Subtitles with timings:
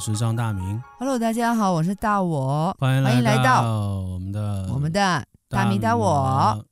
[0.00, 0.82] 是张大明。
[0.98, 2.74] Hello，大家好，我是大我。
[2.80, 3.62] 欢迎欢迎来到
[4.00, 6.64] 我们的我们的大明大我。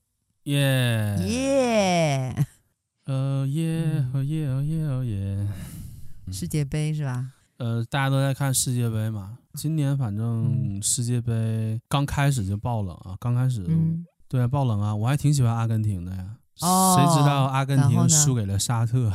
[0.45, 2.47] 耶耶！
[3.05, 5.47] 呃耶哦耶哦耶哦耶！
[6.33, 7.33] 世界杯是吧？
[7.59, 9.37] 呃，大家都在看世界杯嘛。
[9.53, 16.37] 今年反正世界杯刚开始就爆冷啊，刚开始、嗯、对爆冷啊，我还挺喜欢阿根廷的呀。
[16.63, 19.13] 哦，谁知道阿根廷输给了沙特？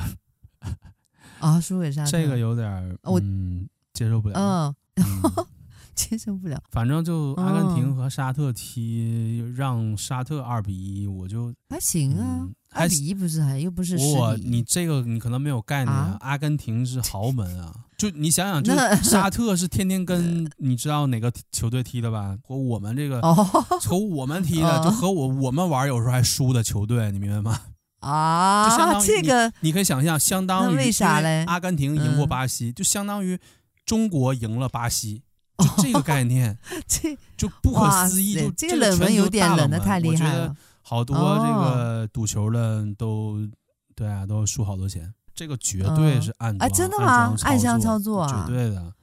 [1.40, 4.74] 啊， 输给沙特，这个有点我嗯接受不了。
[5.96, 6.60] 接受不了。
[6.72, 12.40] 反正就阿根廷和沙特踢，让沙特二比一，我就还行啊。
[12.42, 17.72] 嗯二比一不是还又不是我你这个你可能没有概念，啊、阿根廷是豪门啊！
[17.96, 22.36] 就你想想，就沙特是天天跟 你知道哪个球队踢的吧？
[22.48, 27.60] 和我们这个和我们踢的，就和我我们玩有时候还输的球队，你明白吗？
[28.00, 31.44] 啊，这个你，你可以想象，相当于为啥嘞？
[31.46, 33.40] 阿根廷赢过巴西，嗯、就相当于
[33.86, 35.24] 中国赢了巴西，
[35.58, 38.36] 就这个概念， 这就不可思议。
[38.36, 40.56] 就这个冷门有点冷的太厉害了。
[40.82, 43.50] 好多这个赌球的都、哦、
[43.96, 45.14] 对啊，都输好多钱。
[45.34, 46.70] 这个绝对是暗啊！
[46.70, 47.34] 真的吗？
[47.42, 48.46] 暗箱操作啊！
[48.48, 48.94] 绝对的。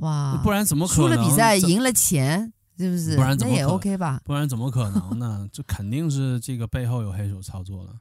[0.00, 0.38] 哇！
[0.42, 1.08] 不然怎么可能？
[1.08, 3.16] 输了比赛赢了钱，是不是？
[3.16, 3.52] 不然怎么？
[3.52, 4.20] 那也 OK 吧？
[4.24, 5.48] 不然怎么可能呢？
[5.52, 7.92] 这肯定是这个背后有黑手操作的。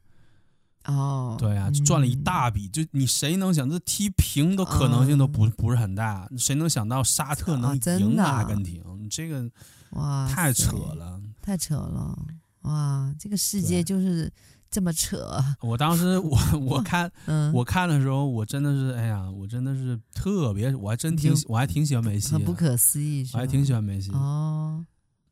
[0.86, 2.68] 哦，对啊，赚了一大笔。
[2.68, 6.30] 嗯、就你谁能想，这踢平的可能性都不、嗯、不是很大。
[6.38, 8.84] 谁能想到沙特能赢阿根廷？
[9.00, 9.50] 你、啊、这个
[9.92, 12.18] 哇，太扯了，太扯了。
[12.64, 14.32] 哇，这个世界就是
[14.72, 15.44] 这么扯！
[15.62, 24.12] 我当时我我看、 嗯、我看的时候，我真的是哎呀，我真的是特别，我还真挺我还挺喜欢梅西，很不可思议，我还挺喜欢梅西。
[24.12, 24.86] 哦，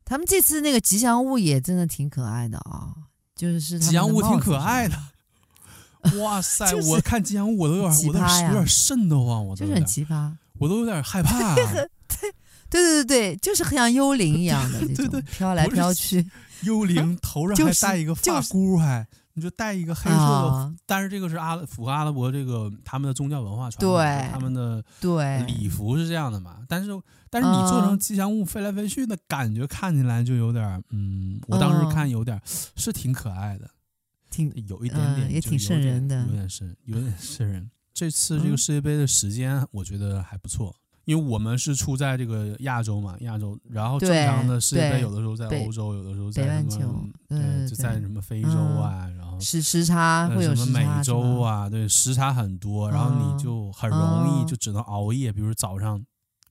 [0.04, 2.94] 他们这次那个吉祥物也真的挺可爱的啊、哦，
[3.34, 4.96] 就是吉祥物挺可爱的。
[6.20, 11.54] 哇塞，就是、我看吉祥物我都有点，我都有点瘆得慌，我都就是很奇葩，我都有点害怕、 啊。
[12.70, 16.26] 对对对对，就是很像幽灵一样的这种，对对，飘来飘去。
[16.64, 26.58] 幽灵头上还戴一个发箍，还你就戴一个黑色的，但是这个是阿符合阿拉伯这个他们的宗教文化传统，对他们的对礼服是这样的嘛？
[26.68, 26.90] 但是
[27.28, 33.68] 但是你做成吉祥物飞来飞去的感觉，看起来就有点嗯，我当时看有点是挺可爱的，
[34.32, 37.70] 挺有一点点也挺瘆人的，有点瘆，有点瘆人。
[37.94, 40.74] 这次这个世界杯的时间我觉得还不错。
[41.04, 56.00] 因为我们是出在这个亚洲嘛，亚洲，然后正常的世界杯有的时候在欧洲，有的时候在什么，对，就在什么非洲啊，嗯、然后时时差会有什么美洲啊，对，时差很多，然后你就很容易就只能熬夜，嗯、比如早上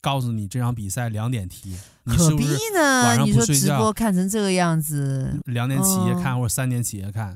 [0.02, 3.52] 告诉你这场比赛两点踢，你是不是晚上不睡觉？
[3.52, 7.34] 你说直播看成这个样子，两点起夜看或者三点起夜看，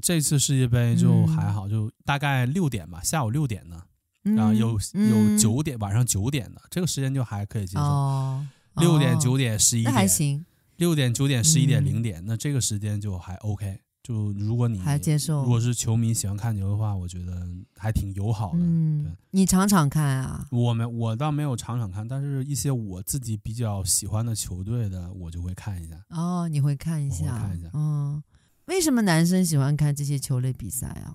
[0.00, 3.82] 这次世界杯就还好，就大概六点吧，下午六点呢。
[4.22, 10.44] 然后有有九点、嗯、晚上九点的这个时间就还可以接受，哦、六点九点十一点还行，
[10.76, 13.80] 六点九点十一点零点、嗯、那这个时间就还 OK。
[14.02, 18.58] 就如果你还接受，如果是球迷喜欢看球的话，我觉得还挺友好的。
[18.58, 20.46] 嗯，对，你场场看啊？
[20.50, 25.94] 我没我倒没有场场看，但是一些我自己比较喜欢的球队的，我就会看一下。
[26.08, 27.68] 哦，你会看一下，看一下。
[27.74, 28.22] 嗯，
[28.68, 31.14] 为什么男生喜欢看这些球类比赛啊？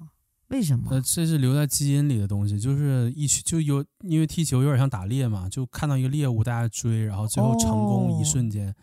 [0.50, 0.92] 为什么？
[0.92, 8.74] 呃，这是留在基因里的东西，就是一就有因为踢球有点像打猎嘛，就看到一个猎物，大家追，然后最后成功一瞬间。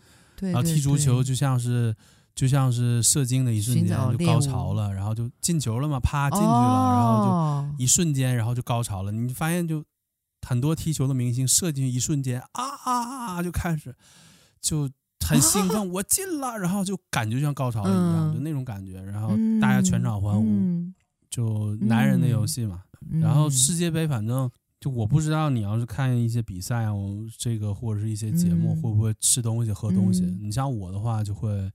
[0.40, 1.94] 然后踢足球就像是
[2.34, 9.12] 就像是射精的一瞬间就高潮了，然后就进球了嘛，啪进去了，哦、然后就一瞬间，然后就高潮了。
[9.12, 9.84] 你发现就
[10.46, 13.94] 很多踢球的明星射进去一瞬间啊啊啊就开始
[14.60, 14.88] 就
[15.30, 19.30] 很兴奋，我进了，然后就感觉像高潮一样，嗯、就那种感觉，然后
[19.60, 20.46] 大家全场欢呼。
[21.30, 24.50] 就男人的游戏嘛，嗯、然后世界杯反正
[24.80, 30.24] 就我不知道你要是看一些比赛啊，我这个或者是一些节目会不会吃东西喝东西？
[30.24, 31.70] 嗯、你像我的话就会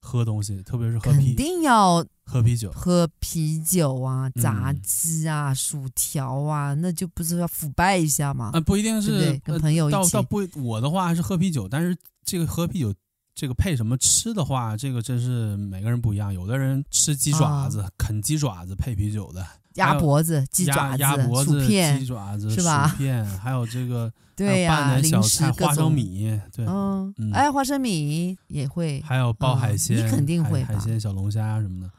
[0.00, 8.50] 喝东西，特别是喝啤，肯定要喝啤酒，喝啤酒啊，炸鸡啊，嗯、薯条啊，那就不是要腐败一下吗？
[8.54, 12.92] 啊，不一定是跟朋友一起，倒倒不，我的话还是喝啤酒，但是这个喝啤酒。
[13.38, 16.32] 这个配什么吃的话，这个真是每个人不一样。
[16.32, 22.88] 有的人吃鸡爪子，哦、啃鸡爪子配啤酒的，鸭脖子、鸡爪子、鸭脖子、薯片、鸡爪子是吧？
[22.88, 31.90] 薯片，还有这个 对呀、啊，拌点小菜、花生米，对，嗯，哎，花生米也会，还有包海鲜，嗯、你肯定会海鲜、小龙虾什么的。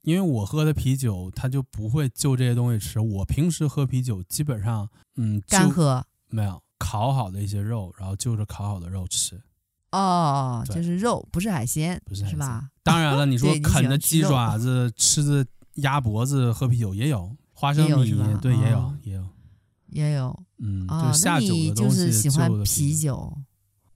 [0.00, 2.98] 因为我喝的啤酒，它就不会就这些东西吃。
[2.98, 9.38] 我平时喝啤酒，基本上嗯，干喝，没有烤好的一些肉，然后就着烤好的肉吃。
[9.96, 12.68] 哦，就是肉，不是海鲜，不是吧？
[12.82, 15.44] 当然了，你说啃着鸡爪子，吃着
[15.76, 19.28] 鸭脖子，喝啤酒也有花生米，对，也有，也有，
[19.88, 20.42] 也有。
[20.58, 23.32] 嗯，啊，就下酒的东西，是喜欢啤酒。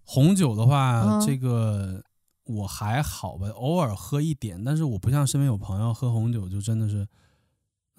[0.05, 2.03] 红酒的话，嗯这个
[2.45, 7.07] 我还好吧，偶尔喝一点，但是我不像身边有朋友喝红酒，就真的是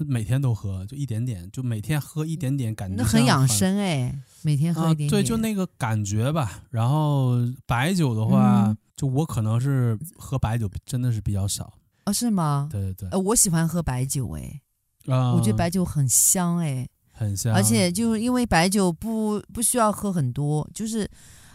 [0.05, 5.09] 每天都喝，就一点点，就每天喝一点点，感觉那很养生哎，每天喝一点点。
[5.09, 5.11] 啊。
[5.11, 6.63] 对，就那个感觉吧。
[6.69, 11.73] 然后白酒的话，嗯就我可能是喝白酒真的是比较少。
[12.05, 12.69] 哦，是吗？
[12.71, 14.61] 对对对，呃，我喜欢喝白酒哎，
[15.07, 21.09] 啊，我觉得白酒很香哎，很香，而且就因为白酒不不需要喝很多，就是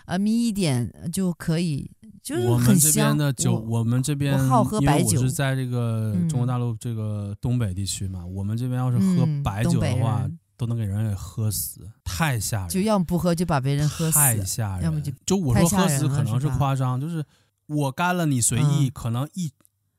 [0.07, 1.89] 呃眯一点就可以，
[2.27, 3.17] 就是我们这边。
[3.17, 17.25] 的酒，我我们这边我好喝白酒因为我是在这个嗯中国大陆这个东北地区嘛，我们这边要是喝嗯白酒的话，人都能给人给喝死，太吓人，就要么不喝就把别人喝死，太吓人，要么就就我说喝死可能是夸张，就是
[17.67, 19.49] 我干了你随意，嗯可能一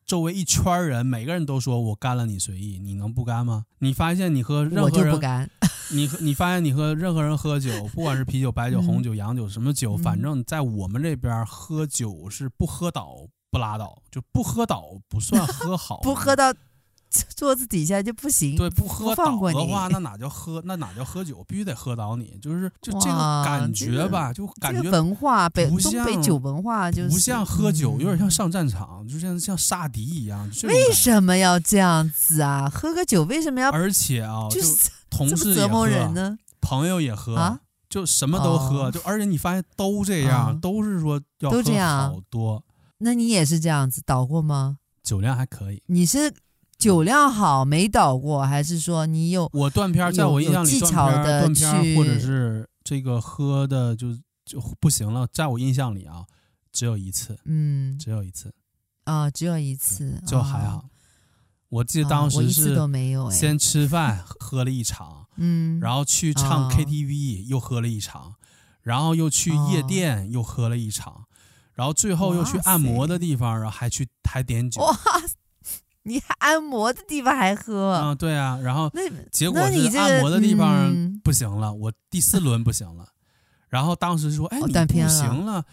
[0.08, 3.66] 周围一圈人，每个人都说我干了你随意，你能不干吗？
[3.80, 5.50] 你发现你和任何人，就不干。
[5.92, 13.16] 你和 你发现你和任何人喝酒，不管是啤酒、白酒、嗯红酒、洋酒，什么酒，嗯反正在我们这边喝酒是不喝倒
[13.52, 16.54] 不拉倒，就不喝倒不算喝好， 不喝到
[17.36, 18.56] 桌子底下就不行。
[18.56, 20.62] 对，不喝倒放过你的话， 那哪叫喝？
[20.66, 21.44] 那哪叫喝酒？
[21.48, 30.50] 必须得喝倒你，就是就这个哇感这个觉吧，就感觉这个文化，北不东北像酒文化就是不像喝酒，嗯有点像上战场，就像像杀敌一样。
[30.64, 32.70] 为什么要这样子啊？
[32.70, 36.38] 喝个酒为什么要而且啊，就就是同事折磨人喝，呢？
[36.60, 42.64] 朋友也喝啊，就什么都喝，哦就而且你发现都这样，啊都是说要喝都这样好多，
[43.00, 44.78] 那你也是这样子倒过吗？
[45.04, 45.82] 酒量还可以。
[45.86, 46.34] 你是
[46.78, 54.16] 酒量好没倒过，还是说你有我断片，在我印象里，技断片儿、巧的断片或者是这个喝的就
[54.46, 56.26] 就不行了，在我印象里啊，
[56.72, 57.98] 只有一次，嗯。
[57.98, 58.54] 只有一次，
[59.06, 60.78] 啊、只有一次，就还好。
[60.78, 60.84] 啊。
[61.70, 62.78] 我记得啊当时是
[63.30, 66.72] 先吃饭喝了一场，嗯，然后去唱啊。
[66.72, 68.36] KTV 又喝了一场，
[68.82, 71.26] 然后又去夜店又喝了一场，
[71.74, 74.82] 然后最后又去按摩的地方，然后还去还点酒。
[74.82, 74.98] 哇，
[76.08, 79.02] 你还按摩的地方还喝，啊，对啊，然后那
[79.32, 83.10] 结果你这个是按摩的地方嗯不行了，我第四轮不行了，
[83.68, 85.66] 然后当时说，哎，你不行了，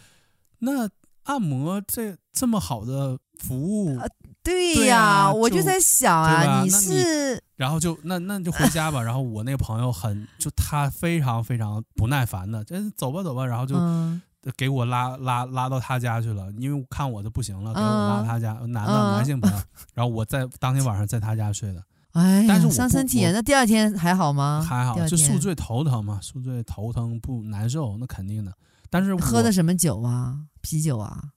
[0.59, 0.89] 那
[1.23, 3.99] 按摩这这么好的服务，
[4.43, 9.01] 对对呀、啊我就就在想啊，你是然后就那那就回家吧。
[9.01, 14.21] 然后我那个朋友很就他非常非常不耐烦的，真走吧走吧，然后就嗯
[14.57, 19.59] 给我拉拉拉到他家去了，因为看我的不行了，给我拉他家，男的嗯男性朋友，
[19.95, 21.83] 然后我在当天晚上在他家睡的，
[22.13, 24.65] 但是我伤身体那第二天还好吗？
[24.67, 28.53] 还好，就宿醉头疼嘛，宿醉头疼不难受，那肯定的。
[28.91, 30.39] 但是喝的什么酒啊？
[30.61, 31.31] 啤酒啊？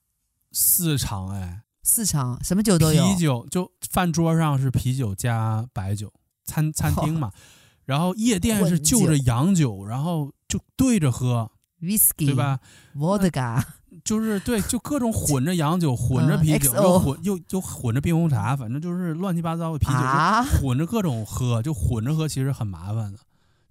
[0.52, 3.04] 四场哎，四场什么酒都有。
[3.06, 6.12] 啤酒就饭桌上是啤酒加白酒，
[6.46, 7.32] 餐餐厅嘛，
[7.86, 11.50] 然后夜店是就着洋酒，然后就对着喝，
[11.82, 12.60] whisky 对吧
[12.96, 13.64] ？vodka
[14.04, 23.20] 就是对，就各种混着洋酒，混着啤酒，嗯又混又又混着冰红茶，反正就是乱七八糟的啤酒，啊，混着各种喝，就混着喝，其实很麻烦的，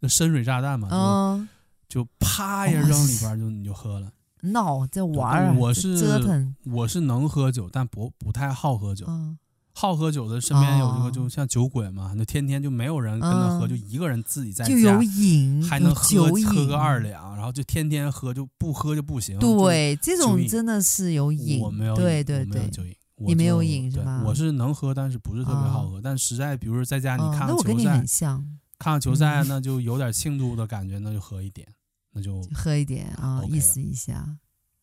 [0.00, 1.48] 就深水炸弹嘛，嗯，
[1.88, 4.12] 就就啪一下扔里边就你就喝了。
[4.42, 9.06] 闹在玩儿，我是折腾，我是能喝酒，但不不太好喝酒。
[9.08, 9.38] 嗯，
[9.78, 13.68] 好喝酒的身边有一个，哦就像酒鬼嘛，那天天就没有人跟他喝，嗯。
[13.68, 19.38] 就一个人自己在就有，瘾，还能喝喝个二两，然后就天天喝，就不喝就不行。
[19.38, 26.00] 对，这种真的是有瘾，我没有，对对对，没有酒瘾，你没有瘾是吧我是能喝，但是不是特别好喝。
[26.00, 28.38] 但实在，比如说在家你嗯看看球赛那我跟你很，像，
[28.78, 29.48] 看看球赛，嗯。
[29.48, 31.68] 那就有点庆祝的感觉，那就喝一点，
[32.14, 34.26] 那就喝一点啊意思一下，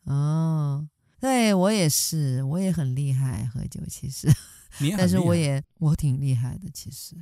[0.05, 0.87] 哦，
[1.19, 4.27] 对我也是，我也很厉害喝酒，其实，
[4.97, 7.15] 但是我也我挺厉害的，其实。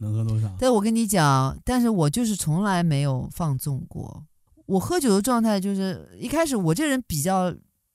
[0.00, 0.48] 能喝多少？
[0.60, 4.24] 但我跟你讲，但是我就是从来没有放纵过。
[4.66, 7.52] 我喝酒的状态就是一开始我这人比较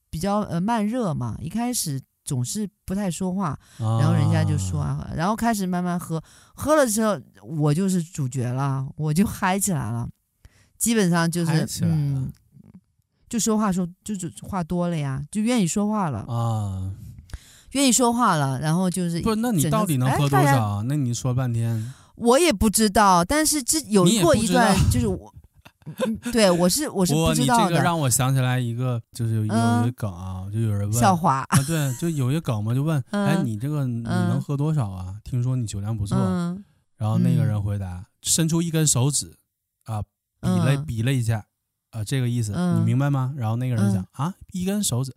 [0.09, 6.21] 比较呃慢热嘛，一开始总是不太说话，然后人家就说啊，然后开始慢慢喝，
[6.55, 10.09] 喝了之后我就是主角了，我就嗨起来了，
[10.77, 12.29] 基本上就是嗯，
[13.29, 16.91] 就说话说就是话多了呀，就愿意说话了，啊，
[17.73, 20.83] 愿意说话了，然后就是不，那你到底能喝多少？
[20.83, 25.33] 那你说半天，我也不知道，但是这有过一段就是我，
[26.05, 27.81] 嗯对我是我是不不，你这个知道的。
[27.81, 30.93] 让我想起来一个，就是有一个梗啊，就有人问。
[30.93, 31.45] 笑话。
[31.49, 35.15] 啊，对，就有一个梗嘛，就问，嗯哎，你这个你能喝多少啊？
[35.23, 36.63] 听说你酒量不错，嗯。
[36.95, 39.35] 然后那个人回答，伸出一根手指，
[39.85, 40.01] 啊，
[40.39, 40.85] 比了嗯。
[40.85, 41.43] 比了一下，
[41.89, 42.79] 啊，这个意思，嗯。
[42.79, 43.33] 你明白吗？
[43.35, 44.27] 然后那个人讲嗯。
[44.27, 45.13] 啊，一根手指，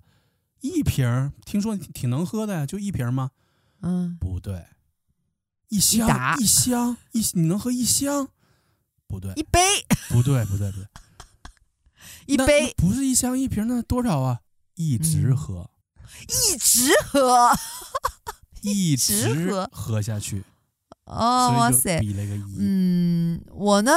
[0.61, 3.31] 一瓶儿，听说挺挺能喝的呀，就一瓶吗？
[3.83, 4.67] 嗯，不对，
[5.69, 6.37] 一箱打。
[6.37, 8.29] 一箱一，你能喝一箱？
[9.07, 9.61] 不对，一杯。
[10.09, 10.87] 不不对不对不对，
[12.27, 12.73] 一杯。
[12.77, 14.41] 不是一箱一瓶，那多少啊？
[14.75, 15.71] 一直喝，
[16.29, 17.51] 一直喝。
[18.63, 19.71] 一直直喝。
[19.73, 20.43] 喝下去，
[21.05, 22.57] 哦，哇塞，比了个一。
[22.59, 23.93] 嗯，我呢，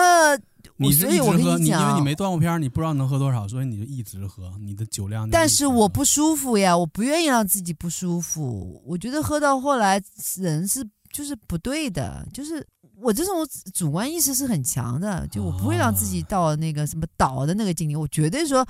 [0.80, 5.30] 你所以我跟你因为你没断过片儿，你不知道能喝多少，所以你就一直喝，你的酒量。
[5.30, 8.82] 但是我不舒服呀，我不愿意让自己不舒服。
[8.86, 10.02] 我觉得喝到后来
[10.38, 12.66] 人是就是不对的，就是
[13.02, 13.36] 我这种
[13.74, 18.66] 主观意识是很强的，就我不会让自己到那个什么倒的那个境地，我绝对说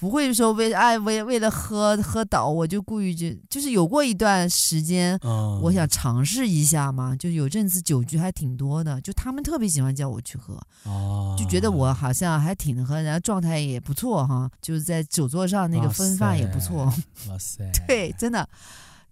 [0.00, 5.18] 不会说为爱为为了喝喝倒，我就故意就就是有过一段时间。
[5.22, 16.84] 嗯，我想尝试一下嘛，就有阵子酒局还挺多的，就他们特别喜欢叫我去喝，哦，就觉得我好像还挺能喝，然后状态也不错哈，就是在酒桌上那个风范也不错。
[17.28, 18.48] 哇塞，对，真的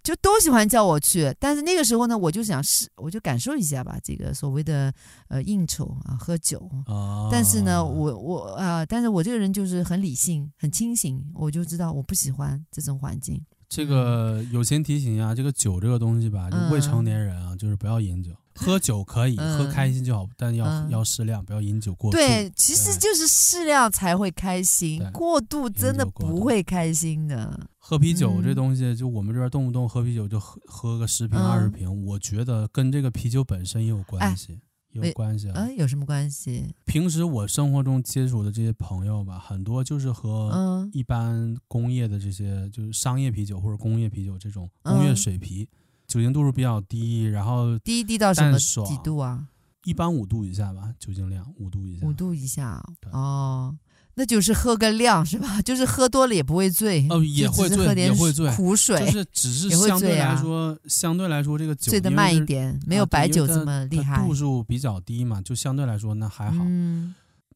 [0.08, 4.90] 就都喜欢叫我去，但是那个时候呢，我就想试，我就感受一下吧，这个所谓的
[5.28, 6.66] 呃应酬啊，喝酒。
[6.86, 13.44] 哦，但是呢，我我啊、呃，但是我这个人就是很理性、很清醒，我就知道我不喜欢这种环境。
[13.68, 18.30] 这个友情提醒啊，这个酒这个东西吧，就未成年人啊，嗯、就是不要饮酒。
[18.58, 22.16] 喝酒可以、嗯、喝开心就好，但要、嗯、要适量，不要饮酒过度。
[22.18, 27.68] 对，其实就是适量才会开心，过度真的不会开心的。
[27.78, 35.72] 喝啤酒这东西，嗯、就我们这边动不动喝啤酒就喝喝个十瓶二十瓶，嗯、我觉得跟这个啤酒本身也有关系，哎、有关系啊、呃。
[35.74, 36.74] 有什么关系？
[36.84, 45.68] 平时我生活中接触的这些朋友吧，很多就是和一般工业的这些，就是商业啤酒或者工业啤酒这种工业水啤。
[46.08, 49.46] 嗯酒精度数比较低，然后低低到什么几度啊？
[49.84, 52.06] 一般五度以下吧，酒精量五度以下。
[52.06, 53.76] 五度以下哦，
[54.14, 55.60] 那就是喝个量是吧？
[55.62, 58.50] 就是喝多了也不会醉哦，也会醉，也会醉。
[58.56, 64.24] 苦水就是只是相对来说，相对来说这个酒醉的慢一点，没有白酒这么厉害。
[64.26, 66.64] 度数比较低嘛，就相对来说那还好。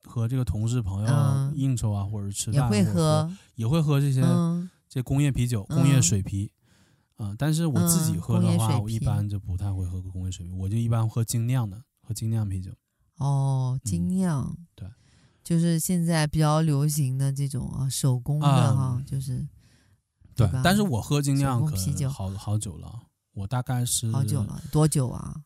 [0.04, 4.23] 和这个同事朋友应酬啊，或者吃饭也会喝，也会喝这些
[4.88, 6.50] 这工业啤酒、工业水啤。
[7.19, 12.73] 嗯，但是我自己喝的话，我一般就不太会喝工业水啤，我就一般喝精酿的，喝精酿啤酒。
[13.19, 14.88] 哦，精酿、嗯，对，
[15.45, 19.47] 就是现在比较流行的这种啊，手工的哈，嗯、就是
[20.35, 20.50] 对。
[20.64, 25.42] 但是我喝精酿可啤酒好好久了，我大概是好久了，多久啊？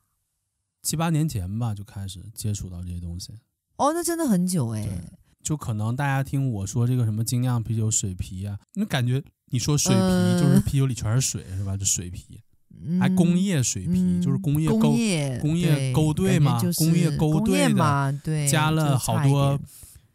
[0.83, 3.35] 七八年前吧，就开始接触到这些东西。
[3.77, 5.11] 哦，那真的很久哎。
[5.43, 11.77] 就可能大家听我说这个什么精酿啤酒水啤啊，那感觉你说水啤就是啤酒里全是水、呃、是吧？
[11.77, 12.41] 就水啤，
[13.01, 14.79] 还工业水啤、嗯、就是工业勾
[15.41, 19.59] 工业勾兑嘛，工业勾兑的，对，加了好多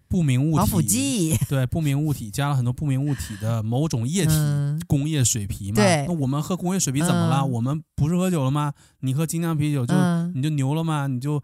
[0.07, 5.77] 不明物体，防腐剂，对，不明物体加了很多不明物体的某种液体，嗯、工业水啤嘛。
[5.77, 7.37] 对，那我们喝工业水啤怎么了？
[7.37, 8.73] 嗯、我们不是喝酒了吗？
[8.99, 11.07] 你喝精酿啤酒就、嗯、你就牛了吗？
[11.07, 11.41] 你就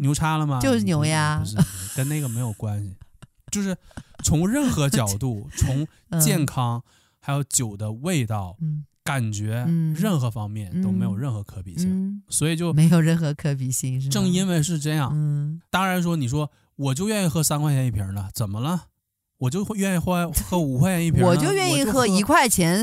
[0.00, 0.58] 牛叉了吗？
[0.60, 1.56] 就是牛呀，不是，
[1.96, 2.96] 跟那个没有关系。
[3.52, 3.76] 就是
[4.24, 5.86] 从任何角度， 从
[6.20, 6.82] 健康，
[7.28, 14.00] 还有酒的味道、嗯、感觉，嗯、任何方面都没有任何可比性，嗯、所以就没有任何可比性。
[14.00, 18.84] 是正因为是这样，嗯、当然说你说我就愿意喝三块钱一瓶的，怎么了？
[19.36, 22.82] 我就愿意喝 喝五块钱一瓶，我就愿意喝一块钱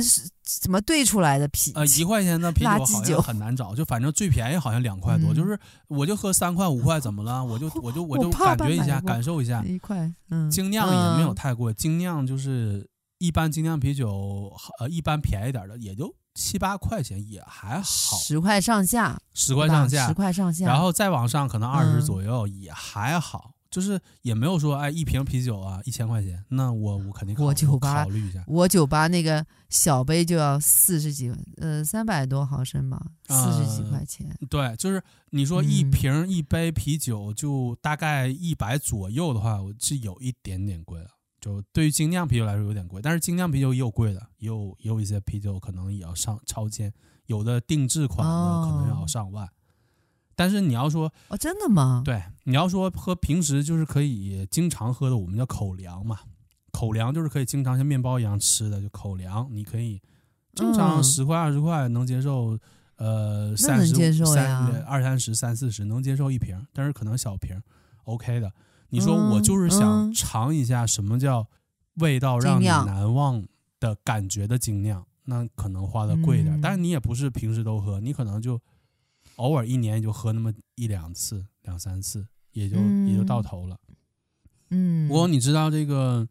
[0.61, 7.43] 怎么兑出来的啤呃，一块钱的啤酒好像很难找，就反正最便宜好像两块多，就是我就喝三块五块怎么了？
[7.43, 23.51] 我就我就我就感觉一下，感受一下，一块，嗯，精酿也没有太贵，精酿就是一般精酿啤酒，呃，一般便宜点的也就七八块钱也还好，十块上下，十块上下，十块上下，然后再往上可能二十左右也还好。
[23.71, 28.41] 就是也没有说哎，一瓶啤酒啊一千块钱，那我我肯定我酒吧考虑一下。
[28.47, 34.29] 我酒吧那个小杯就要四十几，呃，三百多毫升吧，四十几块钱。
[34.39, 41.09] 呃、对，就是你说一瓶一杯啤酒就大概一百左右的话，我是有一点点贵了。
[41.45, 46.91] 就对于精酿啤酒来说有点贵，但是精酿啤酒也有贵的，也有也有一些啤酒可能也要上超千，
[47.27, 49.45] 有的定制款的可能要上万。
[49.45, 49.49] 哦
[50.37, 52.01] 但是你要说哦，真的吗？
[52.03, 56.19] 对，你要说喝平时就是可以经常喝的，我们叫口粮嘛。
[56.73, 59.47] 口粮就是可以经常像面包一样吃的，就口粮。
[59.49, 60.01] 你可以
[60.53, 62.59] 正常十块二十块能接受，
[62.97, 63.93] 呃，三十
[64.25, 67.57] 三二三十三四十能接受一瓶，但是可能小瓶
[68.03, 68.51] ，OK 的。
[68.95, 71.47] 你说我就是想尝一下什么叫
[71.95, 73.45] 味道让你难忘
[73.79, 76.59] 的感觉的精酿，那可能花的贵一点。
[76.61, 78.59] 但是你也不是平时都喝，你可能就。
[79.37, 83.77] 偶尔一年就喝那么一两次、两三次，也就、嗯、也就到头了。
[84.69, 86.25] 嗯，不过你知道这个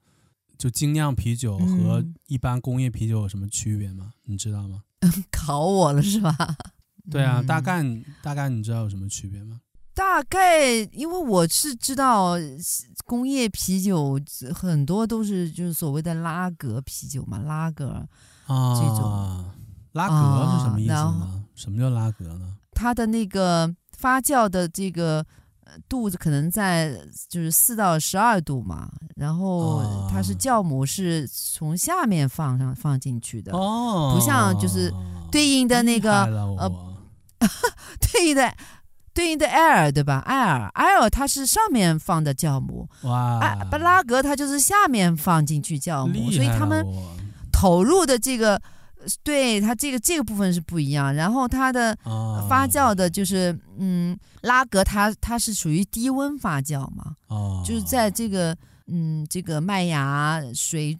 [0.56, 4.14] 就精酿啤酒和一般工业啤酒有什么区别吗？
[4.22, 4.84] 你知道吗？
[5.30, 6.34] 考我了是吧？
[7.10, 7.84] 对啊，大概
[8.22, 9.60] 大概你知道有什么区别吗？
[9.94, 12.34] 大概因为我是知道
[13.06, 14.18] 工业啤酒
[14.52, 18.04] 很多都是就是所谓的拉格啤酒嘛，拉格
[18.46, 19.44] 啊，这种
[19.92, 20.98] 拉格是什么意思呢？
[20.98, 22.56] 啊什么叫拉格呢？
[22.72, 25.24] 它的那个发酵的这个
[25.88, 34.92] 度可能在就是四到十二度嘛，然后它是酵母是从下面放上放进去的，哦，不像就是
[35.30, 36.24] 对应的那个
[36.58, 36.68] 呃，
[38.12, 38.52] 对应的。
[39.14, 46.84] 对应的 air 对吧？？air air 它是上面放的酵母，哇，哎，布拉格它就是下面放进去酵母，所以他们
[47.52, 48.60] 投入的这个，
[49.22, 51.14] 对它这个这个部分是不一样。
[51.14, 51.96] 然后它的
[52.48, 58.54] 发酵的就是，嗯，拉格它它是属于低温发酵嘛，哦，就是在这个。
[58.86, 60.94] 嗯，这个麦芽水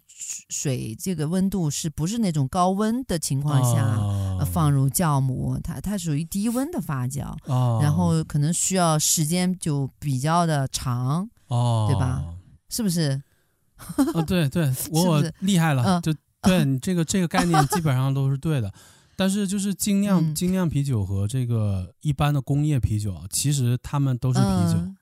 [0.49, 5.59] 水这个温度是不是那种高温的情况下、哦呃、放入酵母？
[5.61, 12.23] 它它属于低温的发酵，哦、然后可能需要时间就比较的长，哦、对吧？
[12.69, 13.21] 是不是？
[14.13, 18.73] 哦，对对，我厉害了，呃、就对你这个这个概念基本上都是对的。
[19.17, 24.79] 但是就是精酿、嗯、精酿啤酒和这个一般的工业啤酒，其实他们都是啤酒。
[24.79, 24.95] 嗯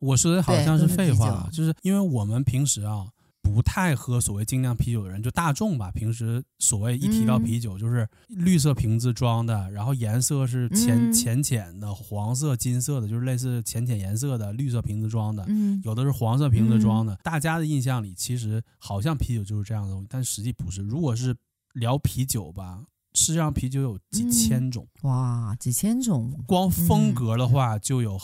[0.00, 3.04] 我说的好像是废话，是就是因为我们平时啊
[3.52, 17.14] 不太喝所谓精酿啤酒的人，就大众吧，平时所谓一提到啤酒就是绿色瓶子装的，嗯、然后颜色是浅浅浅的黄色、金色的，就是类似浅浅颜色的绿色瓶子装的，嗯、有的是黄色瓶子装的。
[17.14, 20.82] 嗯、大家的印象里，其实好像啤酒就是这样的东西，但实际不是。
[20.82, 21.36] 如果是
[21.74, 22.84] 聊啤酒吧。
[23.12, 26.32] 世界上啤酒有几千种，嗯、哇，几千种！
[26.46, 28.16] 光风格的话就有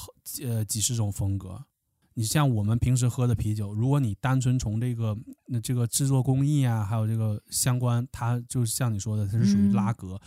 [0.44, 1.60] 呃几十种风格。
[2.18, 5.14] 你像我们平时喝的啤酒，如果你单纯从这个
[5.48, 10.14] 那这个制作工艺啊，还有这个相关，它就像你说的，它是属于拉格。
[10.14, 10.20] 嗯、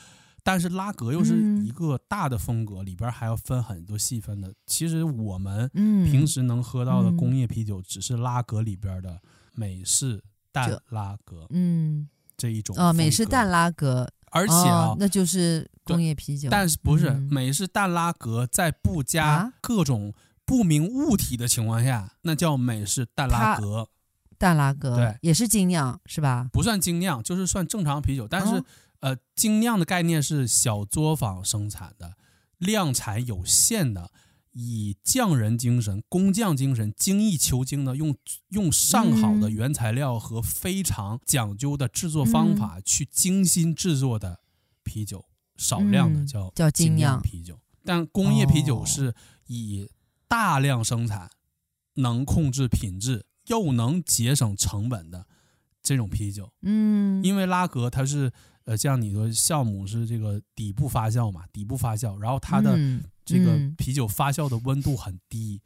[0.43, 4.53] 但是拉格又是一个大的风格，里边还要分很多细分的。
[4.67, 5.67] 其实我们
[6.05, 9.19] 平时能喝到的工业啤酒，只是拉格里边的
[9.55, 14.07] 美式淡拉格，嗯，这一种啊、哦，美式淡拉格。
[14.31, 20.13] 而且啊、哦，那就是工业啤酒，但是不是美式淡拉格，在不加各种
[20.49, 23.87] 不明物体的情况下，啊、那叫美式淡拉格。
[24.39, 26.49] 淡拉格对，也是精酿是吧？
[26.51, 28.27] 不算精酿，就是算正常啤酒。
[28.27, 28.65] 但是、哦、
[29.01, 32.13] 呃，精酿的概念是小作坊生产的，
[32.57, 34.09] 量产有限的。
[34.51, 38.17] 以匠人精神、工匠精神、精益求精的用
[38.49, 44.39] 用上好的原材料和非常讲究的制作方法去精心制作的
[44.83, 45.23] 啤酒，
[45.55, 47.59] 少量的叫叫精酿啤酒。
[47.85, 49.13] 但工业啤酒是
[49.45, 49.87] 以
[50.29, 51.29] 大量生产、
[51.95, 55.27] 能控制品质又能节省成本的
[55.83, 56.49] 这种啤酒。
[56.61, 58.31] 嗯，因为拉格它是
[58.63, 62.79] 呃，像你说酵母是这个底部发酵嘛，底部发酵，然后它的。
[63.25, 65.61] 这个啤酒发酵的温度很低，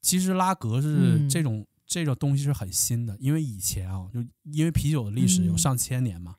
[0.00, 6.36] 其实拉格是这种、嗯、这种东西是很新的，因为以前啊，就因为啤酒的历史有上千年嘛，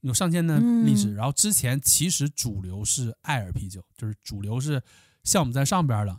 [0.00, 1.14] 有上千年的历史。
[1.14, 4.82] 然后之前其实主流是艾尔啤酒，就是主流是
[5.22, 6.18] 酵母在上边的，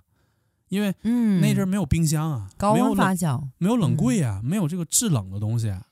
[0.69, 0.93] 因为
[1.41, 5.85] 那阵儿没有冰箱啊，高温发酵，没有冷柜啊，没有这个制冷的东西啊。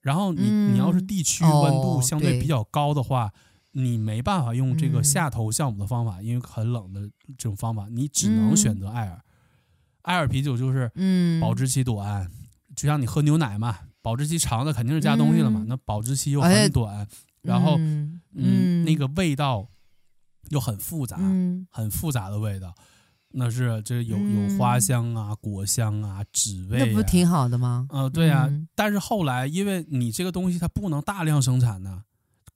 [0.00, 3.32] 然后你你要是地区温度相对比较高的话。
[3.76, 9.16] 你没办法用这个下头酵母的方法，嗯、因为很冷的这种方法，你只能选择艾尔。
[9.16, 9.22] 嗯、
[10.02, 12.30] 艾尔啤酒就是，嗯保质期短，嗯、
[12.76, 17.08] 就像你喝牛奶嘛，保质期长的肯定是加东西了嘛，嗯、那保质期又很短，哎、
[17.42, 19.66] 然后嗯，嗯，那个味道
[20.50, 22.72] 又很复杂，嗯、很复杂的味道，
[23.34, 27.86] 那是这有有花香啊、果香啊、纸味、啊，那不挺好的吗？
[27.90, 32.02] 呃，对啊，嗯、但是后来因为你这个东西它不能大量生产呢。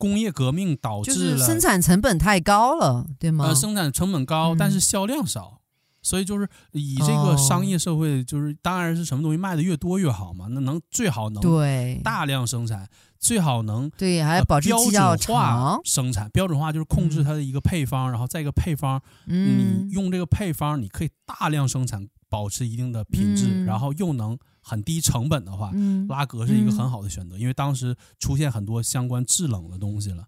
[0.00, 3.46] 工业革命导致了生产成本太高了，对吗？
[3.46, 5.60] 呃，生产成本高，但是销量少，嗯、
[6.02, 10.46] 所以就是以这个商业社会，就是当然是什么东西卖的越多越好嘛。
[10.50, 12.88] 那能最好能对大量生产，对
[13.18, 15.16] 最好能对还要保质期要长。
[15.16, 24.38] 标准化生产标准化就是控制它的一个配方，嗯、然后再一个配方，嗯，你用这个配方，你可以大量生产，保持一定的品质，嗯、然后又能。
[24.60, 30.26] 很低成本的话，嗯、拉格是一个很好的选择，嗯、因为当时出现很多相关制冷的东西了，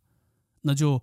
[0.63, 0.99] 那就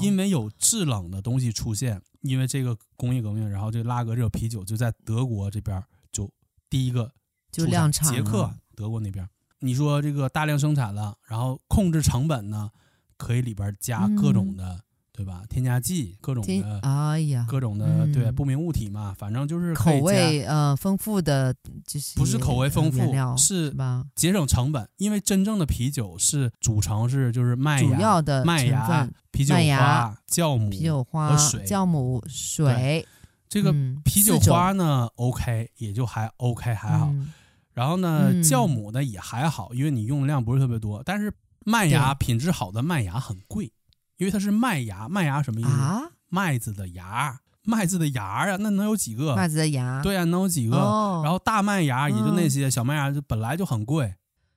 [0.00, 6.30] 因为有制冷的东西出现，哦、因为这个工业革命，然后这拉格这个啤酒就在德国这边就
[6.70, 7.12] 第一个
[7.50, 9.28] 就量产，捷克德国那边，
[9.62, 12.70] 你说这个大量生产了，然后控制成本呢，
[13.16, 14.74] 可以里边加各种的。
[14.74, 14.80] 嗯
[15.14, 15.42] 对吧？
[15.46, 21.54] 添加剂各种的，哎呀，各种的对不明物体嘛，反正就是口味呃丰富的，
[21.86, 22.98] 就是不是口味丰富，
[23.36, 24.06] 是吧？
[24.16, 33.06] 节省成本，因为真正的啤酒是组成是就是麦芽、主要的麦芽、啤酒花、酵母、啤酒花、水、酵母、水，
[33.50, 37.08] 这个嗯啤酒花呢，OK，也就还 OK 还好。
[37.08, 37.30] 嗯
[37.74, 41.02] 然后呢，嗯酵母呢也还好，因为你用的量不是特别多。
[41.04, 41.32] 但是
[41.64, 43.72] 麦芽品质好的麦芽很贵，
[44.16, 45.70] 因为它是麦芽，麦芽什么意思？
[45.70, 49.34] 啊，麦子的芽，麦子的芽啊，那能有几个？
[49.36, 50.76] 麦子的芽，对啊，能有几个？
[50.76, 54.14] 哦然后大麦芽也就那些，小麦芽就本来就很贵，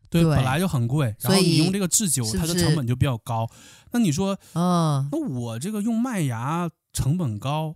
[0.10, 1.15] 对，对本来就很贵。
[1.21, 3.47] 然后你用这个制酒，是是它的成本就比较高。
[3.91, 7.75] 那你说，嗯，那我这个用麦芽成本高，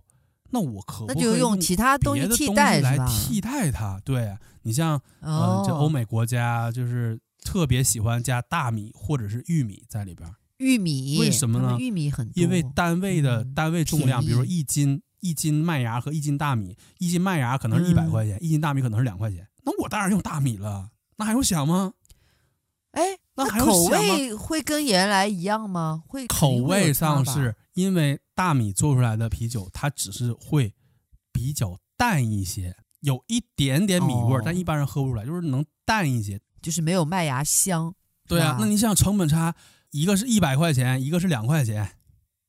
[0.50, 3.06] 那我可不可以那就用其他东西替代是吧？
[3.08, 4.00] 替代它？
[4.04, 21.92] 对，你像嗯、哦，这欧美国家就是特别喜欢加大米或者是玉米在里边，玉米，为什么呢玉米很多，因为单位的嗯单位重量，比如说一斤一斤麦芽和一斤大米，一斤麦芽可能是一百嗯块钱，一斤大米可能是两块钱，那我当然用大米了，那还用想吗？
[22.92, 23.02] 哎，
[23.44, 26.02] 那还口味会跟原来一样吗？
[26.06, 30.74] 会口味上，是因为大米做出来的啤酒，它只是会
[31.32, 36.40] 比较淡一些，有一点点米味儿，哦但一般人喝不出来，就是能淡一些。
[36.62, 37.94] 就是没有麦芽香。
[38.28, 39.54] 对啊，那你想成本差，
[39.92, 41.92] 一个是一百块钱，一个是两块钱，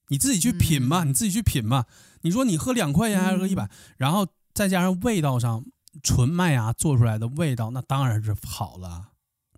[0.09, 1.85] 你自己去品嘛，嗯你自己去品嘛。
[2.23, 5.65] 你说你喝两块钱还是喝一百、嗯然后再加上味道上，
[6.03, 9.10] 纯麦芽做出来的味道，那当然是好了。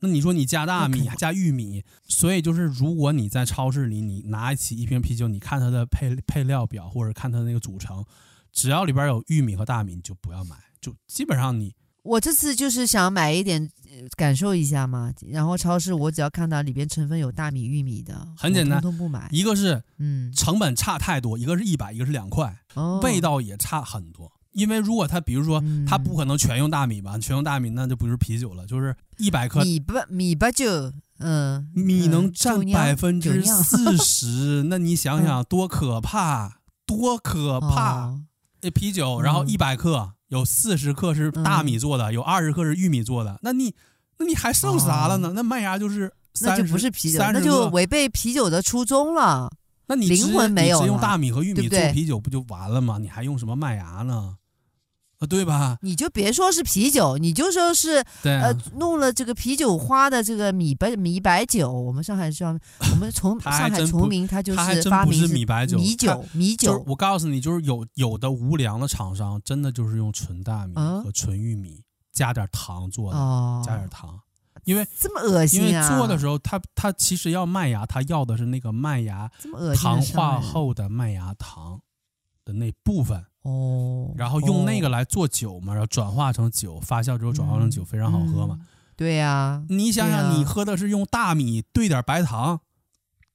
[0.04, 8.04] 那你说你加大米还加玉米，所以就是如果你在超市里，你拿起一瓶啤酒，你看它的配配料表或者看它的那个组成，
[8.52, 15.14] 只要里边有玉米和大米，你就不要买，就基本上你我这次就是想买一点，呃感受一下嘛。
[15.30, 19.30] 然后超市我只要看到里边成分有大米、玉米的，很简单通通不买。
[19.32, 22.60] 一个是嗯，成本差太多，一个是一百，一个是两块。
[22.74, 24.30] 哦，味道也差很多。
[24.54, 38.08] 因为如果他比如说嗯他不可能全用大米吧，全用大米那就不是啤酒了，就是一百克米不米不就嗯米能嗯占百分之四十， 那你想想多可怕，多可怕！
[38.08, 38.20] 哦
[38.74, 43.76] 啤酒，然后嗯一百克有四十克是大米做的，有二十克是玉米做的，那你
[44.18, 45.34] 那你还剩啥了呢？
[45.36, 46.12] 那麦芽就是哦
[46.42, 49.52] 那就30不是啤酒，那就违背啤酒的初衷了。
[49.88, 52.98] 那你直灵魂没有用大米和玉米做啤酒不就完了吗？
[53.00, 54.38] 你还用什么麦芽呢？
[55.24, 55.78] 啊，对吧？
[55.82, 71.82] 你就别说是啤酒，你就说是呃弄了这个啤酒花的这个米白米白酒，我们上海叫我们从 上海崇明，它就是发明是米白酒米酒米就是酒我告诉你，就是有有的无良的厂商，真的就是用纯大米嗯和纯玉米、
[72.12, 74.20] 加点糖做的，哦，加点糖，
[74.66, 75.98] 因为这么恶心、啊因为！
[75.98, 79.30] 做的时候，它它其实要麦芽，它要的是那个麦芽
[79.76, 81.80] 糖化后的麦芽糖
[82.46, 88.58] 的那部分，哦，然后用那个哦来做酒嘛，然后转化成酒，发酵之后转化成酒，嗯非常好喝嘛。
[88.60, 92.60] 嗯对呀，你想想，你喝的是用大米兑点白糖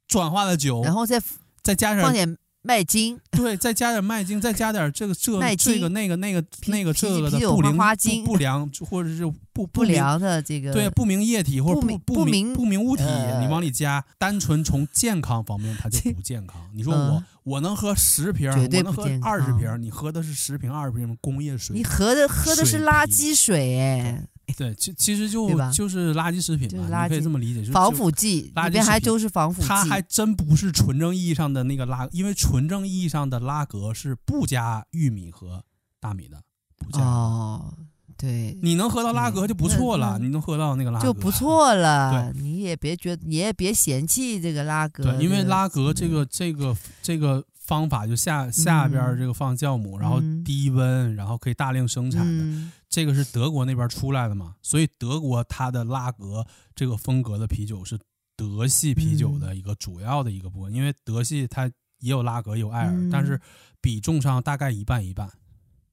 [0.06, 1.20] 转化的酒，然后再
[1.64, 2.38] 再加上放点
[2.68, 16.60] 麦精，对，再加点麦精，再加点这个这麦精这个那个那个那个这个的不灵不不良或者是不不良的这个对不明液体或者不不不明不明物体，呃你往里加，单纯从健康方面它就不健康。
[16.74, 17.24] 你说我嗯。
[17.48, 24.22] 我能喝十瓶，我能喝二十瓶，你喝的是十瓶二十瓶工业水你，喝的喝的是垃圾水哎，
[24.56, 35.62] 对，其其实就就是垃圾食品嘛，你可以就是垃圾这么理解，就是防腐剂垃圾还都是防腐剂，它还真不是纯正意义上的那个拉，因为纯正意义上的拉格是不加玉米和
[36.00, 36.42] 大米的，
[36.76, 37.00] 不加。
[37.04, 37.74] 哦，
[38.16, 41.30] 对，你能喝到拉格就不错了，你能喝到那个拉格就不。
[41.30, 42.32] 错了。
[42.32, 45.04] 你也别觉得，你也别嫌弃这个拉格。
[45.04, 57.98] 对，因为拉格这个这个这个方法就下下边这个放酵母，然后嗯低温，然后可以大量生产的，嗯这个是德国那边出来的嘛，所以德国它的拉格这个风格的啤酒是
[58.36, 61.66] 德系啤酒的一个主要的一个部分，因为德系它
[61.98, 63.10] 也有拉格也有艾尔，嗯。
[63.10, 63.40] 但是
[63.80, 65.30] 比重上大概一半一半，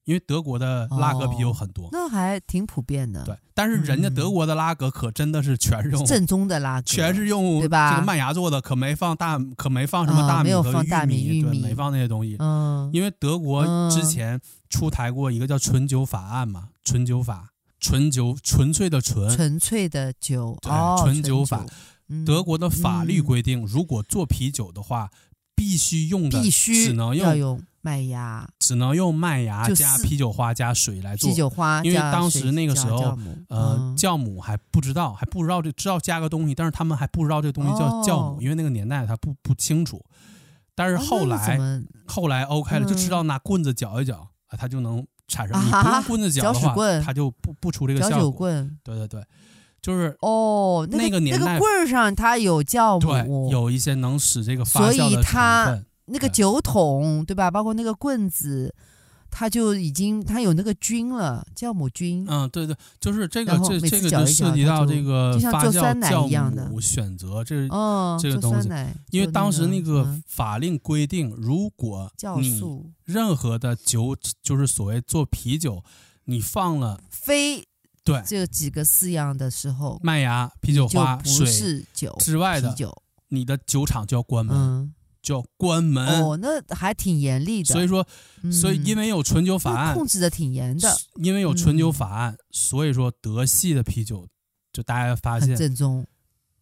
[0.05, 3.23] 因为德国的拉格啤酒很多，那还挺普遍的。
[3.25, 12.35] 对，但是人家德国的拉格可真的是全是用正宗的拉格，全是用对吧这个麦芽做的，可没放大，可没放什么大米和有放大米玉对，米没放那些东西。
[12.39, 14.39] 嗯，因为德国之前
[14.69, 21.65] 出台过一个叫纯酒法案嘛，纯酒法，纯酒纯粹的纯，纯粹的酒，对哦，纯酒法。
[22.07, 25.09] 嗯德国的法律规定，如果做啤酒的话，
[25.55, 31.35] 必须用的必须只能用要用麦芽、只能用麦芽加啤酒花加水来做啤。
[31.35, 40.03] 酒花，因为当时那个时候呃，嗯酵母还不知道，还不知道这知道加个东西，但是他们还不知道这东西叫酵母，哦因为那个年代他不不清楚。
[40.77, 41.57] 但是后来、
[42.05, 45.57] 后来 OK 了，嗯就知道拿棍子搅一搅啊，它就能产生。
[45.65, 48.49] 你啊不用棍子搅的话，它就不不出这个效果。
[48.83, 49.23] 对对对，
[49.85, 57.51] 就是哦，那那那个年代个棍儿上它有酵对母，有一些能使这个发所以酵的成它那个酒桶对吧？
[57.51, 58.73] 包括那个棍子，
[59.29, 62.25] 它就已经它有那个菌了，酵母菌。
[62.27, 68.67] 嗯，对对，就是这个这这个就涉及到这个就像发酵做酸奶一样的酵母选择，这哦，这个东西
[69.11, 75.83] 因为当时那个嗯法令规定，如果酵你素任何的酒，就是所谓做啤酒，
[76.23, 77.63] 你放了非
[78.05, 78.23] 对。
[78.25, 82.95] 这几个四样的时候，麦芽、啤酒花、水是酒之外的，酒，
[83.27, 86.21] 你的酒厂就要关门，嗯，就要关门。
[86.21, 87.73] 哦，那还挺严厉的。
[87.73, 88.07] 所以说，
[88.43, 88.53] 嗯。
[88.53, 94.27] 所以因为有纯酒法那案，控制的挺严的，因为有纯酒嗯法案，所以说德系的啤酒，
[94.71, 96.05] 就大家发现，正宗。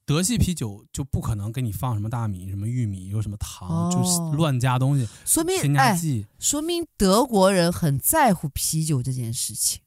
[0.06, 3.90] 德系啤酒就不可能给你放什么大米、什么玉米，有什么糖，哦。
[3.90, 9.80] 就是乱加东西，说明添加哎，说明德国人很在乎啤酒这件事情，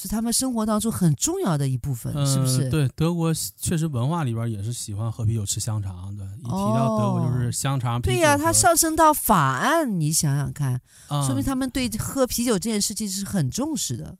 [0.00, 2.70] 是他们生活当中很重要的一部分，嗯，是不是？
[2.70, 6.16] 对，德国确实文化里边也是喜欢喝啤酒、吃香肠。
[6.16, 8.14] 对，一提到德国就是香肠、啤酒。
[8.14, 14.16] 对呀、它上升到法案，你想想看，嗯说明他们对喝啤酒这件事情是很重视的。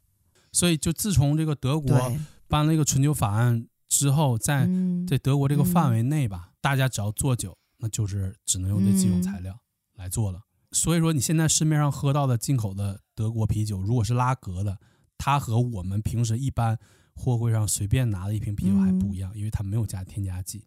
[0.53, 9.59] 所以就自从这个德国对，颁了一个纯酒法案之后，在嗯，在德国这个范围内吧，大家只要做酒，那就是只能用这几种材料
[9.95, 10.43] 来做了。
[10.73, 14.79] 所以说，你现在市面上喝到的进口的德国啤酒，如果是拉格的，
[15.23, 16.79] 它和我们平时一般
[17.15, 20.65] 货柜上随便拿的一瓶啤酒还不一样，因为它没有加添加剂，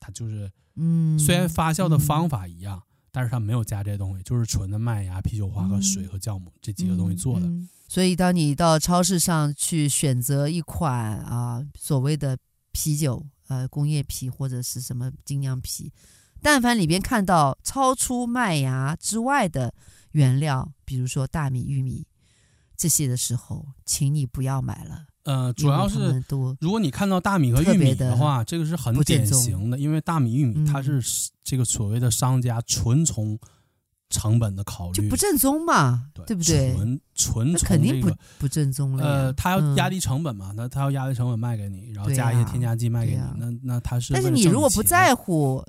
[0.00, 7.48] 它就是嗯，虽然发酵的方法一样，但是它没有加这些东西，就是纯的麦芽、啤酒花和水和酵母这几个东西做的。
[7.86, 12.36] 所以，当你到超市上去选择一款啊所谓的
[12.72, 15.92] 啤酒，呃，工业啤或者是什么精酿啤，
[16.40, 19.72] 但凡里边看到超出麦芽之外的
[20.10, 22.04] 原料，比如说大米、玉米
[22.82, 25.04] 这些的时候，请你不要买了。
[25.22, 26.20] 呃，主要是
[26.58, 31.00] 如果你看到大米和玉米的话，这个是很典型的，因为大米、玉米它是
[31.44, 33.38] 这个所谓的商家纯从
[34.10, 36.74] 成本的考虑，就不正宗嘛，对，对不对？
[36.74, 39.04] 纯纯从、这个、肯定不不正宗了。
[39.04, 44.12] 呃，他要压低成本嘛，那、嗯、他要压低成本卖给你，然后加一些添加剂卖给你，啊、那那他是。
[44.12, 45.64] 但是你如果不在乎，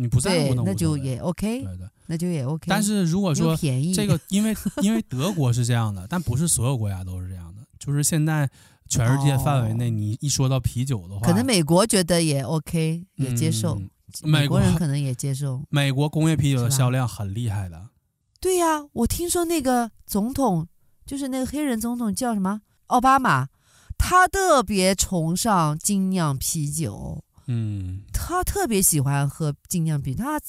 [0.00, 2.64] 你不在乎，那就也 OK，对对，那就也 OK。
[2.66, 8.48] 但是如果说便宜，这个因为因为德国是这样的，但不是所有国家都是这样的，就是现在
[8.88, 13.74] 全世界范围内，你一说到啤酒的话，哦、可能美国觉得也 OK，也接受。
[13.78, 13.90] 嗯、
[14.24, 15.62] 美国人可能也接受。
[15.68, 17.90] 美国工业啤酒的销量很厉害的。
[18.40, 20.66] 对呀、啊，我听说那个总统
[21.04, 23.48] 就是那个黑人总统叫什么奥巴马，
[23.98, 30.40] 他特别崇尚精酿啤酒，嗯，他特别喜欢喝精酿啤酒，他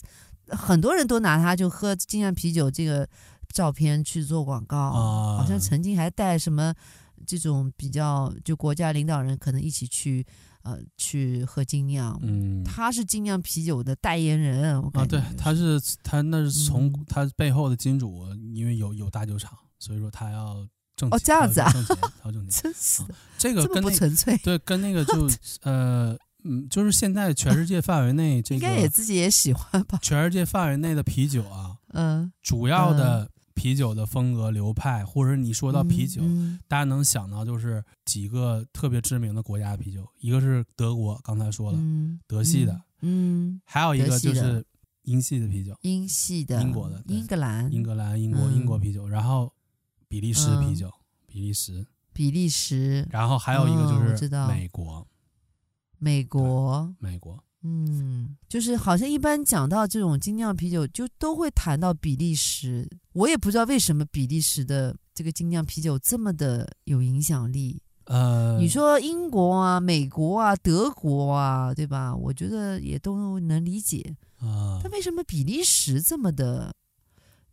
[0.56, 3.08] 很多人都拿他就喝精酿啤酒这个
[3.54, 6.74] 照片去做广告，啊、好像曾经还带什么
[7.26, 10.26] 这种比较就国家领导人可能一起去。
[10.64, 20.64] 呃，去喝精酿，嗯，他是精酿啤酒的代言人，我啊，对，他是他那是从、嗯、他背后的金主，因为有有大酒厂，所以说他要
[20.96, 23.02] 挣钱，哦，这样子啊，挣钱，要挣钱， 真是
[23.40, 25.28] 这个跟、那个、不纯粹，对，跟那个就
[25.64, 33.30] 呃嗯，就是现在全世界范围内，这个应该也自己也喜欢吧，全世界范围内的啤酒啊， 嗯，主要的。
[33.54, 44.66] 啤酒的风格流派，或者你说到啤酒，嗯嗯、大家能想到就是几个特别知名的国家的啤酒，一个是德国，刚才说了，嗯、德系的，嗯，还有一个就是
[45.04, 49.54] 英系的啤酒，英系的，英国的，英格兰，英格兰，英国，英国啤酒，然后
[50.08, 55.08] 比利时啤酒，嗯、比利时，比利时，然后还有一个就是美国，哦、
[56.02, 57.38] 美国，美国。
[57.62, 62.90] 嗯，就是好像一般讲到这种精酿啤酒，就都会谈到比利时。
[63.14, 67.80] 我也不知道为什么比利时的这个精酿啤酒这么的有影响力。
[68.06, 72.16] 呃，你说英国啊、美国啊、德国啊，对吧？
[72.16, 74.18] 我觉得也都能理解。
[74.40, 76.74] 啊，但为什么比利时这么的，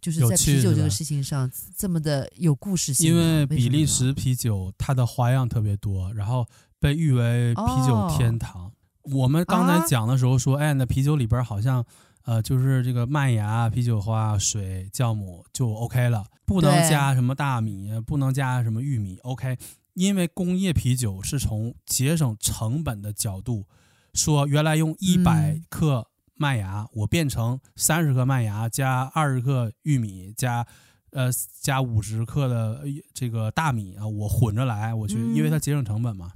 [0.00, 3.10] 就是在啤酒这个事情上这么的有故事性？
[3.10, 6.46] 因为比利时啤酒它的花样特别多，然后
[6.80, 8.66] 被誉为啤酒天堂。
[8.66, 8.72] 哦
[9.10, 11.82] 我们刚才讲的时候说，啊、哎，那啤酒里边好像，
[12.26, 19.56] 呃，就是这个麦芽、啤酒花、水、酵母就 OK 了，不能加什么大米，不能加什么玉米，OK。
[19.94, 23.64] 因为工业啤酒是从节省成本的角度
[24.12, 30.66] 说，原来用一百克麦芽，嗯、我变成三十克麦芽加二十克玉米加，
[31.12, 31.30] 呃，
[31.62, 32.82] 加五十克的
[33.14, 36.32] 这个大米啊，我混着来，我去，嗯、因为它节省成本嘛。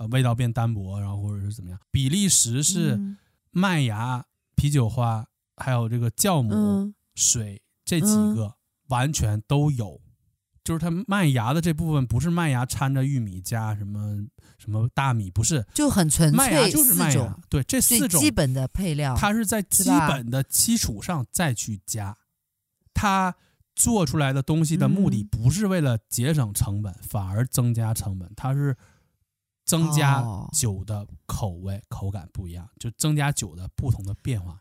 [0.00, 1.78] 呃，味道变单薄，然后或者是怎么样？
[1.90, 2.98] 比利时是
[3.50, 4.24] 麦芽、
[4.56, 5.26] 啤酒花，
[5.58, 8.54] 还有这个酵母、嗯、水这几个
[8.88, 10.00] 完全都有，
[10.64, 14.16] 就是它麦芽的这部分不是麦芽掺着玉米加什么
[14.56, 22.16] 什么大米，不是，就很纯粹，麦芽就是麦芽，对，这四种基本的配料，它是在基本的基础上再去加，
[22.94, 23.36] 它。
[23.76, 25.28] 做出来的东西的目的嗯。
[25.28, 28.76] 不是为了节省成本，反而增加成本，它是
[29.70, 30.48] 增加哦。
[30.52, 34.60] 酒的口味、口感不一样，就增加酒的不同的变化。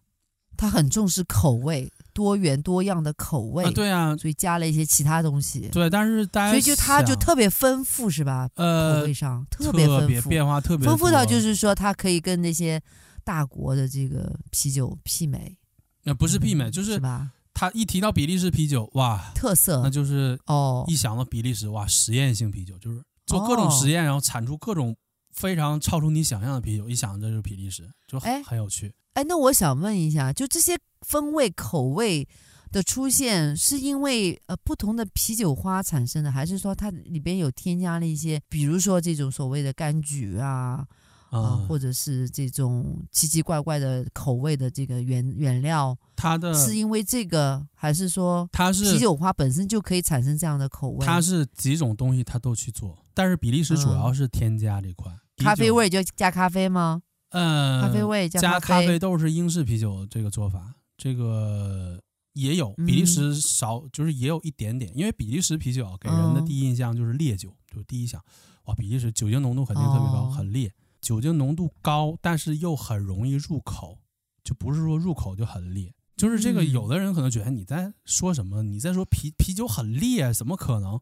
[0.55, 8.49] 他很重视口味，多元多样的口味，啊，对啊，所以加了一些其他东西，对，但是大家所以就他就特别丰富，是吧？
[8.55, 11.09] 呃口呃味上特特别丰富，变化特别丰富。
[11.09, 12.81] 到就是说它可以跟那些
[13.23, 15.57] 大国的这个啤酒媲美，
[16.03, 17.31] 呃不是媲美，就是是吧？
[17.53, 19.81] 他一提到比利时啤酒，哇，特色。
[19.81, 20.83] 那就是哦。
[20.87, 24.95] 一想到比利时，哇，实验性啤酒就是做各种哦实验，然后产出各种
[25.31, 28.93] 非常超出你想象的啤酒，一想这就是比利时，就很哎很有趣。
[29.13, 32.27] 哎，那我想问一下，就这些风味口味
[32.71, 40.85] 的出现，是因为呃不同的啤酒花产生的，还是说它里边有添加了一些，比如说这种所谓的柑橘啊
[41.31, 51.05] 啊、嗯，或者是这种奇奇怪怪的口味的这个原原料，它的是因为这个，还是说它是啤酒花本身就可以产生这样的口味？
[51.05, 57.01] 它是几种东西它都去做，但是比利时主要是添加这块、嗯咖啡，味就加咖啡吗？
[57.31, 62.01] 嗯，咖啡味加加咖啡啡豆是英式啤酒这个做法，这个
[62.31, 68.23] 也有嗯比利时少，就是也有一点点，因为比利时啤酒给人的嗯第一印象就是烈酒，就第一想，
[68.63, 73.99] 哇，比利时酒精浓度肯定特别高，哦很烈，酒精浓度高，但是又很容易入口，
[74.45, 75.93] 就不是说入口就很烈。
[76.15, 78.63] 就是这个，嗯有的人可能觉得你在说什么？
[78.63, 81.01] 你在说啤啤酒很烈，怎么可能？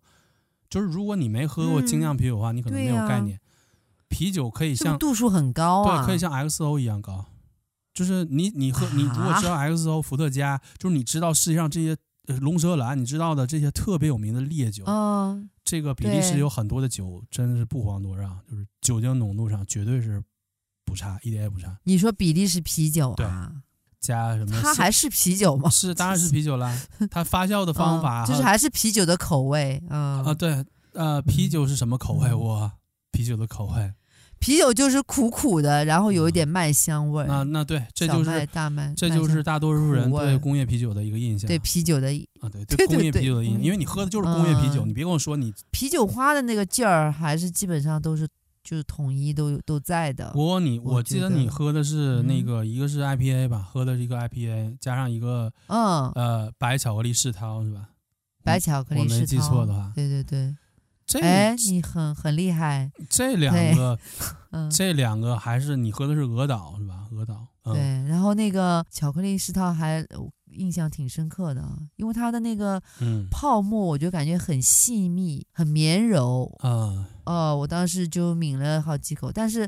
[0.70, 3.40] 就是如果你没喝过精酿啤酒的话，你可能没有概念。
[4.10, 6.02] 啤酒可以像度数很高啊？
[6.02, 7.26] 对，可以像 XO 一样高。
[7.94, 20.24] 就是你你喝你如果啊知道 XO 伏特加，就是你知道世界上这些呃龙舌兰，你知道的这些特别有名的烈酒，嗯，这个比利时有很多的酒真的是不遑多让，就是酒精浓度上绝对是
[20.86, 21.78] 不差，一点也不差。
[21.84, 23.52] 你说比利时啤酒啊？
[24.00, 24.60] 加什么？
[24.62, 25.70] 它还是啤酒吗？
[25.70, 26.74] 是当然是啤酒啦，
[27.12, 32.34] 它发酵的方法、嗯就是还是啤酒的口味，嗯啊对呃啤酒是什么口味？
[32.34, 32.72] 我，
[33.12, 33.94] 啤酒的口味，
[34.40, 37.26] 啤酒就是苦苦的，然后有一点麦香味。
[37.28, 41.48] 那那对，这就是大麦，这就是大多数人对工业啤酒的一个印象。
[41.48, 42.08] 对啤酒的
[42.42, 45.54] 啊，对 对对工业啤酒的印象，因为你喝的就是工业啤酒，嗯你别跟我说你。
[45.72, 48.28] 啤酒花的那个劲儿，还是基本上都是
[48.68, 50.32] 就是统一都有都在的。
[50.34, 57.92] 不过你，我我记得你喝的是那嗯个，一个是 IPA 吧，喝的是一个 IPA，加上一个嗯，呃白巧克力世涛是吧？
[58.44, 60.54] 白巧克力世我没记错的话，对对对。
[61.06, 63.98] 这哎，你很很厉害，这两个，
[64.52, 67.08] 嗯，这两个还是你喝的是鹅岛是吧？
[67.14, 67.82] 鹅岛，嗯、对。
[68.12, 70.06] 然后那个巧克力世涛还
[70.52, 71.64] 印象挺深刻的，
[71.96, 76.54] 因为它的那个嗯泡沫，我就感觉很细密、很绵柔。
[76.60, 79.68] 啊，哦，我当时就抿了好几口，但是，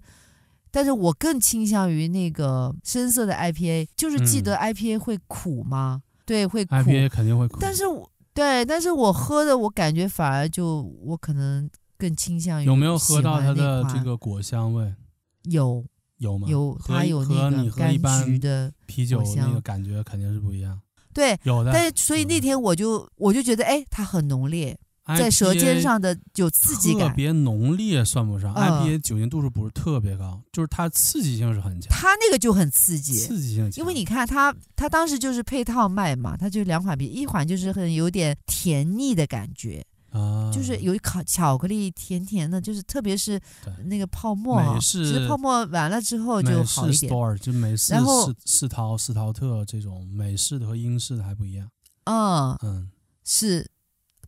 [0.71, 6.01] 但是我更倾向于那个深色的 IPA，就是记得 IPA 会苦吗？
[6.25, 14.95] 对，会 IPA 肯定会苦，但是我对，但是我喝的，我感觉反而就我可能更倾向于有没有喝到它的这个果香味？
[15.43, 15.83] 有
[16.19, 16.47] 有吗？
[16.47, 20.79] 有，它有那个柑橘的，啤酒那个感觉肯定是不一样。
[21.13, 21.37] 对。
[21.43, 24.77] 有的，但是所以那天我就我就觉得，哎，它很浓烈，
[25.17, 27.09] 在舌尖上的有刺激感。
[27.09, 33.81] 特别浓烈算不上、嗯 IPA 酒精度数不是特别高，就是它刺激性是很强，它那个就很刺激，刺激性强。
[33.81, 43.39] 因为你看它，它当时就是配套卖嘛，它就两款啤，一款就是很有点甜腻的感觉，啊，就是有巧巧克力甜甜的，就是特别是
[43.85, 47.11] 那个泡沫啊，其实泡沫完了之后就好一点。
[47.11, 51.69] store 就美式然后世世涛世涛特这种美式的和英式的还不一样。
[52.05, 52.89] 嗯，嗯，
[53.23, 53.69] 是，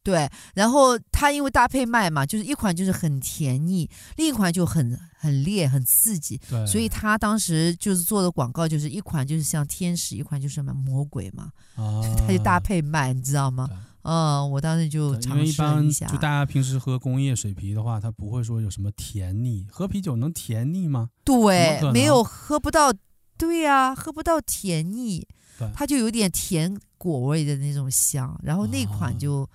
[0.04, 0.30] 对。
[0.54, 13.70] 然后它因为搭配卖嘛，就是一款就是很甜腻，另一款就很很烈很刺激，对，所以他当时就是做的广告就是一款就是像天使，一款就是什么魔鬼嘛，啊，他就搭配卖，你知道吗？
[14.04, 16.18] 嗯，我当时就尝试了一下就。
[16.18, 21.12] 大家平时喝工业水啤的话，它不会说有什么甜腻，喝啤酒能甜腻吗？
[21.24, 22.92] 对没有喝不到，
[23.38, 25.28] 对呀、喝不到甜腻
[25.60, 28.36] 对，它就有点甜果味的那种香。
[28.42, 29.48] 然后那款就、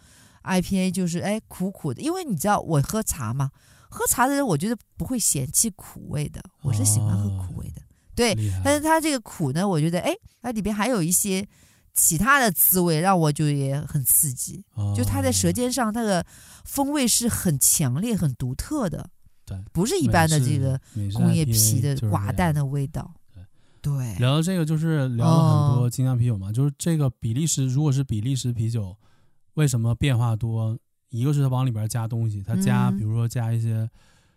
[0.47, 3.51] IPA 就是哎苦苦的，因为你知道我喝茶嘛，
[3.91, 7.83] 喝茶的人我觉得不会嫌弃苦味的，我是喜欢喝苦味的。
[8.15, 8.35] 对，
[8.65, 11.47] 但是它这个苦呢，我觉得哎，它里边还有一些
[11.93, 14.65] 其他的滋味，让我就也很刺激。
[14.97, 16.25] 就它在舌尖，上，它的
[16.65, 19.07] 风味是很强烈、很独特的，
[19.45, 20.81] 对，不是一般的这个
[21.13, 23.13] 工业啤的寡淡的味道。
[23.83, 28.97] 对，聊到这个，就是聊了很多哦精酿啤酒嘛，就是这个比利时，如果是比利时啤酒，
[29.57, 30.79] 为什么变化多？
[31.11, 32.97] 一个是它往里边加东西，它加，嗯。
[32.99, 33.89] 比如说加一些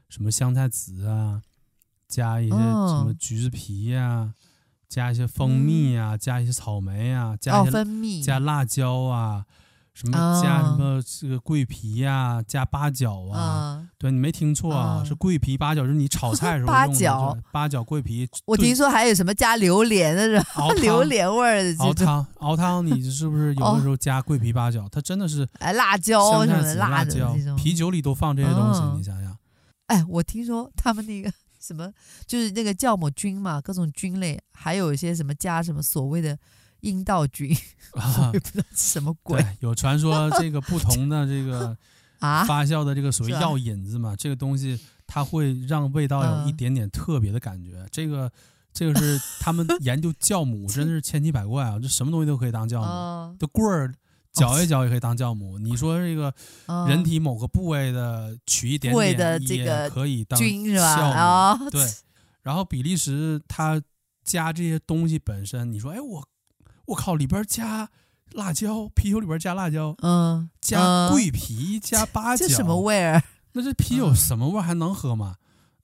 [0.09, 1.41] 什么香菜籽啊，
[2.07, 4.34] 加一些哦什么橘子皮呀、
[4.88, 9.45] 加一些蜂蜜呀、加一些草莓呀、加哦一，些、加辣椒啊，
[9.94, 16.72] 什么加什么这个桂皮呀，加八角啊，对，你没听错啊，是桂皮八角，就是你炒菜时候用的。
[16.72, 18.30] 八角，八角桂皮。
[18.46, 20.46] 我听说还有什么加榴莲的？
[20.82, 21.76] 榴莲味儿的。
[21.84, 24.88] 熬汤，熬汤，你是不是有的时候加桂皮八角？
[24.90, 29.38] 它真的是哎，辣椒什么的，辣椒，啤酒里都放这些东西，你想想。
[29.88, 31.30] 哎，我听说他们那个
[31.60, 31.92] 什么，
[32.26, 36.38] 就是那个酵母菌嘛，各种菌类，还有一些什么加什么所谓的。
[36.82, 37.56] 阴道菌，
[37.94, 39.46] 啊、我也不知道什么鬼。
[39.60, 41.78] 有传说， 这个不同的这个
[42.20, 47.82] 啊发酵的这个所谓药引子嘛，啊、这个东西它会让味道有一点点特别的感觉。
[47.82, 48.32] 嗯、这个
[48.74, 51.80] 这个是他们研究酵母，真的是千奇百怪啊！
[51.80, 53.94] 这什么东西都可以当酵母，啊、这棍儿
[54.32, 55.58] 搅一搅也可以当酵母。
[55.58, 56.34] 你说这个
[56.88, 61.70] 人体某个部位的取一点点也可以当酵母，是吧？
[61.72, 61.88] 对。
[62.44, 63.82] 然后比利时它
[64.24, 66.28] 加这些东西本身，你说，哎我。
[66.90, 67.16] 我靠！
[67.16, 67.90] 里边加
[68.34, 73.24] 辣椒，啤酒里边加辣椒，嗯，加桂皮，嗯、加八角，这什么味儿？
[73.54, 75.36] 那这啤酒什么味儿还能喝吗？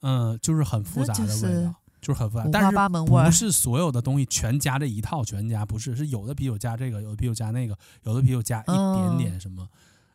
[0.01, 2.45] 嗯，嗯，就是很复杂的味道，就是，就是很复杂。
[2.51, 2.71] 但是
[3.05, 9.63] 不是所有的东西全加这一套，全加不是，是有的啤酒加这个，有的啤酒加那个，有的啤酒加一点点什么。
[9.63, 9.69] 嗯、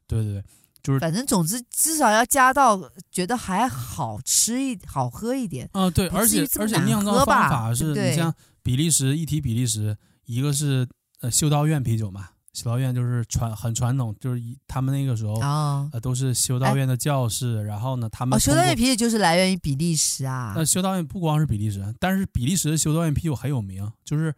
[0.06, 0.44] 对对对，
[0.82, 2.80] 就是反正总之至少要加到
[3.10, 5.68] 觉得还好吃一好喝一点。
[5.72, 8.32] 嗯，对，而且而且酿造方法是你像
[8.62, 9.96] 比利时一提比利时。
[10.30, 10.86] 一个是
[11.20, 20.52] 呃修道院啤酒嘛，修道院就是传很传统，就是他们那个时候啊、呃、都是修道院的教士，哎、然后呢他们修道院啤酒就是来源于比利时啊。
[20.54, 24.32] 那修道院不光是比利时，但是比利时的修道院啤酒很有名，就是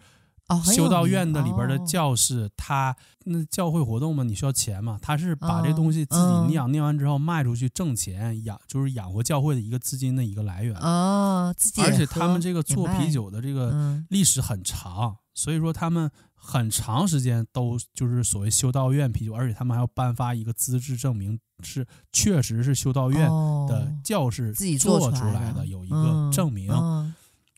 [0.64, 11.54] 修道院的里边的教士，他那教会活动嘛，你需要钱嘛，他是把这东西自己酿，酿、嗯、完之后卖出去挣钱养，就是养活教会的一个资金的一个来源哦。
[11.56, 15.16] 自己而且他们这个做啤酒的这个历史很长。
[15.34, 23.28] 所以说，他们很长时间都就是所谓修道院啤酒，而且他们还要颁发一个资质证明，是确实是修道院
[23.68, 26.68] 的教士自己做出来的，有一个证明。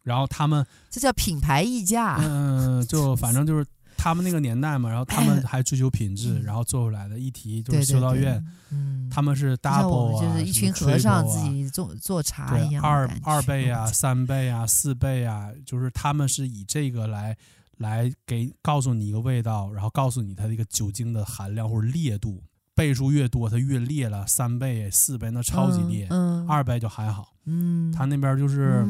[0.02, 2.18] 然后他们这叫品牌溢价。
[2.20, 3.66] 嗯，就 反正就是
[3.96, 8.44] 他们那个年代嘛，然后他们还追求品质，然后做出来的一提就是修道院。
[8.70, 12.84] 嗯，他们是 double 啊，就是一群和尚自己做做茶一样。
[12.84, 17.34] 二二倍啊， 三倍啊，四倍啊，就是他们是以这个来。
[17.78, 22.42] 来给告诉你一个味道，然后告诉你它这个酒精的含量或者烈度，
[22.74, 27.32] 倍数越多它越烈了，三倍、四倍那超级烈，嗯嗯、二倍就还好。
[27.44, 28.86] 嗯，他那边就是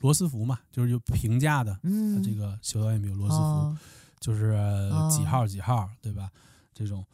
[0.00, 3.78] 罗斯福嘛，就是有平价的，嗯，这个修道院比如罗斯福，哦、
[4.20, 4.56] 就是
[5.10, 6.30] 几号几号，对吧？
[6.72, 7.04] 这种，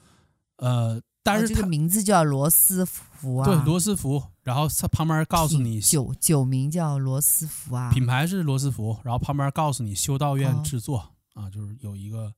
[0.56, 1.00] 呃。
[1.22, 4.22] 但是这个名字叫罗斯福啊，对，罗斯福。
[4.42, 8.98] 然后它旁边告诉你酒酒名叫罗斯福啊，品牌是罗斯福。
[9.04, 10.98] 然后旁边告诉你修道院制作、
[11.34, 12.32] 哦、啊，就是有一个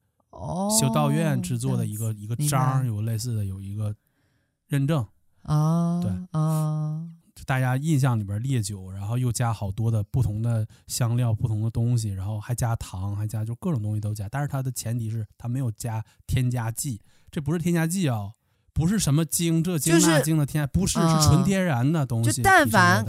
[0.81, 3.95] 修道院制作的一个、哦、一个章，有类似的有一个
[4.67, 5.07] 认证
[5.43, 7.11] 啊，对啊，哦、
[7.47, 14.29] 大家印象里边烈酒，然后又加好多的不同的香料、不同的东西，然后还加糖，还加就各种东西都加。
[14.29, 18.35] 但是它的前提是它没有加添加剂，这不是添加剂啊、哦。
[18.75, 22.33] 不是什么精这精那精的添加，不是，是纯天然的东西。
[22.33, 23.05] 就但凡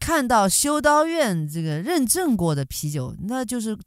[0.00, 3.78] 看到修道院这个认证过的啤酒，那就是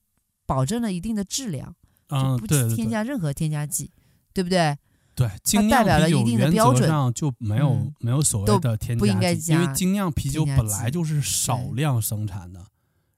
[0.45, 1.75] 保证了一定的质量，
[2.09, 3.91] 就不添加任何添加剂，
[4.33, 4.77] 对不对？
[5.15, 12.65] 对，它代表了一定的标准，上就没有没有所谓的添加剂，因为精酿啤酒本来就是少量生产的，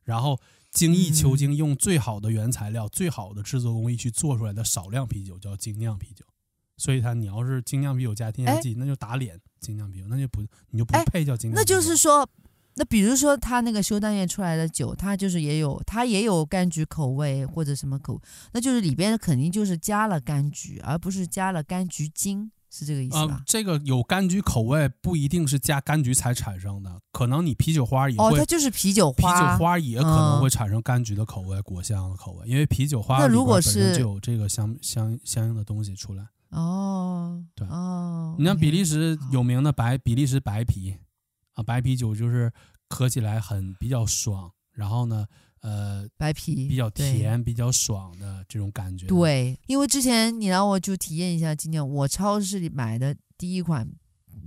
[0.04, 0.40] 然后
[0.72, 6.24] 精益求精，用最好的原材料、最好的制作工艺去做出来的少量啤酒叫精酿啤酒。
[6.78, 9.40] 所以它，你要是精酿啤酒加添加剂，那就打脸。
[9.60, 11.56] 精酿啤酒那就不，你就不配叫精酿。
[11.56, 12.30] 那就是说，
[12.76, 18.22] 那比如说他那个修道院出来的酒，它就是也有，它也有柑橘口味或者什么口，
[18.54, 23.38] 那就是里边肯定就是加了柑橘，而不是加了柑橘精，是这个意思吧？
[23.40, 28.24] 呃，这个有柑橘口味不一定是加柑橘才产生的，可能你啤酒花也会。
[28.24, 29.34] 哦，它就是啤酒花。
[29.34, 36.28] 啤酒花也可能会产生柑橘的口味、嗯、果香的口味，因为啤酒花里边本身就有这个相相相应的东西出来。
[36.52, 40.96] 哦，对哦，你像比利时有名的白比利时白啤
[41.54, 42.52] 啊，白啤酒就是
[42.90, 45.26] 喝起来很比较爽，然后呢，
[45.62, 49.08] 呃，白啤比较甜，比较爽的这种感觉。
[49.08, 53.88] 对，因为之前你让我就体验一下，今天我超市里买的第一款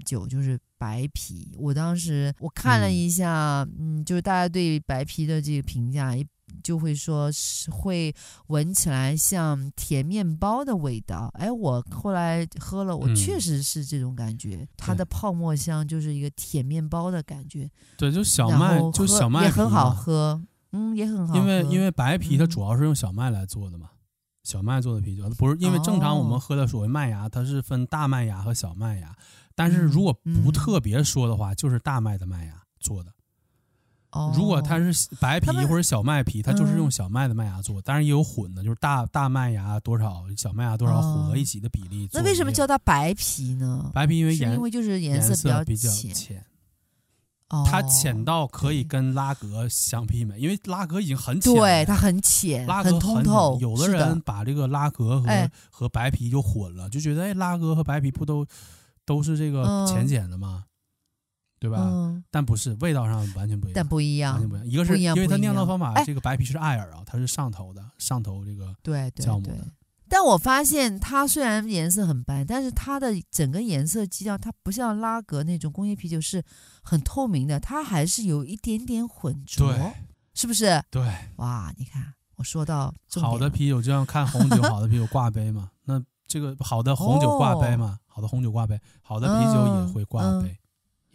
[0.06, 6.14] 酒就是白啤，我当时我看了一下，嗯，嗯，就是大家对白啤的这个评价。
[6.62, 8.14] 就会说是会
[8.48, 17.70] 闻起来像甜面包的味道，哎，我后来喝了，我确实是这种感觉，嗯、它的泡沫香就是一个甜面包的感觉。
[17.96, 20.42] 对，就小麦，就小麦也很好喝，
[20.72, 21.38] 嗯，也很好喝。
[21.38, 23.98] 因为因为白啤它主要是用小麦来做的嘛，嗯、
[24.44, 29.16] 小麦做的啤酒，不是因为正常我们哦喝的所谓麦芽，它是分大麦芽和小麦芽，
[29.54, 33.12] 但是如果不特别说的话，就是大麦的麦芽做的。
[34.12, 42.08] 哦，如果它是白皮或者小麦皮，它就是用嗯小麦的麦芽做，当然也有混的，就是大大麦芽多少，小麦芽多少混合一起的比例。
[42.12, 43.88] 那为什么叫它白皮呢？
[43.94, 44.18] 白皮？
[44.18, 46.44] 因为颜是因为就是颜颜色比较浅，
[47.50, 53.58] 哦它浅到可以跟拉格相媲美，因为拉格已经很浅了，对，它很浅，拉格通透。
[53.60, 58.44] 有的人把这个拉格和哎和白皮就混了，就觉得哎，拉格和白皮不都
[59.04, 60.64] 都是这个嗯浅浅的吗？
[61.60, 61.78] 对吧？
[61.78, 63.72] 嗯，但不是，味道上完全不一样。
[63.74, 64.66] 但不一样完全，不一样。
[64.66, 69.68] 一个是因为它酿造方法，哎这个白皮是艾尔啊，它是上头的，上头这个对对对酵母的。
[70.08, 76.42] 但我发现它虽然颜色很白，但是它的整个颜色基调，它不像拉格那种工业啤酒是
[76.82, 79.92] 很透明的，它还是有一点点混浊对，
[80.34, 80.82] 是不是？
[80.90, 81.02] 对
[81.36, 85.70] 哇，你看我说到好的啤酒就像看红酒，好的啤酒挂杯嘛。
[85.84, 90.58] 那这个好的红酒挂杯嘛，好的红酒挂杯，好的啤酒也会挂嗯杯，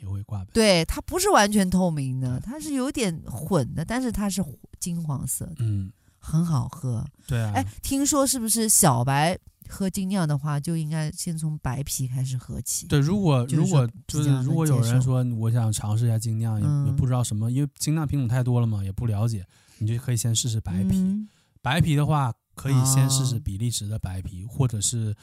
[0.05, 0.51] 也会挂杯。
[0.53, 4.43] 对，它不是完全透明的，它是有点混的，但是它是
[4.79, 7.05] 金黄色的，嗯，很好喝。
[7.27, 7.51] 对啊。
[7.55, 9.37] 哎，听说是不是小白
[9.67, 12.87] 喝精酿的话，就应该先从白啤开始喝起？
[12.87, 19.45] 对，如果就是如果就是如果有人说我想尝试一下精酿，也嗯也不知道什么，因为精酿品种太多了嘛，也不了解，
[19.79, 20.97] 你就可以先试试白啤。
[20.97, 21.27] 嗯
[21.61, 25.15] 白啤的话，可以先试试哦比利时的白啤，或者是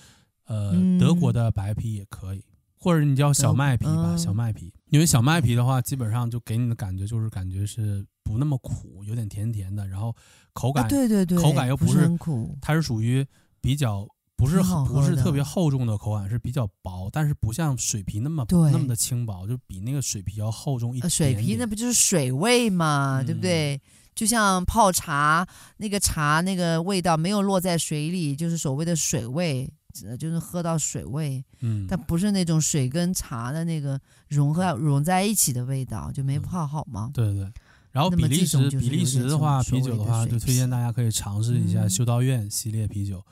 [0.47, 2.45] 呃嗯德国的白啤也可以，
[2.83, 4.19] 或者你叫小麦皮吧，嗯。
[4.19, 4.73] 小麦皮。
[4.91, 10.15] 因为小麦皮的话，基本上就给你的感觉就是感觉是不那么苦，有点甜甜的，然后
[10.53, 13.25] 口感、啊，对对对，口感又不是不很苦，它是属于
[13.61, 14.07] 比较
[14.37, 23.81] 不是不是特别厚重的口感，是比较薄，但是不像水皮那么那么的轻薄，就比那个水皮要厚重一点呃，水皮那不就是水味嘛，对不嗯对？
[24.15, 29.73] 就像泡茶，那个茶那个味道没有落在水里，就是所谓的水味，呃
[30.19, 37.11] 就是喝到水味，嗯，但不是那种水跟茶的那个融合融在一起的味道，就没嗯泡好吗。
[37.13, 37.53] 对对对。
[37.91, 43.23] 然后比利时比利时的话，啤酒的话，就推荐大家可以尝试一下嗯修道院系列啤酒。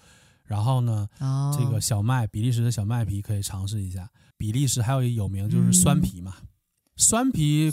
[0.45, 4.11] 然后呢，哦，这个小麦比利时的小麦啤可以尝试一下。
[4.37, 6.35] 比利时还有一个有名就是酸啤嘛，
[6.97, 7.71] 酸啤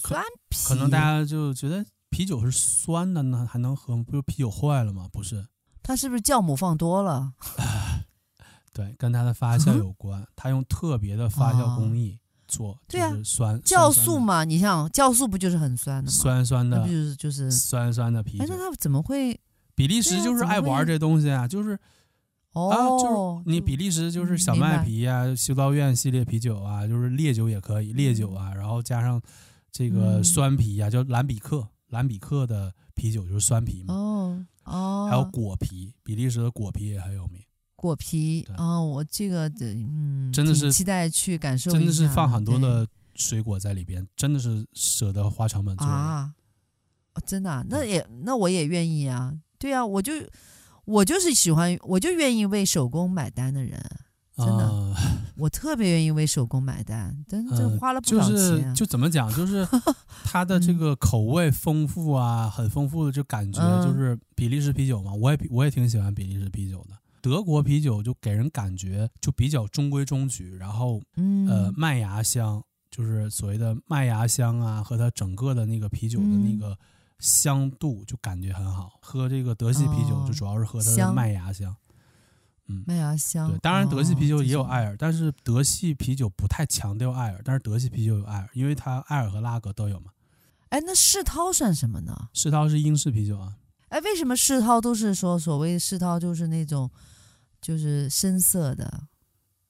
[0.66, 4.04] 可能大家就觉得啤酒是酸的呢，还能喝吗？
[4.08, 5.10] 不是啤酒坏了吗？
[5.12, 5.48] 不是，
[5.82, 7.34] 它是不是酵母放多了？
[8.78, 10.24] 对，跟它的发酵有关。
[10.36, 16.16] 它用特别的发酵工艺做，就是酸酵素嘛，你像酵素不就是很酸的吗？
[16.16, 17.50] 酸酸的就是就是？
[17.50, 18.70] 酸酸的啤哎，酒那。
[18.70, 19.40] 它怎么会？
[19.74, 21.80] 比利时就是爱玩这东西啊，就是。
[22.54, 29.22] 哦，啊，就是你比利时就是小麦啤啊、修道院系列啤酒啊，就是烈酒也可以，烈酒啊，然后加上
[29.72, 37.40] 这个嗯酸啤啊、叫兰比克，兰比克的啤酒就是酸啤嘛，哦哦，还有果啤，比利时的果啤也很有名，
[37.78, 38.56] 果啤对。
[38.58, 45.94] 哦，我这个的嗯，真的是期待去感受真的是放很多的水果在里边，真的是舍得花成本做的。
[45.94, 46.34] 啊，
[47.14, 50.12] 哦真的啊、那也那我也愿意啊，对啊，我就
[50.86, 53.80] 我就是喜欢，我就愿意为手工买单的人，
[54.36, 54.96] 真的呃
[55.38, 59.68] 我特别愿意为手工买单，真 呃真花了不就少钱啊、是就怎么讲，就是
[60.26, 63.84] 它的这个口味丰富啊，很丰富的就感觉嗯。
[63.84, 66.97] 就是比利时啤酒嘛，我也我也挺喜欢比利时啤酒的。
[67.28, 76.78] 德国啤酒就给人感觉就比较中规中矩，然后嗯呃麦芽香，就是所谓的麦芽香啊，和它整个的那个啤酒的那嗯个
[77.20, 78.94] 香度就感觉很好。
[79.02, 81.76] 喝这个德系啤酒哦就主要是喝它的麦芽香。
[82.70, 90.12] 嗯，麦芽香，对，当然德系啤酒也有哦艾尔，但是德系啤酒不太强调艾尔，但是德系啤酒有艾尔，因为它艾尔和拉格都有嘛。
[90.70, 92.30] 哎，那世涛算什么呢？
[92.34, 93.56] 世涛是英式啤酒啊，
[93.90, 96.92] 哎，为什么世涛都是说所谓世涛就是那种
[97.68, 98.86] 就是深色的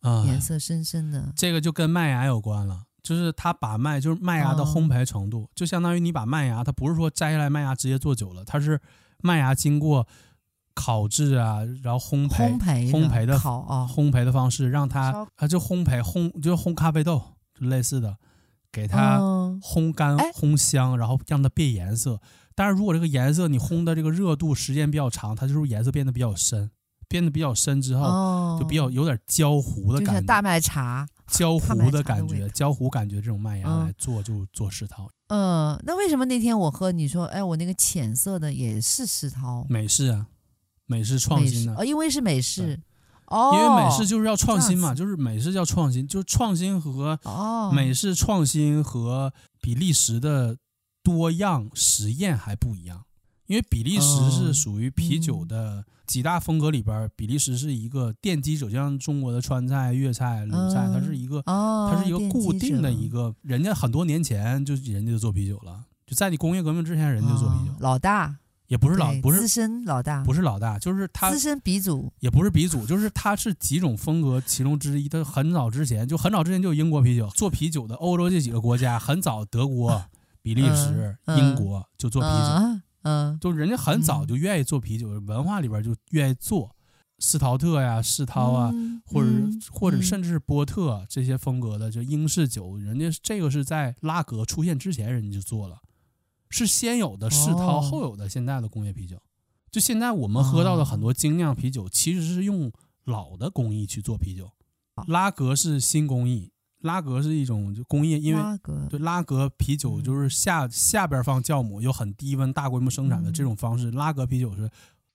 [0.01, 1.33] 啊、颜色深深的？
[1.35, 8.79] 这个就跟麦芽有关了，就是它把麦就是麦芽的哦烘焙程度，就相当于你把麦芽，它不是说摘下来麦芽直接做酒了，它是
[9.23, 10.07] 麦芽经过
[10.75, 17.19] 烤制啊，然后烘焙烘焙烘焙的烤啊，烘焙的方式，让它烧它就烘焙烘就烘咖啡豆，
[17.59, 18.15] 就类似的，
[18.71, 22.21] 给它嗯烘干、哎烘香，然后让它变颜色。
[22.53, 26.69] 但是如果这个颜色你烘的这个热度时间比较长，它就是颜色变得比较深，
[27.07, 31.07] 变得比较深之后，哦，就比较有点焦糊的感觉，大麦茶。
[31.27, 33.85] 焦糊的的感觉，焦糊感觉这种麦芽嗯。
[33.85, 39.65] 来做就做世涛，嗯，那为什么那天我喝你说，哎，我那个浅色的也是世涛？
[39.67, 40.27] 美式啊，
[40.85, 42.79] 美式创新的美式哦，，因为是美式
[43.25, 47.73] 哦，因为美式就是要创新嘛，就是美式叫创新，就是创新和哦。
[47.73, 50.55] 美式创新和比利时的
[51.03, 53.03] 多样实验还不一样。
[53.47, 68.37] 因为比利时是属于啤酒哦的几大风格里边，比利时是一个奠基者，就像中国的川菜、粤菜、鲁菜，它是一个，哦，它是一个固定的一个个，人家很多年前就人家就做啤酒了，就在你工业革命之前，人家就做啤酒，老大
[68.67, 75.07] 也不是老，不是资深老大，不是老大，就是他资深鼻祖，也不是鼻祖，就是他是几种风格其中之一。
[75.07, 80.03] 他很早之前就很早之前就有英国啤酒做啤酒的，欧洲这几个国家很早，德国、
[80.41, 83.37] 比利时、嗯、英国就做啤酒，嗯，嗯。
[83.39, 86.75] 就人家很早就愿意做啤酒，文化里边就愿意做
[87.19, 95.79] 斯陶特呀、世涛啊，嗯、或者、嗯、或者甚至是波特这些风格的，就英式酒，人家这个是在拉格出现之前，人家就做了，
[96.49, 99.17] 是先有的世涛，哦、后有的现在的工业啤酒。
[99.71, 102.71] 就现在我们喝到的很多精酿啤酒，其实是用
[103.03, 104.51] 老的工艺去做啤酒。
[105.07, 106.51] 拉格是新工艺，
[106.87, 108.57] 拉格是一种就工业，因为拉
[108.89, 113.91] 对拉格啤酒就是下下边放酵母，又很低温大规模生产的这种方式。
[113.91, 114.67] 拉格啤酒是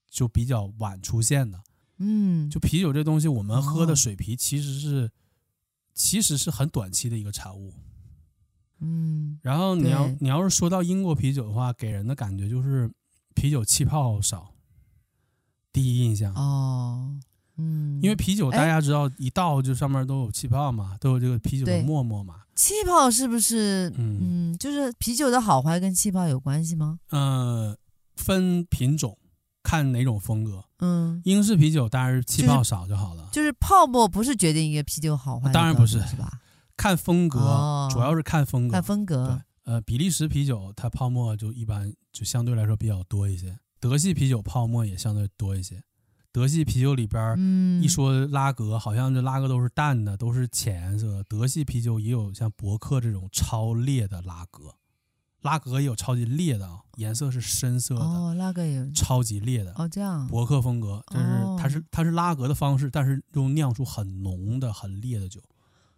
[0.08, 1.60] 就比较晚出现的。
[1.96, 5.10] 嗯，就啤酒这东西，我们喝的水啤其实是
[5.92, 7.72] 其实是很短期的一个产物。
[8.78, 12.88] 嗯，然后你要你要是说到英国啤酒的话，给人的感觉就是。
[13.34, 14.52] 啤酒气泡少，
[15.72, 17.18] 第一印象哦，
[17.56, 22.36] 嗯，因为啤酒大家知道一倒就上面都有气泡嘛，都有这个啤酒的沫沫嘛。
[22.54, 23.90] 气泡是不是？
[23.96, 26.98] 嗯嗯，就是啤酒的好坏跟气泡有关系吗？
[27.10, 27.76] 呃，
[28.16, 29.18] 分品种，
[29.62, 30.64] 看哪种风格。
[30.78, 33.28] 嗯，英式啤酒当然是气泡少就好了。
[33.32, 36.40] 就是、就是、泡沫不是决定一个啤酒好坏，当然不是，是吧？
[36.76, 38.72] 看风格，哦、主要是看风格。
[38.72, 39.26] 看风格。
[39.64, 43.56] 对呃，比利时啤酒它泡沫就一般，就相对来说比较多一些。
[43.78, 45.80] 德系啤酒泡沫也相对多一些。
[46.32, 51.22] 德系啤酒里边，嗯，一说拉格，好像这拉格都是淡的，都是浅颜色。
[51.28, 54.74] 德系啤酒也有像伯克这种超烈的拉格，
[55.42, 58.00] 拉格也有超级烈的啊，颜色是深色的。
[58.00, 59.74] 哦，拉格也有超级烈的。
[59.76, 60.26] 哦，这样。
[60.26, 65.42] 伯克风格，就是、哦、它是它是拉格的方式，但是又酿出很浓的、很烈的酒。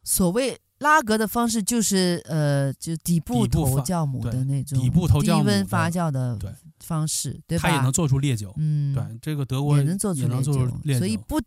[0.02, 6.38] 所谓拉格的方式就是呃，就底部投酵母的那种，底部投酵母低温发酵的
[6.80, 7.68] 方式，对，对吧？
[7.70, 11.40] 它也能做出烈酒，嗯，对，这个德国也能做出烈酒，所以不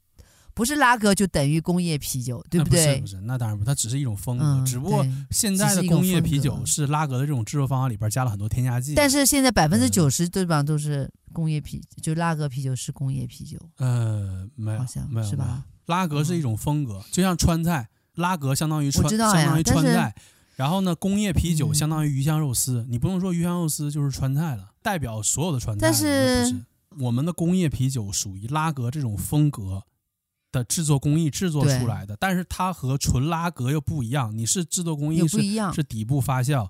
[0.56, 3.00] 不是拉格就等于工业啤酒，对不对？
[3.00, 8.96] 不是不是，那当然不，它只是一种风格，嗯、只不过现在的工业啤酒是拉格的这种制作方法里边加了很多添加剂。
[8.96, 13.60] 但是现在百分之九十对吧都是工业啤，就拉格啤酒是工业啤酒。
[13.78, 15.64] 呃，没有，好像没有是吧？
[15.86, 17.88] 拉格是一种风格，就像川菜。
[18.18, 20.14] 拉格相当于川，相当于川菜，
[20.56, 22.82] 然后呢，工业啤酒相当于鱼香肉丝。
[22.82, 25.82] 嗯、你不能说鱼香肉丝就是川菜了，代表所有的川菜。
[25.82, 26.56] 但是，是
[27.00, 29.84] 我们的工业啤酒属于拉格这种风格
[30.52, 34.36] 的制作工艺制作出来的，但是它和纯拉格又不一样。
[34.36, 36.68] 你是制作工艺是不一样，是底部发酵。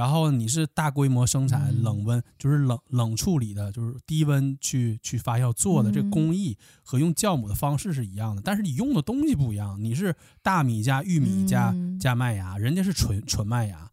[0.00, 9.76] 然后你是大规模生产，冷温、嗯、就是冷冷处理的，就是低温去去发酵做的，这个工艺和用酵母的方式是一样的，但是你用的东西不一样。
[9.78, 13.90] 你是大米加玉米加、嗯、加麦芽，人家是纯纯麦芽，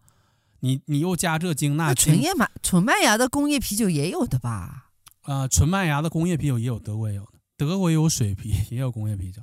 [0.62, 4.92] 你你又加这精那纯叶麦纯麦芽的工业啤酒也有的吧？
[5.24, 9.42] 啊、呃，纯麦芽的工业啤酒也有，德国也有的，德国也有水啤， 也有工业啤酒。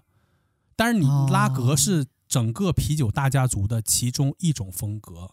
[0.75, 5.33] 但是你拉格是整个啤酒大家族的其中一种风格。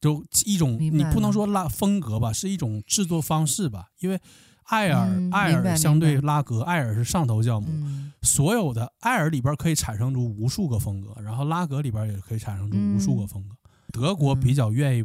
[0.00, 3.86] 就一种，你不能说拉风格吧，是一种制作方式吧。
[4.00, 4.20] 因为
[4.64, 13.54] 艾尔、嗯、艾尔相对拉格，艾尔是上头酵母，嗯、所有的艾尔里边可以产生出无数个风格，然后拉格里边也可以产生出无数个风格。
[13.64, 15.04] 嗯、德国比较愿意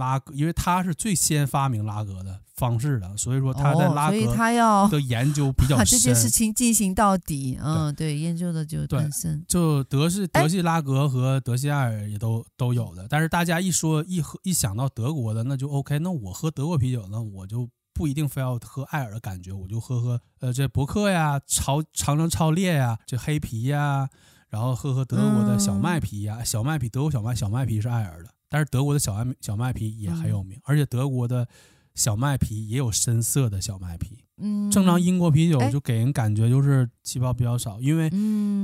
[0.00, 7.58] 拉格，因为他是最先发明拉格的方式的，所以说他在拉格他要的研究比较深， 把这件事情进行到底。
[7.62, 9.44] 嗯，对，研究的就更深。
[9.46, 15.98] 就德式德系拉格和德系艾尔也都都有的，但是大家一说一喝一想到德国的，那就 OK。
[15.98, 24.08] 那我喝德国啤酒，呢我就不一定非要喝艾尔的感觉，我就喝喝呃这伯克呀、超长城超烈呀、这黑啤呀，
[24.48, 28.30] 然后喝喝德国的小麦啤呀，嗯、小麦啤德国小麦小麦啤是艾尔的。
[28.50, 31.48] 但是德国的小麦小麦啤也很有名，嗯、而且德国的
[31.94, 34.18] 小麦啤也有深色的小麦啤。
[34.36, 38.08] 嗯，正常英国啤酒就给人感觉就是气泡比较少，因为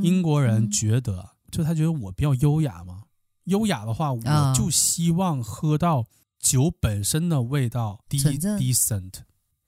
[0.03, 3.05] 英国人觉得，嗯、就他觉得我比较优雅嘛。
[3.45, 4.21] 优雅的话，我
[4.53, 6.05] 就希望喝到
[6.41, 9.13] 酒本身的味道，decent。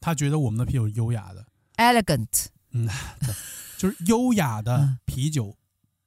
[0.01, 1.47] 他觉得我们的啤酒是优雅的
[1.77, 2.47] ，elegant。
[2.73, 2.89] 嗯，
[3.79, 5.57] 就是优雅的啤酒，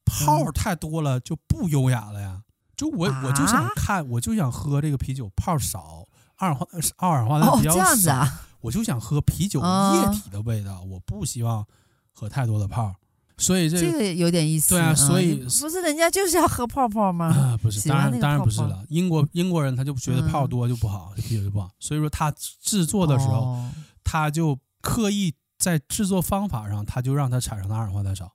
[0.05, 2.43] 泡太多了就不优雅了呀。
[2.82, 6.08] 就我我就想看，我就想喝这个啤酒泡少，
[6.38, 6.66] 二氧化
[6.98, 11.64] 二氧化碳比较少，哦，这样子啊，我就想喝啤酒液体的味道，哦，我不希望
[12.12, 12.92] 喝太多的泡，
[13.38, 14.70] 所以这个，这个有点意思。
[14.70, 17.28] 对啊，所以，嗯、不是人家就是要喝泡泡吗？
[17.28, 18.84] 啊，不是，当然当然不是了。
[18.90, 23.64] 英国英国人他就觉得泡多就不好，嗯、啤酒就不好，所以说他制作的时候，
[24.04, 28.32] 他就刻意在制作方法上，他就让它产生的二氧化碳少。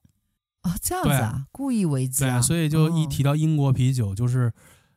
[0.67, 2.41] 啊，这样子啊，故意为之啊。
[2.41, 4.53] 对，所以就一提到英国啤酒，就是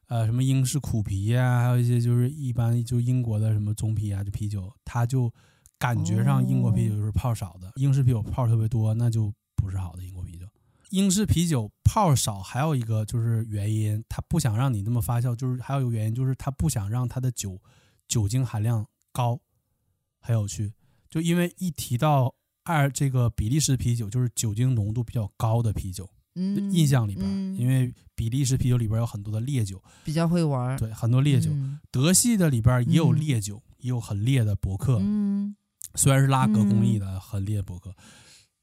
[0.07, 5.32] 呃什么英式苦啤呀，还有一些就是一般就英国的什么棕啤啊，这啤酒，他就
[5.78, 10.47] 感觉上英国啤酒就是泡少的，英式啤酒泡特别多，那就不是好的英国啤酒。
[10.89, 17.61] 英式啤酒泡少还有一个就是原因，他不想让你那么发酵，就是还有一个原因就是他不想让它的酒
[18.07, 19.39] 酒精含量高，
[20.20, 20.74] 很有趣，
[21.07, 22.34] 就因为一提到。
[22.74, 31.51] 二这个比利时啤酒就是酒精浓度比较高的啤酒，嗯，印象里边，嗯、因为比利时啤酒里边有很多的烈酒，比较会玩，对，很多烈酒。
[31.51, 35.55] 嗯、德系的里边也有烈酒，嗯、也有很烈的伯克，嗯，
[35.95, 37.95] 虽然是拉格工艺的、嗯、很烈的伯克。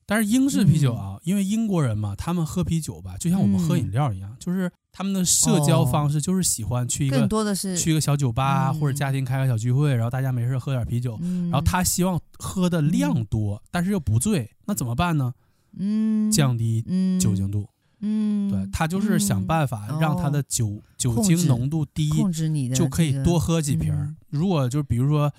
[0.06, 11.18] 但是英式啤酒啊，因为英国人嘛，他们喝啤酒吧，就像我们喝饮料一样，就是他们的社交方式就是喜欢去一个，更多的是去一个小酒吧或者家庭开个小聚会，然后大家没事喝点啤酒，
[11.50, 15.34] 然后他希望喝的量多，但是又不醉，那怎么办呢？
[15.78, 16.82] 嗯，降低
[17.20, 17.68] 酒精度。
[18.00, 23.92] 嗯，对，他就是想办法让他的酒、哦、酒精浓度低，控制你的、这个、就可以多喝几瓶。
[23.94, 25.32] 嗯、如果就比如说，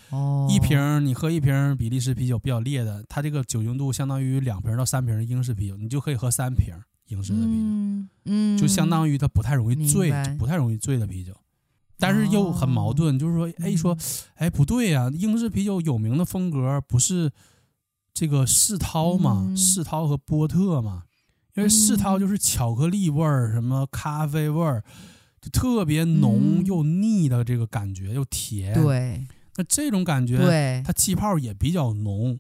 [0.50, 6.74] 一瓶你喝一瓶比利时啤酒比较烈的，它这个酒精度相当于两瓶到三瓶英式啤酒，你就可以喝三瓶
[7.08, 11.34] 英式的啤酒，嗯，嗯就相当于它不太容易醉，就不太容易醉的啤酒。
[12.00, 13.98] 但是又很矛盾，就是说，哎，说，
[14.36, 17.32] 哎，不对呀、啊，英式啤酒有名的风格不是
[18.14, 19.52] 这个世涛吗？
[19.56, 21.06] 世涛、嗯、和波特吗？
[21.58, 24.84] 因为世涛就是巧克力味儿，什么咖啡味儿，
[25.42, 28.76] 就特别浓又腻的这个感觉，又甜。
[28.76, 32.40] 对，那这种感觉，对，它气泡也比较浓。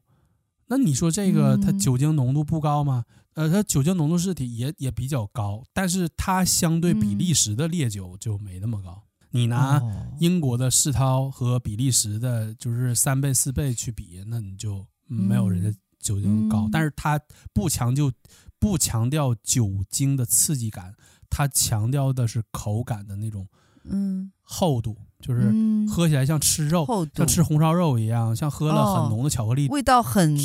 [0.67, 3.05] 那你说这个它酒精浓度不高吗？
[3.33, 9.01] 呃，它酒精浓度是体也也比较高，但是它相对比利时的烈酒就没那么高。
[9.31, 9.81] 你拿
[10.19, 17.19] 英国的世涛和比利时的就是三倍四倍去比，那你就没有人家酒精高，但是它
[17.51, 18.11] 不强就。
[18.59, 20.93] 不强调酒精的刺激感，
[21.29, 23.47] 它强调的是口感的那种，
[23.83, 25.53] 嗯，厚度，就是
[25.87, 30.35] 喝起来像吃肉，像吃红烧肉一样，像喝了很浓的巧克力，味道很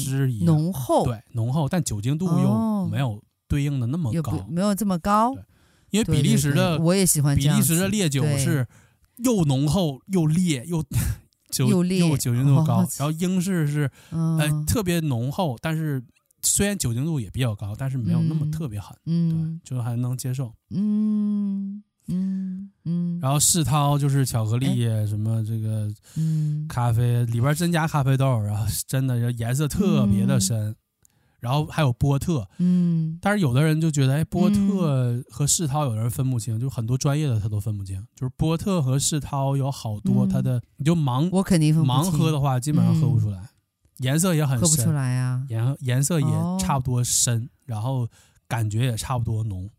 [0.44, 5.34] 浓厚，对，浓厚，但酒精度又没有对应的那么高，没有这么高。
[5.90, 8.66] 因为比利时的我也喜欢比利时的烈酒是
[9.18, 10.82] 又浓厚又烈又
[11.50, 16.04] 酒又酒精度高，然后英式是呃特别浓厚，但是。
[16.42, 23.20] 虽然酒精度也比较高，但是没有那么特别狠，嗯，对，就还能接受，嗯嗯嗯。
[23.20, 30.74] 然后世涛就是巧克力，什么这个，嗯，咖啡里边真加咖啡豆，然后真的颜色特别的深，
[31.38, 33.18] 然后还有波特，嗯。
[33.22, 43.48] 但是有的人就觉得，哎，波特和世涛有的人分不清，就很多专业的他都分不清，就是波特和世涛有好多他的，你就盲我肯定盲喝的话，基本上喝不出来。
[44.02, 45.46] 颜色也很深，喝不出来呀。
[45.48, 46.26] 颜颜色也
[46.60, 48.08] 差不多深，哦、然后
[48.46, 49.70] 感觉也差不多浓，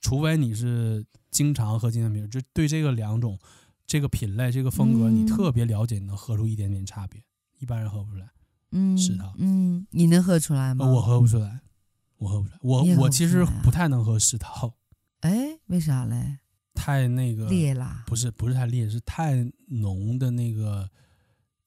[0.00, 3.38] 除非你是经常喝精酿啤酒，就对这个两种
[3.86, 7.20] 这个品类这个风格你特别了解，你能喝出一点点差别。
[7.20, 7.24] 嗯、
[7.58, 8.28] 一般人喝不出来。
[8.70, 9.32] 嗯，是的。
[9.38, 10.86] 嗯，你能喝出来吗？
[10.86, 11.60] 我喝不出来，
[12.18, 12.58] 我喝不出来。
[12.62, 14.74] 我我其实不太能喝世涛。
[15.20, 16.38] 哎，为啥嘞？
[16.74, 18.04] 太那个烈啦？
[18.06, 20.88] 不是，不是太烈，是太浓的那个。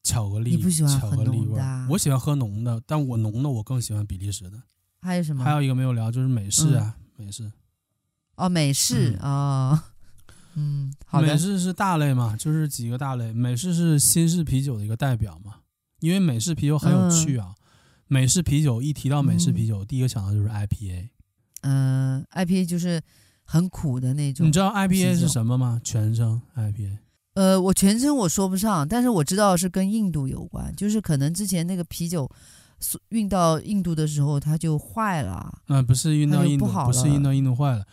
[0.06, 1.88] 巧克力，你不喜欢巧克力味儿？
[1.90, 4.62] 我喜欢喝浓的，但我浓的我更喜欢比利时的。
[5.02, 5.44] 还有什么？
[5.44, 7.52] 还有一个没有聊，就是美式啊，美式。
[8.36, 9.92] 哦，美式啊，
[10.54, 11.28] 嗯，好的。
[11.28, 13.34] 美式是大类嘛，就是几个大类。
[13.34, 15.56] 美式是新式啤酒的一个代表嘛，
[16.02, 17.56] 因为美式啤酒很有趣啊。
[18.08, 21.10] 美式啤酒一提到美式啤酒，第一个想到就是 IPA。
[21.62, 23.02] 嗯，IPA 就是
[23.44, 24.46] 很苦的那种。
[24.46, 25.82] 你知道 IPA 是什么吗？
[25.84, 27.00] 全称 IPA。
[27.36, 32.30] 呃，我全称我说不上，但是我知道是跟印度有关，就是可能之前那个啤酒
[33.10, 35.60] 运到印度的时候它就坏了。
[35.68, 37.86] 嗯、呃，不是运到印度，不，不是运到印度坏了。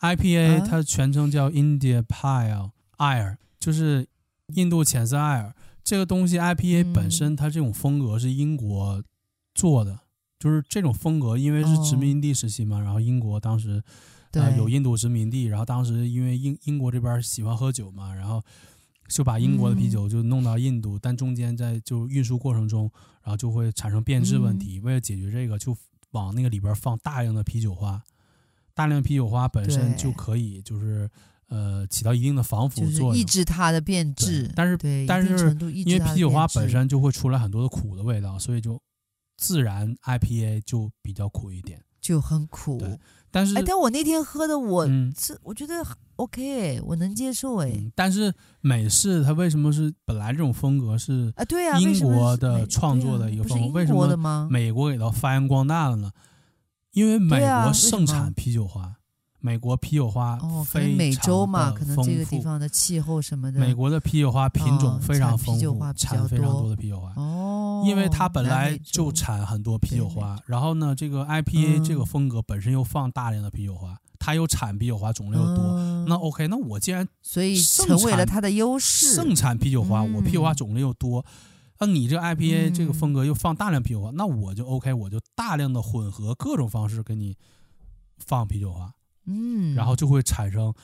[0.00, 4.06] IPA 它全称叫 India Pale Ale，就是
[4.48, 5.54] 印度浅色艾尔。
[5.82, 9.02] 这个东西 IPA 本身它这种风格是英国
[9.54, 9.98] 做的，嗯、
[10.38, 13.82] 就是这种风格因为是殖民地时期嘛，哦、然后英国当时
[14.58, 18.42] 有印度殖民地，然后当时因为英英国这边喜欢喝酒嘛，然后。
[19.10, 22.90] 就把英国的啤酒就弄到印度，嗯、但中间在就运输过程中，
[23.22, 24.78] 然后就会产生变质问题。
[24.78, 25.76] 嗯、为了解决这个，就
[26.12, 28.02] 往那个里边放大量的啤酒花，
[28.72, 31.10] 大量啤酒花本身就可以就是
[31.48, 34.50] 呃起到一定的防腐作用，抑制它的变质。
[34.54, 38.80] 但是但是因为啤酒花本身就会出来很多的苦的味道，所以就
[39.36, 41.82] 自然 IPA 就比较苦一点。
[42.00, 42.80] 就很苦。
[43.30, 45.84] 对但是，哎，但我那天喝的我，我、嗯是我觉得
[46.16, 47.70] OK 哎，我能接受哎。
[47.74, 53.66] 嗯但是美式它为什么是本来这种风格是啊，对呀，英国的创作的一个风格？
[53.68, 54.48] 为什么？
[54.50, 56.10] 美国给它发扬光大了呢？
[56.92, 58.96] 因为美国盛产啤酒花，
[59.40, 63.58] 美国啤酒花哦，可能非美洲嘛，可能这个地方的气候什么的。
[63.58, 66.60] 美国的啤酒花品种哦非常丰富，产非常多。
[66.62, 67.12] 多的啤酒花。
[67.16, 71.84] 哦，因为它本来就产很多啤酒花，然后呢，这个 IPA 嗯。
[71.84, 76.04] 这个风格本身又放大量的啤酒花，它又产啤酒花种类又多，嗯。
[76.06, 79.14] 那 OK，那我既然所以盛成为了产它的优势。
[79.14, 80.14] 盛产啤酒花，嗯。
[80.14, 81.24] 我啤酒花种类又多，
[81.78, 82.74] 那你这 IPA 嗯。
[82.74, 87.36] 这个风格又放大量啤酒花，那我就 OK，我就大量的混合各种方式给你
[88.18, 88.92] 放啤酒花，
[89.30, 90.74] 嗯，然后就会产生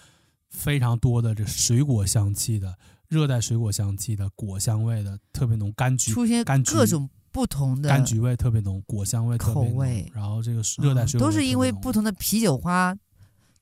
[0.50, 2.78] 非常多的这水果香气的
[3.08, 10.10] 热带水果香气的果香味的特别浓，柑橘出现柑橘各种不同的柑橘味特别浓，果香味特别浓口味。
[10.14, 12.96] 然后这个热带水果啊都是因为不同的啤酒花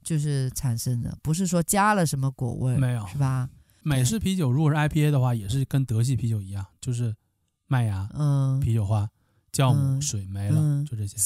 [0.02, 3.06] 就是产生的，不是说加了什么果味，没有。
[3.06, 3.48] 是吧？
[3.82, 7.14] 美式啤酒如果是 IPA 的话，也是跟德系啤酒一样，就是
[7.66, 9.08] 麦芽、嗯，啤酒花、
[9.52, 10.00] 酵母、嗯。
[10.00, 10.86] 水没了，嗯。
[10.86, 11.16] 就这些。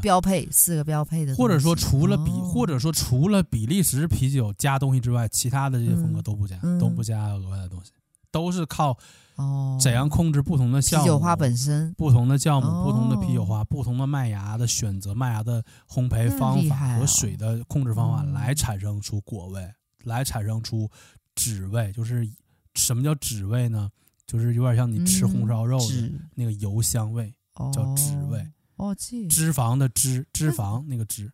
[0.00, 7.90] 标配四个标配的，或者说除了比，哦或者说除了比利时啤酒加东西之外，其他的这些风格都不加，嗯都不加额外的东西，
[8.30, 8.96] 都是靠
[9.36, 19.72] 哦怎样控制不同的酵母、啤酒花本身不同的酵母、哦不同的啤酒花、不同的麦芽的选择、麦芽的烘焙方法和水的控制方法，嗯来产生出果味，
[20.04, 20.90] 来产生出
[21.34, 21.90] 脂味。
[21.92, 22.28] 就是
[22.74, 23.90] 什么叫脂味呢？
[24.26, 27.34] 就是有点像你吃红烧肉的那个油香味，
[27.72, 28.46] 叫脂味。
[28.82, 31.30] 哦，这脂肪的脂，脂肪那个脂。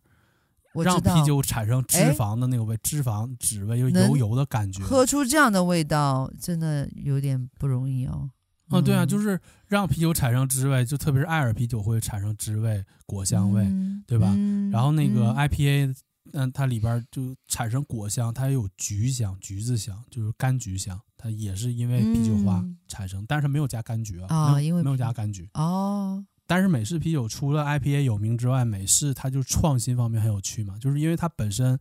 [0.83, 4.83] 让啤酒产生脂肪的那个味，脂肪脂味，就油油的感觉。
[4.83, 8.29] 喝出这样的味道，真的有点不容易哦。
[8.69, 9.37] 哦，对啊，嗯就是
[9.67, 14.31] 让啤酒产生脂味，就特别是艾尔啤酒会产生脂味、果香味，嗯对吧？
[14.37, 15.95] 嗯然后那个嗯 IPA，
[16.33, 25.49] 嗯，它里边就产生果香，它也有橘香、橘子香，就是柑橘香，它也是因为啤酒花嗯产生，但是没有加柑橘啊，啊因为没有加柑橘。
[25.55, 31.79] 哦，但是美式啤酒除了 IPA 有名之外，美式它就创新方面很有趣嘛，就是因为它本身，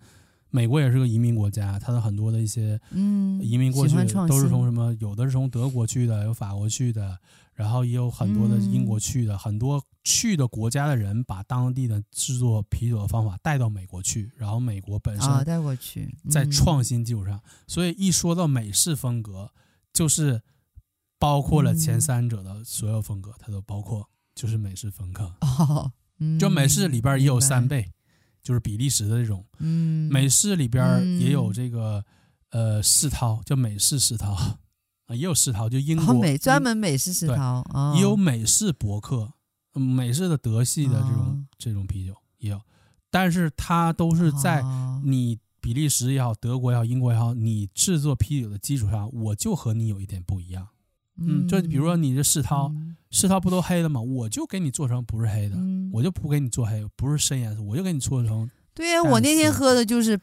[0.50, 3.94] 美国也是个移民国家，它的很多的一些嗯，移民过去
[4.28, 7.18] 都是从什么，有的是从德国去的，有法国去的，
[7.54, 19.50] 然后也有很多的英国去的，嗯很多去的国家的人把当地的制作啤酒的方法带到美国去，然后美国本啊，身带过去，在嗯创新基础上，所以一说到美式风格，
[19.94, 20.42] 就是
[21.18, 24.06] 包括了前三者的所有风格，它都包括。
[24.38, 27.90] 就是美式风格，哦，嗯就美式里边也有三倍，
[28.40, 29.44] 就是比利时的这种。
[29.58, 32.04] 嗯，美式里边也有这个
[32.50, 34.56] 呃世涛，叫美式世涛啊，
[35.08, 39.32] 也有世涛，就英国哦美专门美式世涛，哦也有美式伯克，
[39.74, 42.60] 嗯美式的德系的这种、哦这种啤酒也有，
[43.10, 50.68] 但是它都是在哦你比利时也好，德国也好，英国也好，你制作啤酒的基础上，我就和你有一点不一样。
[51.16, 54.00] 嗯，就比如说你这世涛，嗯世涛不都黑的吗？
[54.00, 60.18] 我就给你做成不是黑的，嗯我就不给你做黑，不是深颜色，我就给你做成对呀，淡我那天喝的就是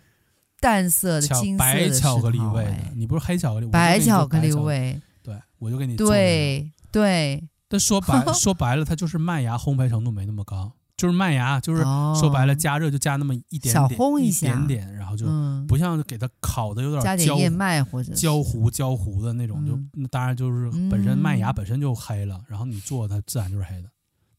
[0.60, 6.08] 淡色的巧金色白的巧克力味的哎，你不是黑巧克力，白巧克力味，对，我就给你做。
[6.08, 12.16] 对对，但说白 说白了，它就是麦芽烘焙程度没那么高，就是麦芽，就是哦。
[12.20, 14.48] 说白了，加热就加那么一点小点，一烘一下。
[14.48, 19.78] 点点，然后就嗯，不像给它烤的有点焦加点燕麦或者焦糊焦糊的那种，就
[20.08, 23.90] 当然就是本身嗯麦芽本身就黑了，然后你做它自然就是黑的，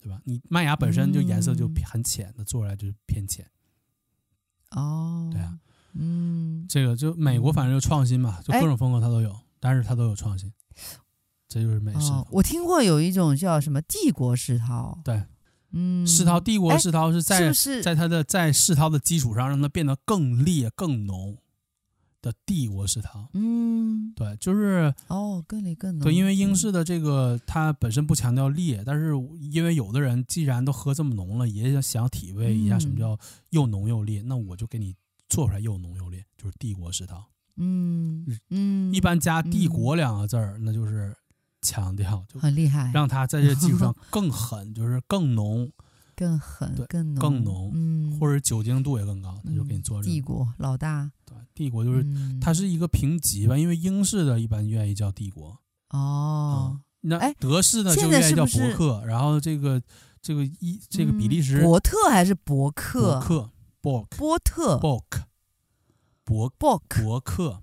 [0.00, 0.18] 对吧？
[0.24, 3.46] 你麦芽本身就颜色就嗯很浅的，做出来就是偏浅。
[4.70, 5.58] 哦，对啊，
[5.94, 10.52] 嗯，这个就美国反正就创新嘛，就哎各种风格它都有，但是它都有创新，
[11.48, 15.22] 这就是美式哦。，我听过有一种叫什么帝国世涛，对，
[15.72, 17.52] 嗯，世涛帝国哎世涛是在
[17.82, 21.36] 在它的在世涛的基础上，让它变得更烈、更浓
[22.22, 23.28] 的帝国世涛。
[23.34, 29.12] 嗯，对，就是哦，更烈更浓，对，因为英嗯式的这个它本身不强调烈，但是
[29.52, 33.18] 因为有的人既然都喝这么浓了，也想想体味一下什么叫
[33.50, 34.94] 又浓又烈，那我就给你
[35.28, 37.24] 做出来又浓又烈，就是帝国世涛。
[37.58, 41.16] 嗯嗯，一般加“帝国”两个字儿，那就是
[41.66, 45.70] 强调，就很厉害，让它在这基础上 更狠，就是更浓，
[46.14, 47.18] 更狠更浓。
[47.20, 50.12] 更浓嗯，或者酒精度也更高，他就给你做这种。
[50.14, 52.38] 帝国老大，对，帝国就是嗯。
[52.40, 55.58] 它是一个评级吧，因为英式的一般愿意叫帝国，
[55.90, 56.78] 哦。
[56.78, 59.82] 嗯，那哎德式的就愿意叫伯克，然后这个
[60.22, 63.20] 这个一这个比利时嗯伯特还是伯克？
[63.20, 63.50] 伯克
[63.82, 64.78] Bork 波特。
[64.78, 65.04] Bork
[66.24, 67.62] 伯伯伯克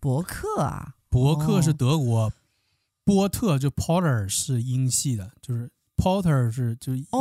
[0.00, 1.74] 伯克啊，伯克是哦。
[1.74, 2.32] 德国，
[3.06, 7.20] 波特就 Porter 是英系的，就是 Porter 是就是哦，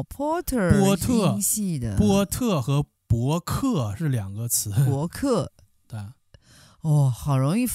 [0.00, 4.70] 哦，porter，波特英系的波特和伯克是两个词。
[4.86, 5.52] 伯克，
[5.86, 6.00] 对，
[6.80, 7.66] 哦，好容易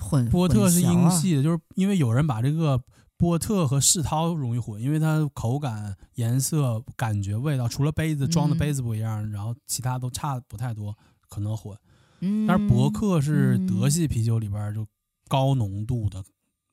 [0.00, 0.28] 混。
[0.28, 2.82] 波特是英系的，啊、就是因为有人把这个
[3.16, 10.92] 波特和世涛容易混，因为它口感、颜色、感觉、味道，除了杯子装的杯子不一样，嗯、然后其他都差不太多，
[11.28, 11.78] 可能混。
[12.18, 14.84] 嗯，但是伯克是德系啤酒里边就
[15.28, 16.22] 高浓度的。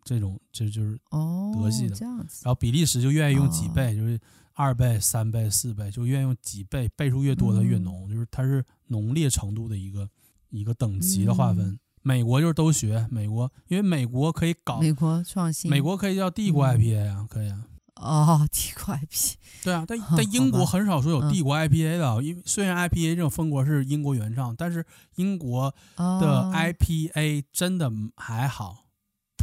[0.04, 0.99] 这种这就是
[1.54, 2.41] 德系的，哦、这样子。
[2.43, 4.20] 然后比利时就愿意用几倍，哦、就是
[4.54, 10.10] 二倍、三倍、四倍，就愿意用几倍，倍数越多它越浓，嗯、就是它是浓烈程度的一个
[10.49, 11.66] 一个等级的划分。
[11.66, 17.66] 嗯、美国就是都学美国，因为美国可以搞美国创新，美国可以叫帝国 IPA 啊，嗯、可以啊。
[17.95, 19.34] 哦，帝国 IPA，
[19.64, 24.84] 对啊，但 但英国很少说有帝国 IPA 的，因为虽然 IPA 这种风格是英国原创，但是
[25.16, 28.80] 英国的 IPA 真的还好。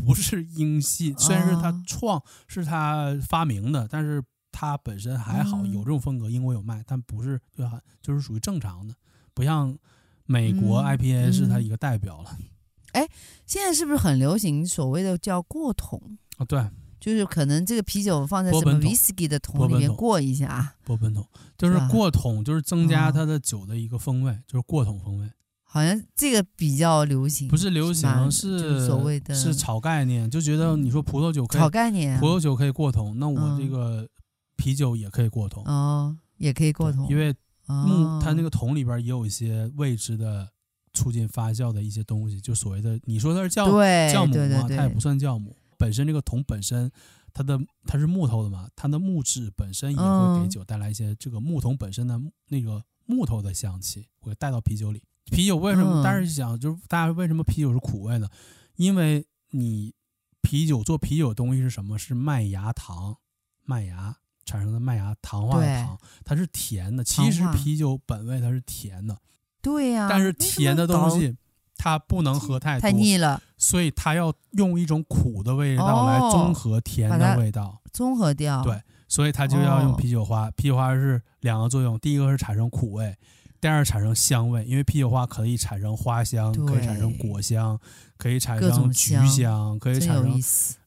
[0.08, 7.64] 不是英系，虽然是他创，是他发明的，但是他本身还好，有这种风格，英国有卖，但不是就
[8.00, 8.94] 就是属于正常的，
[9.34, 9.76] 不像
[10.24, 12.36] 美国 IPA 是它一个代表了。
[12.92, 13.06] 哎，
[13.46, 16.18] 现在是不是很流行所谓的叫过桶？
[16.38, 16.44] 啊？
[16.44, 16.66] 对，
[16.98, 21.24] 就是可能这个啤酒放在什么 whisky 的桶里面过一下，波本桶
[21.56, 25.30] 就是过桶，就是增加它的酒的一个风味，就是过桶风味。
[25.70, 34.08] 好像这个比较流行，不是流行，是，是所谓的是炒概念，就觉得你说葡萄酒可以炒概念，啊，葡萄酒可以过桶，那我这个
[34.56, 37.34] 啤酒也可以过桶，哦，也可以过桶，因为
[37.66, 40.48] 木它那个桶里边也有一些未知的
[40.94, 43.68] 促进发酵的一些东西，就所谓的你说它是酵
[44.10, 46.90] 酵母嘛，它也不算酵母，本身这个桶本身
[47.34, 55.02] 它的它是木头的嘛，它的木质本身也会给酒带来一些这个木桶本身的那个木头的香气，会带到啤酒里。
[55.30, 56.02] 啤酒为什么？
[56.02, 58.28] 但是想就是大家为什么啤酒是苦味呢？
[58.76, 59.94] 因为你
[60.42, 61.98] 啤酒做啤酒的东西是什么？
[61.98, 63.16] 是麦芽糖，
[63.64, 67.04] 麦芽产生的麦芽糖化的糖，它是甜的。
[67.04, 69.18] 其实啤酒本味它是甜的，
[69.60, 70.06] 对呀。
[70.08, 71.36] 但是甜的东西
[71.76, 78.62] 它不能喝太多，太腻了，所以它要用一种苦的味道来综合甜的味道，综合掉。
[78.62, 80.50] 对，所以它就要用啤酒花。
[80.52, 83.16] 啤酒花是两个作用，第一个是产生苦味。
[83.60, 87.78] 第二产生香味，因为啤酒花可以产生花香，可以产生果香，
[88.16, 90.40] 可以产生菊香，可以产生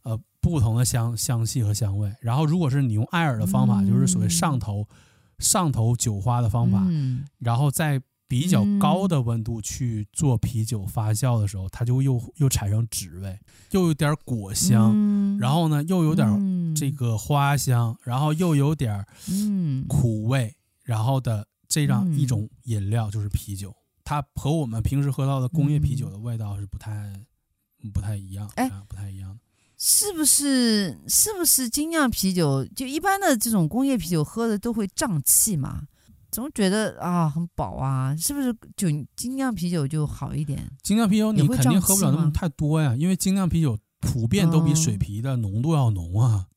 [0.03, 2.13] 呃不同的香香气和香味。
[2.21, 4.87] 然后，如果是你用艾尔的方法，嗯、就是所谓上头
[5.39, 13.37] 上头酒花的方法，嗯、然后在比较高的温度去做啤酒发酵的时候，它就又又产生酯味，
[13.71, 19.05] 又有点果香，嗯、然后呢又有点这个花香，然后又有点
[19.89, 20.55] 苦味，
[20.85, 21.47] 然后的。
[21.71, 26.91] 这样一种饮料就是啤酒，嗯、它和我们平时喝到的工业啤酒的味道是不太、
[27.81, 29.39] 嗯、不太一样，哎，不太一样。
[29.77, 30.99] 是不是？
[31.07, 35.83] 是不是精酿啤酒就一般的这种工业啤酒喝的都会胀气嘛？
[36.29, 38.53] 总觉得啊很饱啊，是不是？
[38.75, 40.69] 就精酿啤酒就好一点？
[40.83, 46.47] 精酿啤酒你肯定喝不了那么太多呀，因为精酿啤酒普遍都比水啤的浓度要浓啊。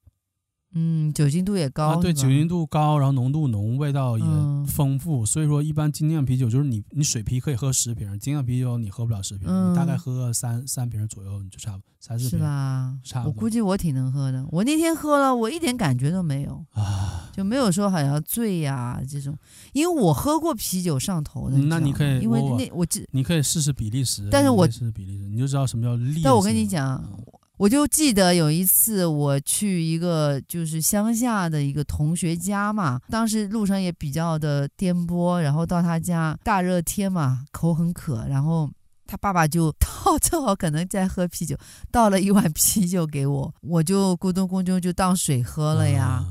[0.75, 4.25] 嗯，酒精度也高啊，对，酒精度高，然后浓度浓，味道也
[4.66, 12.97] 丰富，嗯、所以说一般精酿啤酒就是你你水啤可以喝十瓶，精酿啤酒你喝不了十瓶，嗯、你大概喝三三瓶左右你就差不多三四瓶，是吧？
[13.05, 13.33] 差不多。
[13.33, 19.37] 我估计我挺能喝的，我那天喝了，我一点感觉都没有啊，就没有说好像醉呀、啊、这种，
[19.75, 26.20] 因为我喝过啤酒上头的，那你可以，因为那我记，你可以试试比利时，但是我试试比利时，你就知道什么叫烈。
[26.25, 26.97] 但我跟你讲。
[26.97, 27.25] 嗯
[27.57, 38.69] 我就记得有一次我去一个就是乡下的一个同学家嘛，当时路上也比较的颠簸，然后到他家大热天嘛，口很渴，然后
[39.07, 41.57] 他爸爸就 倒，正好可能在喝啤酒，
[41.93, 46.25] 倒了一碗啤酒给我，我就咕咚咕咚就当水喝了呀，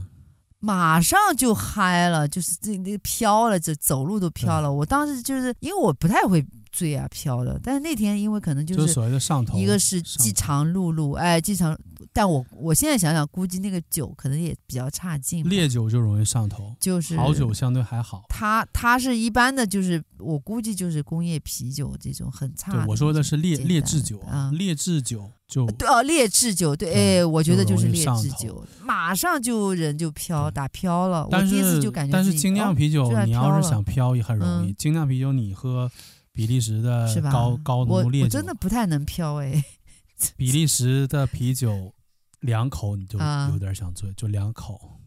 [0.60, 4.72] 马上就嗨了，就是这那飘了，这走路都飘了。
[4.72, 6.46] 我当时就是因为我不太会。
[6.74, 11.78] 醉啊飘的，但是那天因为可能就是所谓的上头，一个是饥肠辘辘，哎，饥肠。
[12.12, 15.48] 但我我现在想想，估计那个酒可能也比较差劲。
[15.50, 18.24] 烈酒就容易上头，就是好酒相对还好。
[18.28, 22.72] 它它是一般的，就是我估计就是工业啤酒这种很差。
[22.74, 31.28] 对，我说的是劣劣质酒啊，劣质酒就对哦，劣质酒对，哎，我觉得就是劣质酒，马上就人就飘打飘了。
[31.32, 34.74] 但是就感觉，但是精酿啤酒你要是想飘也很容易。
[34.74, 35.90] 精酿啤酒你喝。
[36.34, 39.64] 比利时的高高浓度烈酒，我真的不太能飘哎。
[40.36, 41.94] 比利时的啤酒，
[42.40, 43.20] 两口你就
[43.52, 45.00] 有点想醉，就两口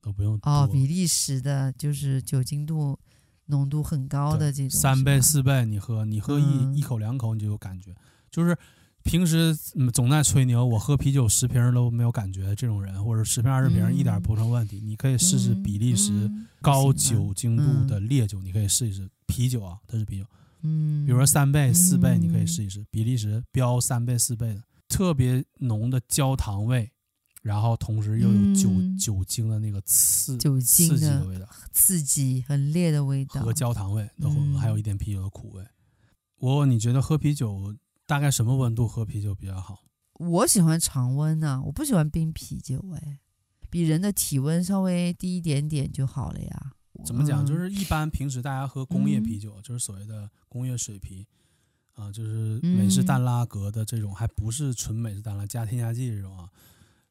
[0.00, 0.38] 都不用。
[0.42, 2.98] 哦，比利时的就是酒精度
[3.46, 7.94] 浓度很高的这种，三倍四倍你喝，你喝一一口两口你就有感觉。
[8.30, 8.56] 就是
[9.04, 9.54] 平时
[9.92, 14.80] 总在吹牛，我喝啤酒十瓶都没有感觉，这种人或者十瓶二十瓶一点不成问题。
[14.80, 16.30] 你可以试试比利时
[16.60, 20.24] 高酒精度的烈酒，你可以试一试啤酒啊，它是啤酒。
[20.62, 26.90] 嗯，比如说三倍、四倍，你可以试一试比利时标三倍、四倍的，特别浓的焦糖味，
[27.42, 35.64] 然后同时又有酒酒精的那个刺酒精刺激的味道，刺激很烈的味道和焦糖味，然后还有一点啤酒的苦味。
[36.38, 37.74] 我你觉得喝啤酒？
[38.12, 39.84] 大概什么温度喝啤酒比较好？
[40.18, 43.20] 我喜欢常温呢、啊，我不喜欢冰啤酒哎，
[43.70, 46.72] 比人的体温稍微低一点点就好了呀。
[47.06, 47.42] 怎么讲？
[47.46, 51.26] 就是一般平时大家喝工业啤酒，嗯、就是所谓的工业水啤
[51.94, 56.50] 啊，就是美式淡拉格的这种，嗯、还不是纯美式淡拉加添加剂这种啊，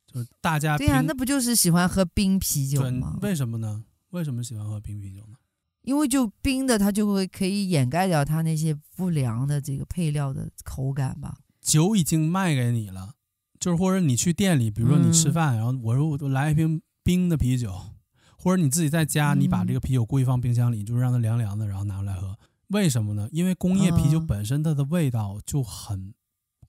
[0.06, 3.18] 就是大家对呀、啊，那不就是喜欢喝冰啤酒吗？
[3.24, 3.84] 为什么呢？
[4.12, 5.38] 为什么喜欢喝冰啤酒呢？
[5.84, 11.38] 因为就冰的，它就会可以掩盖掉它那些不良的这个配料的口感吧。
[11.62, 13.14] 酒已经卖给你了，
[13.60, 17.80] 就是或者你去店里，比如说你吃饭，嗯、然后我说我来一瓶冰的啤酒，
[18.38, 22.38] 或者你自己在家，你把这个啤酒故意放冰箱里，就是让它凉凉的，然后拿出来喝。
[22.68, 23.28] 为什么呢？
[23.32, 26.14] 因为工业啤酒本身它的味道就很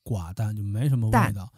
[0.03, 1.53] 寡淡，就没什么味道。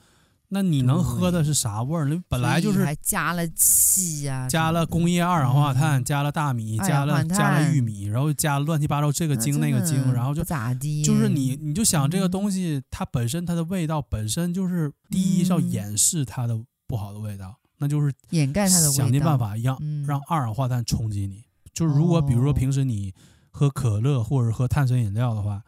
[0.49, 2.05] 那你能喝的是啥味儿？
[2.05, 11.03] 那本来就是还加了气呀，加了工业二氧化碳，加了大米，加了加了玉米，然后加了乱七八糟这个精那个精，然后就咋地？
[11.03, 19.77] 就是你你就想这个东西，它本身它的味道本身就是第一是要掩饰它的不好的味道，那就是掩盖它的味道，想尽办法让
[20.07, 21.43] 让二氧化碳冲击你。
[21.73, 23.13] 就是如果比如说平时你
[23.51, 25.63] 喝可乐或者喝碳酸饮料的话，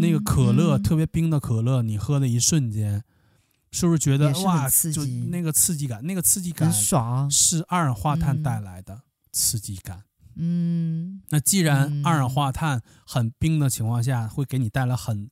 [0.00, 3.04] 那个可乐特别冰的可乐，你喝的一瞬间。
[3.72, 9.02] 是不是觉得哇，就那个刺激感，那个刺激感很爽，是二氧化碳带来的
[9.32, 10.04] 刺激感。
[10.36, 15.30] 嗯，那既然二氧化碳很冰的情况下会给你带来很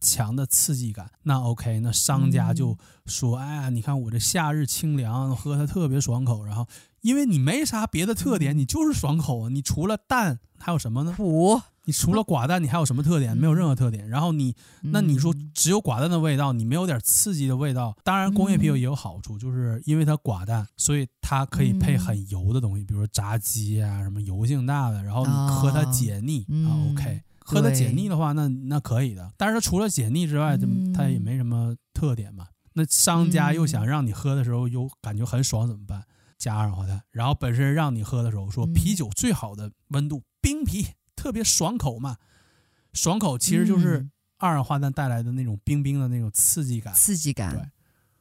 [0.00, 6.44] 强的刺激感，那 OK，那商家就说，哎呀，你看我这夏日清凉，喝它特别爽口。
[6.44, 6.68] 然后
[7.00, 11.14] 因为你没啥别的特点，你就是爽口啊，你除了淡还有什么呢？
[11.16, 11.60] 苦。
[11.88, 13.34] 你除了寡淡，你还有什么特点？
[13.34, 14.06] 没有任何特点。
[14.10, 17.96] 然后你，那你说只有寡淡的味道，你没有点刺激的味道。
[18.04, 25.02] 当然，工业啤酒也有好处，就是因为它寡淡，所以它可以配很油的东西，比如说炸鸡啊，什么油性大的。
[25.02, 29.32] 然后你喝它解腻啊，OK，喝它解腻的话，那那可以的。
[29.38, 30.58] 但是它除了解腻之外，
[30.94, 32.48] 它也没什么特点嘛。
[32.74, 36.04] 那商家又想让你喝的时候又感觉很爽，怎么办？
[36.36, 37.00] 加二氧化碳。
[37.12, 40.84] 然后本身让你喝的时候说啤酒最好的温度冰啤。
[41.18, 42.16] 特别爽口嘛，
[42.92, 46.94] 爽口其实就是二氧化碳带来的那种冰冰的那种刺激感。
[46.94, 47.68] 刺激感，对，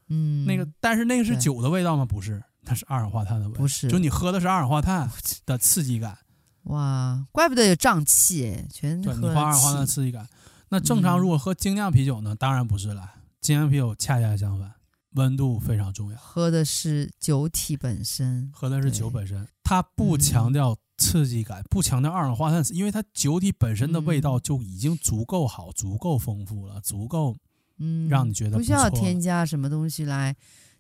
[0.10, 2.04] 嗯，那个，但是那个是酒的味道吗？
[2.04, 3.60] 不是，它是二氧化碳的味道。
[3.60, 5.08] 不是，就你喝的是二氧化碳
[5.46, 6.18] 的刺激感。
[6.64, 10.28] 哇，怪不得有胀气，全对，你喝二氧化碳的刺激感。
[10.70, 12.36] 那正常如果喝精酿啤酒呢？
[12.36, 14.74] 当然不是了，精酿啤酒恰恰相反。
[15.12, 27.36] 温度非常重要，喝的是酒体本身，喝的是酒本身，它不强调刺激感，不强调二氧化碳，因为它酒体本身的味道就已经足够好、足够丰富了，足够，
[27.78, 30.36] 嗯，让你觉得不，不需要添加什么东西来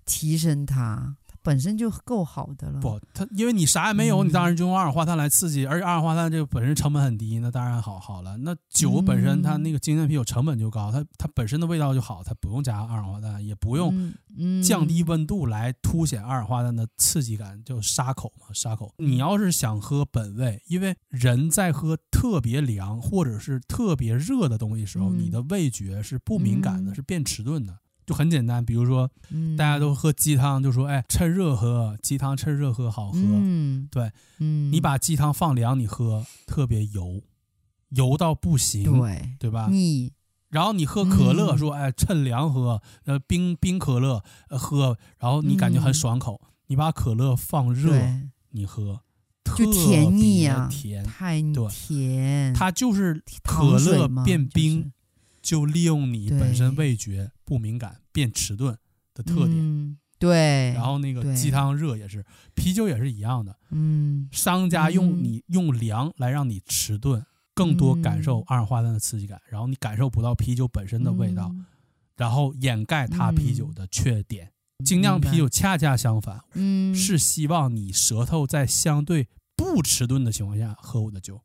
[0.05, 1.15] 提升它。
[1.47, 2.82] 本身就够好的了。
[2.82, 8.36] 不，它因为你啥也没有，你当然就用二氧化碳来刺激，而且二氧化碳这个本身成本很低，那当然好好了。
[8.39, 14.13] 那酒本身它那个精酿啤酒成本就高，它它本身的味道就好，它不用加二氧化碳，也不用
[14.61, 18.93] 降低温度来凸显二氧化碳的刺激感，就沙口嘛，沙口。
[18.97, 27.78] 你要是想喝本味，因为人在喝特别凉或者是特别热的东西的时候，你的味觉是不敏感的，是变迟钝的。
[28.08, 29.12] 就很简单，比如说，
[29.58, 33.20] 大家都喝鸡汤，就说，哎，趁热喝，鸡汤趁热喝好喝。
[33.20, 34.09] 嗯，对，
[34.39, 37.21] 嗯，你把鸡汤放凉，你喝特别油，
[37.89, 39.67] 油到不行，对，对吧？
[39.70, 40.13] 腻。
[40.50, 46.39] 然后你喝可乐，说，哎，趁凉喝，呃，冰冰可乐，呃，喝，然后你感觉很爽口。
[46.67, 47.93] 你把可乐放热，
[48.51, 49.01] 你喝，
[49.43, 52.54] 特别甜腻啊，甜，太甜。
[52.54, 54.84] 它就是可乐变冰。
[54.84, 54.89] 就
[55.65, 58.78] 利用你本身味觉不敏感、变迟钝
[59.13, 60.74] 的特点，嗯、对。
[60.74, 63.55] 然后那个鸡汤热也是，啤酒也是一样的。
[63.71, 71.55] 嗯，商家用你用凉来让你迟钝，更多感受二氧化碳的刺激感，然后你感受不到啤酒本身的味道，
[72.17, 74.51] 然后掩盖它啤酒的缺点。
[74.83, 81.41] 精酿啤酒恰恰相反，嗯，是希望你舌头在相对不迟钝的情况下喝我的酒。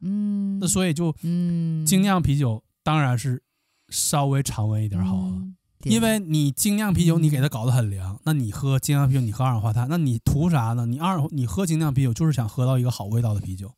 [0.00, 2.62] 嗯，那所以就，嗯，精酿啤酒。
[2.86, 3.42] 当然是
[3.88, 10.86] 稍微常温一点好，嗯、因为你精酿啤酒你给它搞得很凉，嗯、那你喝精酿啤酒你喝二氧化碳，那你图啥呢？
[10.86, 13.74] 你二你喝精酿啤酒就是想喝到一个好味道的啤酒，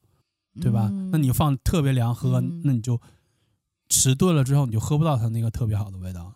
[0.60, 0.88] 对吧？
[0.90, 3.00] 嗯、那你放特别凉喝，嗯、那你就
[3.88, 6.34] 迟钝了之后你就喝不到它那个特别好的味道。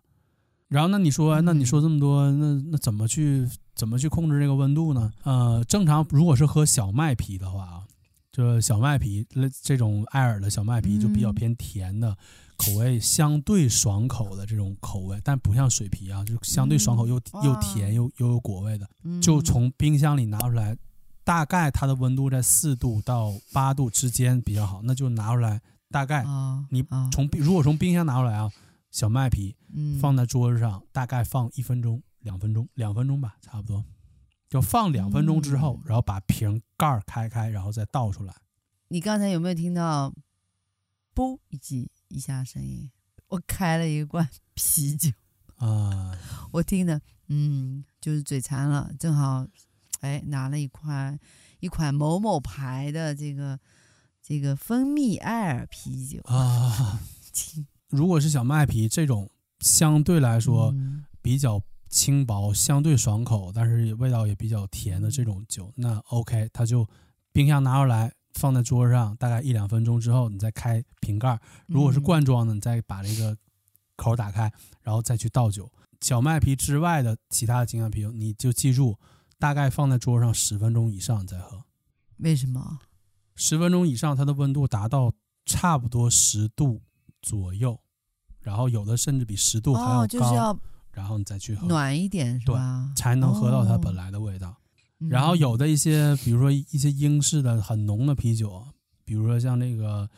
[0.68, 5.12] 然后那你说，那你说这么多，嗯、那那怎么去怎么去控制这个温度呢？
[5.24, 7.82] 呃，正常如果是喝小麦啤的话啊，
[8.32, 9.26] 就小麦啤
[9.62, 12.08] 这种艾尔的小麦啤就比较偏甜的。
[12.12, 12.16] 嗯
[12.62, 20.76] 口味相对爽口的这种口味，但不像水皮啊，就相对爽口又、嗯、又甜又又有果味的，嗯、就从冰箱里拿出来，
[21.24, 25.60] 大概它的温度在四度到八度之间比较好，那就拿出来，
[25.90, 26.24] 大概
[26.70, 28.50] 你从如果从冰箱拿出来啊，
[28.90, 29.56] 小麦皮
[30.00, 33.84] 放在桌子上，大概放一分钟、两分钟、两分钟吧，差不多，
[34.48, 38.32] 就放两分钟之后，然后把瓶盖开开，然后再倒出来。
[38.88, 40.12] 你刚才有没有听到？
[41.14, 41.90] 啵一记。
[42.12, 42.90] 一下声音，
[43.28, 45.10] 我开了一罐 啤酒
[45.56, 46.16] 啊，
[46.52, 49.46] 我听的，嗯，就是嘴馋了，正好，
[50.00, 51.18] 哎，拿了一块
[51.60, 53.58] 一款某某牌的这个
[54.22, 57.00] 这个蜂蜜爱尔啤酒啊。
[57.88, 59.30] 如果是小麦啤这种，
[59.60, 60.74] 相对来说
[61.22, 66.86] 比较轻薄、相对爽口，但是味道也比较甜的这种酒，那 OK，它就
[67.32, 68.12] 冰箱拿出来。
[68.34, 71.38] 放在桌上，大概一两分钟之后，你再开瓶盖。
[71.66, 73.36] 如果是罐装的，你再把这个
[73.96, 74.52] 口打开，
[74.82, 75.70] 然后再去倒酒。
[76.00, 78.98] 小麦啤之外的其他的精酿啤酒，你就记住，
[79.38, 81.64] 大概放在桌上十分钟以上再喝。
[82.18, 82.80] 为什么？
[83.36, 85.12] 十分钟以上，它的温度达到
[85.44, 86.82] 差不多十度
[87.20, 87.78] 左右，
[88.40, 90.58] 然后有的甚至比十度还要高，哦就是、要
[90.92, 92.90] 然后你再去喝，暖一点是吧？
[92.94, 94.50] 对，才能喝到它本来的味道。
[94.50, 94.56] 哦
[95.08, 98.64] 然后有的一些，比如说一些英式的很浓的啤酒，
[99.04, 100.08] 比如说像那个，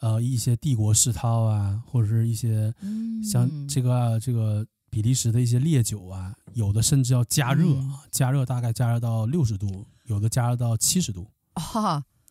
[0.00, 2.72] 呃，一些帝国世涛啊，或者是一些
[3.22, 7.66] 像这个这个比利时的一些烈酒啊，有的甚至要加热，
[8.10, 11.30] 加热大概加热到六十度，有的加热到七十度，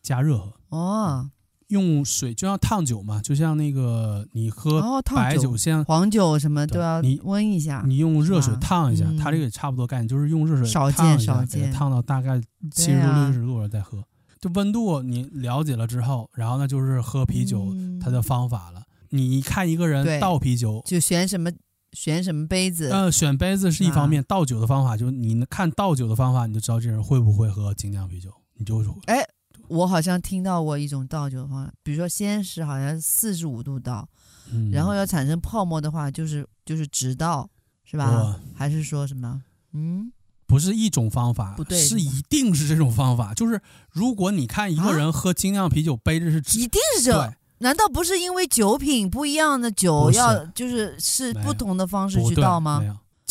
[0.02, 0.38] 加热。
[0.38, 1.30] 喝哦。
[1.68, 7.82] 用水就像烫酒嘛，就像那个你喝白酒，像、哦、黄酒什么都要你温一下。
[7.86, 14.04] 你用热水烫一下，它这个也差不多概念，就是用热水烫一下，少见少见，烫到大概七十度六十度了再喝。
[14.40, 18.80] 就温度你了解了之后，然后呢就是喝啤酒它的方法了。
[19.10, 21.50] 嗯、你看一个人倒啤酒，就选什么
[21.92, 22.90] 选什么杯子。
[22.90, 29.24] 呃，选杯子是一方面，倒酒的方法就是你看倒酒的方法，你就知道这人会不会喝精酿啤酒，你就哎。
[29.68, 34.08] 我好像听到过一种倒酒的方法，比如说先是好像四十五度倒，
[34.52, 37.48] 嗯、然后要产生泡沫的话，就是就是直倒，
[37.84, 38.10] 是吧？
[38.10, 39.42] 哦、还是说什么？
[39.72, 40.12] 嗯，
[40.46, 43.32] 不是一种方法，不对，是一定是这种方法。
[43.34, 43.60] 就是
[43.90, 47.34] 如果你看一个人喝精酿啤酒，杯子是直，一定是这。
[47.58, 52.82] 难道不是因为酒品不一样的酒要就是是不同的方式去倒吗？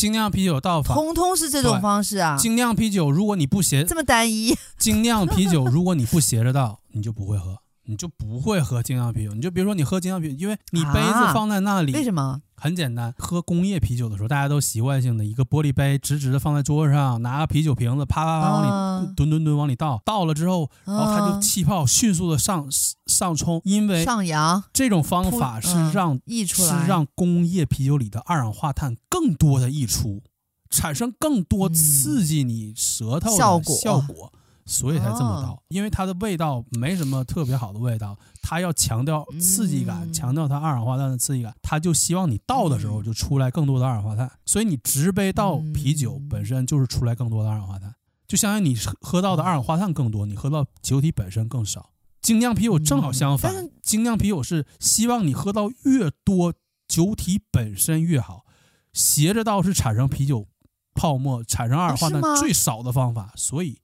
[0.04, 2.36] 精酿啤酒倒法，通通是这种方式啊！
[2.36, 4.54] 精酿啤酒，如果你不斜，这么单一。
[4.78, 9.34] 精酿啤酒，如果你不斜着倒，你就不会喝，你就不会喝精酿啤酒。
[9.34, 12.42] 你就比如说你喝精酿啤酒，因为你杯子放在那里，啊、为什么？
[12.56, 22.66] 很简单，喝工业啤酒的时候，大家都习惯性的一个玻璃杯，直直的放在桌子上，拿个啤酒瓶子，啪啪啪往里吨吨吨往里倒，倒了之后，然后它就气泡迅速的上
[23.06, 30.24] 上冲，因为上扬这种方法是让溢出来，是让工业啤酒里的二氧化碳更多的溢出，
[30.70, 33.76] 产生更多刺激你舌头的效果。
[33.76, 34.32] 效果
[34.66, 44.26] 所以才这么倒，哦、因为它的味道没什么特别好的味道，它要强调刺激感，嗯、强调它二氧化碳的刺激感，它就希望你倒的时候就出来更多的二氧化碳。
[44.26, 47.94] 嗯、所以你直杯倒啤酒本身就是出来更多的二氧化碳，
[48.26, 51.90] 就相当于你喝到的二氧化碳更多，你喝到酒体本身更少。
[52.22, 56.54] 精酿啤酒正好相反，嗯、精酿啤酒是希望你喝到越多
[56.88, 58.46] 酒体本身越好，
[58.94, 60.48] 斜着倒是产生啤酒
[60.94, 63.80] 泡沫、产生二氧化碳最少的方法，所以。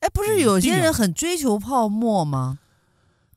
[0.00, 2.58] 哎，不是有些人很追求泡沫吗？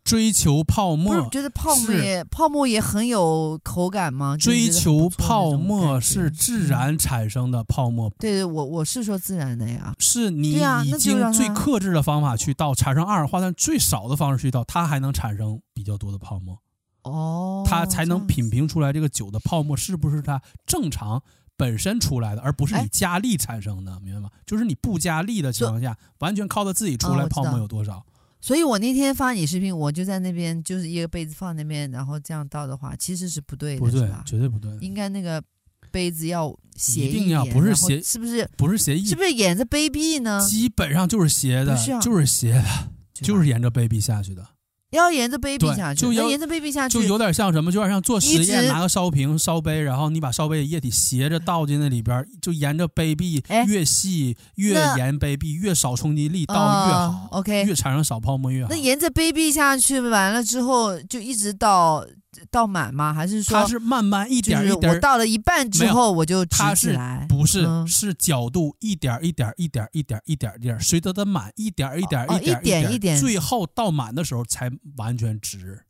[0.02, 4.36] 追求泡沫，不是觉得泡沫也泡沫也很有口感吗？
[4.36, 8.10] 追求泡沫是自然产生的泡沫。
[8.18, 9.94] 对对，我我是说自然的呀。
[10.00, 10.54] 是你
[10.84, 16.58] 已经最克制的方法去倒，产生二氧化碳最少的方式去倒，它还能产生比较多的泡沫。
[17.04, 21.22] 哦，它才能品评出来这个酒的泡沫是不是它正常。
[21.60, 24.30] 本身出来的，而不是你加力产生的，明白吗？
[24.46, 28.02] 就是你不加力的情况下，完全靠它自己出来，泡沫有多少？
[28.40, 34.72] 所以我那天发你视频，我就在那边，就是一个杯子放那边，然后这样倒的话，其实是不对的，不对，绝对不对。
[34.80, 35.44] 应该那个
[35.92, 38.50] 杯子要斜一点，不是斜，是不是？
[38.56, 40.40] 不是斜一，是不是沿着杯壁呢？
[40.48, 44.48] 基本上就是斜的，就是斜的，就是沿着杯壁下去的。
[44.92, 47.72] 要沿着杯壁下去，就沿着杯壁下去，就有点像什么？
[47.72, 57.28] 就有点像做实验，拿个烧瓶、烧杯，然后你把烧杯的液体斜着倒进那里边，就沿着杯壁越细越沿杯壁，越少冲击力倒越好。
[57.32, 58.70] OK，越产生少泡沫越好。
[58.72, 62.04] 那沿着杯壁下去完了之后，就一直倒，
[62.52, 63.14] 倒满吗？
[63.14, 64.94] 还是说它是慢慢一点一点？
[64.94, 67.26] 我倒了一半之后我就直起来？
[67.30, 75.86] 不是，嗯、是角度一点一点一点一点一点一点，随着它满一点一点一点一点一点，最后倒满的时候才完全直。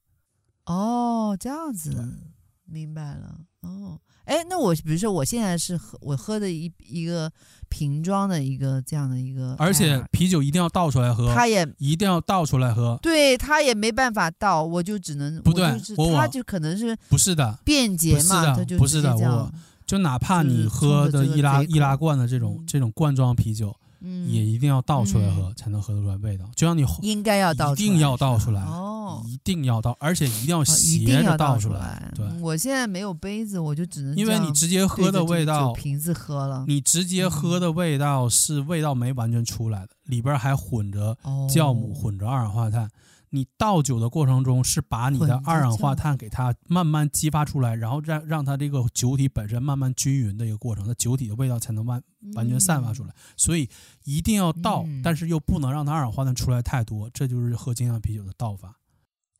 [0.65, 2.19] 哦，这样子，
[2.65, 3.41] 明白了。
[3.61, 3.99] 哦。
[4.29, 7.31] 哎，那我比如说，我现在是喝我喝的一一个
[7.67, 15.67] 瓶装的一个这样的一个，而且啤酒一定要倒出来喝，他也一定要倒出来喝，对他也没办法倒，我就只能不对，
[16.15, 19.51] 他就可能是不是的便捷嘛，不是的，不是的，我
[19.83, 23.69] 就哪怕你喝的易拉易拉罐的这种这种罐装啤酒。
[23.69, 26.49] 嗯，也一定要倒出来喝，嗯、才能喝得出来味道。
[26.55, 32.11] 就像你应该要倒，一定要倒出来哦，一定要倒，而且一定要斜着倒出来。
[32.15, 41.17] 对，我现在没有杯子，我就只能因为你直接喝的味道，瓶子喝了，你直接喝的味道是味道没完全出来的，里边还混着
[41.49, 42.89] 酵母，混着二氧化碳。
[43.31, 52.01] 你倒酒的过程中是把你的二氧化碳给它慢慢激发出来，然后让让它这个酒体本身慢慢均匀的一个过程，它酒体的味道才能完
[52.33, 53.13] 完全散发出来。
[53.37, 53.69] 所以
[54.03, 58.79] 一定要倒，但是又不能让它二氧化碳出来太多，这就是喝精酿啤酒的倒法。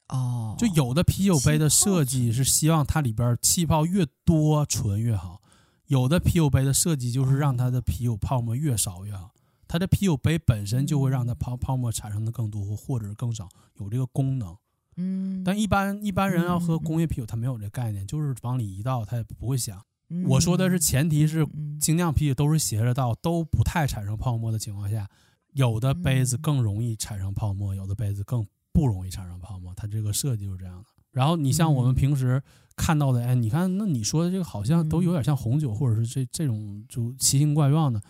[0.10, 5.42] 哦，就有的啤酒杯的设计是希望它里边气泡越多纯越好，
[5.88, 9.32] 有的啤酒杯的设计就是让它的啤酒泡沫越少越好。
[9.70, 14.58] 它的啤酒杯本身就会让它泡泡沫产生的更多或者是更少，有这个功能。
[14.98, 19.82] 嗯，但一般一般人要喝工业啤酒，他没有这概念，就是往里一倒，他也不会想。
[20.26, 21.48] 我说的是前提是
[21.80, 25.08] 精酿啤酒都是斜着倒，都不太产生泡沫的情况下，
[25.54, 29.72] 有的杯子更容易产生泡沫，有的杯子更不容易产生泡沫。
[29.76, 30.86] 它这个设计就是这样的。
[31.12, 32.42] 然后你像我们平时
[32.76, 38.02] 看到的，哎，你看那你说的这个好像都有点像红酒，或者是这这种就奇形怪状的。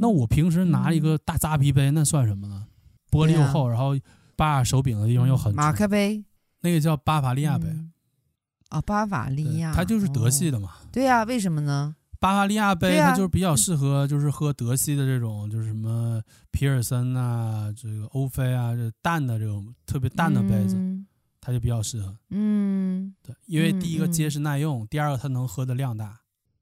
[0.00, 2.66] 那我平时拿一个大扎啤杯，那算什么呢？
[3.10, 3.96] 玻璃又厚，然后
[4.36, 5.54] 把手柄的地方又很。
[5.54, 6.24] 马克杯，
[6.60, 7.68] 那个叫巴伐利亚杯。
[8.68, 10.74] 啊，巴伐利亚，它就是德系的嘛。
[10.92, 11.96] 对呀，为什么呢？
[12.20, 20.76] 巴伐利亚杯它就是比较适合，就是喝德系的这种，就是什么皮尔森啊，这个欧菲啊，这淡的这种特别淡的杯子，
[21.40, 22.16] 它就比较适合。
[22.28, 26.20] 嗯，对，因为第一个结实耐用，第二个它能喝的量大。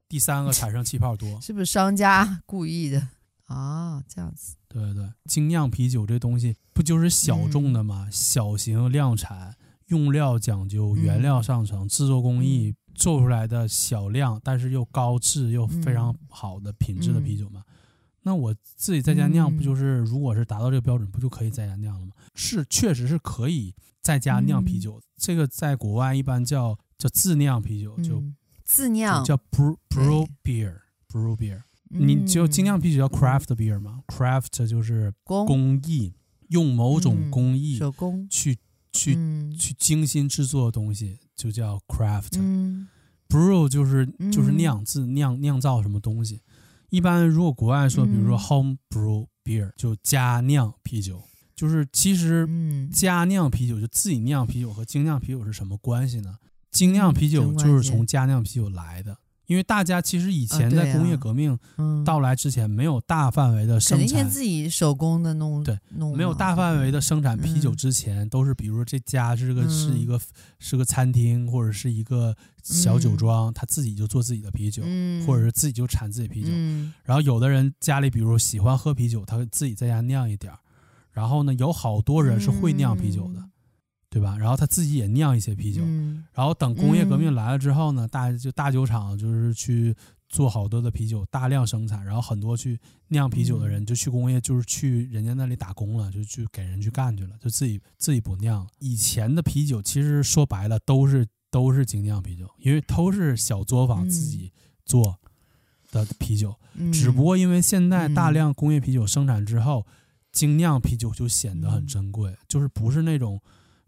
[0.09, 3.07] 第三个 产生气泡多，是不是商家故意的
[3.45, 4.03] 啊？
[4.07, 8.05] 这样子，对对对，精酿啤酒这东西不就是小众的吗？
[8.07, 9.55] 嗯、小型量产，
[9.85, 17.63] 用料讲究，原料上乘，制、嗯、作工艺做出来的小量，但是又高质又非常好的品质的啤酒嘛。
[17.67, 17.73] 嗯、
[18.23, 22.13] 那我自己在家酿，不就是如果是达到这个标准，不就可以在家酿了吗？
[22.33, 24.99] 是，确实是可以在家酿啤酒。
[24.99, 28.23] 嗯、这个在国外一般叫叫自酿啤酒，就。
[28.69, 29.25] 嗯自酿。
[29.25, 35.81] 叫 brew brew beer，brew beer，你就精酿啤酒叫 craft beer 嘛？craft 就是工。
[35.83, 36.13] 艺，
[36.49, 38.27] 用某种工艺手工。
[38.29, 38.57] 去
[38.93, 39.15] 去
[39.57, 42.39] 去精心制作的东西就叫 craft。
[43.27, 46.41] brew 就是就是酿制酿酿造什么东西。
[46.89, 51.23] 一般如果国外说，比如说 home brew beer 就家酿啤酒，
[51.55, 52.47] 就是其实
[52.91, 56.37] 家酿啤酒就自己酿啤酒和精酿啤酒是什么关系呢？
[56.71, 59.17] 精酿啤酒就是从家酿啤酒来的，
[59.47, 61.57] 因为大家其实以前在工业革命
[62.05, 65.63] 到来之前，没有大范围的生产，自己手工的弄。
[65.63, 65.79] 对，
[66.15, 70.19] 没有大范围的生产啤酒之前，都是比如说这家是个是一个
[70.59, 74.83] 是个餐厅或者是一个小酒庄，他自己就做自己的啤酒，
[75.25, 76.51] 或者是自己就产自己啤酒。
[77.03, 80.59] 然后有的人家里比如喜欢喝啤酒，他自己在家酿一点儿。
[81.11, 83.43] 然后呢，有好多人是会酿啤酒的。
[84.09, 84.35] 对吧？
[84.35, 89.95] 然后他自己也酿一些啤酒，嗯、然后等工业革命来了之后呢，嗯、大就大酒厂就是去
[90.27, 92.79] 做好多的啤酒，大量生产，然后很多去
[93.09, 98.67] 酿啤酒的人就去工业，就是去人家那里打工了，就去给人去干去了，就自己自己不酿了。
[98.79, 104.51] 以前的啤酒其实说白了都是都是精酿啤酒，因为都是小作坊自己
[104.85, 105.19] 做
[105.91, 109.85] 的啤酒，嗯、只不过因为现在大量工业啤酒生产之后，
[110.31, 113.39] 精酿啤酒就显得很珍贵，就是不是那种。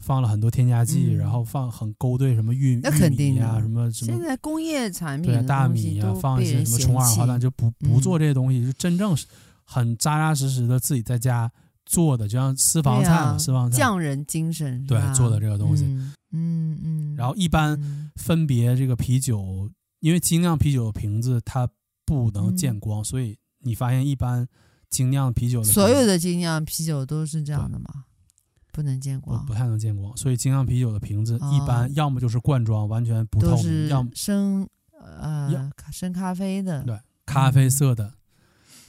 [0.01, 4.11] 放了很多添加剂，然后放很勾兑什么玉玉米啊，什么什么。
[4.11, 9.27] 现在工业产品对大米啊，放一些什么重二氧化碳，就不不做这些东西，就真正是
[9.63, 11.49] 很扎扎实实的自己在家
[11.85, 13.77] 做的，就像私房菜嘛，私房菜。
[13.77, 14.85] 匠人精神。
[14.87, 15.85] 对，做的这个东西。
[16.31, 17.15] 嗯嗯。
[17.15, 19.69] 然后一般分别这个啤酒，
[19.99, 21.69] 因为精酿啤酒的瓶子它
[22.05, 24.47] 不能见光，所以你发现一般
[24.89, 28.05] 精酿啤酒的所有的精酿啤酒都是这样的吗？
[28.71, 34.67] 不能见光，不太能见光，所以精酿啤酒的瓶子一般要么就是罐装，完全不透明，要么深
[34.99, 38.13] 呃深咖啡的，对，咖啡色的。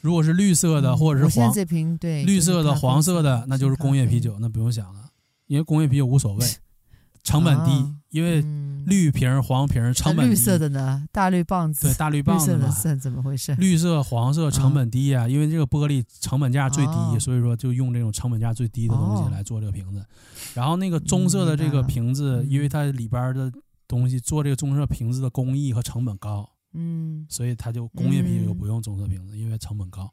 [0.00, 5.08] 如果是绿色的或者是黄，这瓶对绿色的、黄色的，那就是工业啤酒，那不用想了，
[5.46, 6.46] 因为工业啤酒无所谓，
[7.22, 8.70] 成本低，啊因为嗯。
[8.84, 11.06] 绿瓶、黄瓶成本绿色的呢？
[11.12, 12.56] 大绿棒子，对大绿棒子嘛。
[12.56, 13.54] 绿色的，算怎么回事？
[13.54, 17.16] 绿色、黄色成本低呀、因为这个玻璃成本价最低，哦。
[17.20, 19.24] 所以说就用这种成本价最低的东哦。
[19.24, 20.04] 西来做这个瓶子。
[20.52, 23.52] 然后那个棕色的这个瓶子，嗯因为它里边的
[23.86, 30.12] 东西做这个棕色瓶子的工艺和成本高，嗯，所以它就工业啤酒不用棕色瓶子，因为成本高。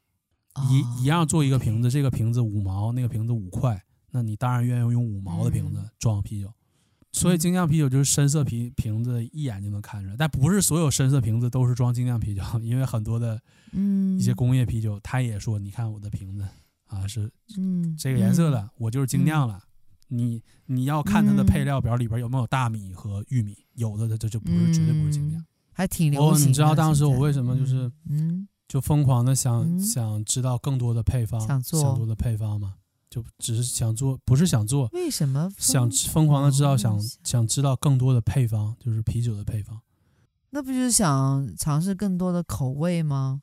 [0.54, 0.62] 哦。
[0.70, 5.90] 一一样做一个瓶子，这个瓶子五毛，那个瓶子五块，那你当然愿意用五毛的瓶子嗯。
[5.98, 6.54] 装啤酒。
[7.20, 10.16] 所以精酿啤酒就是深色啤瓶子，一眼就能看出来。
[10.18, 13.40] 但不是所有深色瓶子都是装精酿啤酒，因为很多的
[13.74, 16.48] 嗯一些工业啤酒，他也说，你看我的瓶子
[16.88, 19.62] 啊是嗯这个颜色的，我就是精酿了。
[20.08, 25.46] 你你要看它的配料表里边有没有大米和玉米，有的它这就不是绝对不是精酿嗯。
[25.72, 26.48] 还挺流哦，行的。
[26.48, 32.74] 你知道当时我为什么就是嗯就疯狂的想、嗯想知道更多的配方，想做多的配方嘛？
[33.10, 39.80] 就只是想做，不是想做，为什么想疯狂的知道，想嗯想知道更多的配方，就是啤酒的配方。
[40.52, 43.42] 那不就是想尝试更多的口味吗？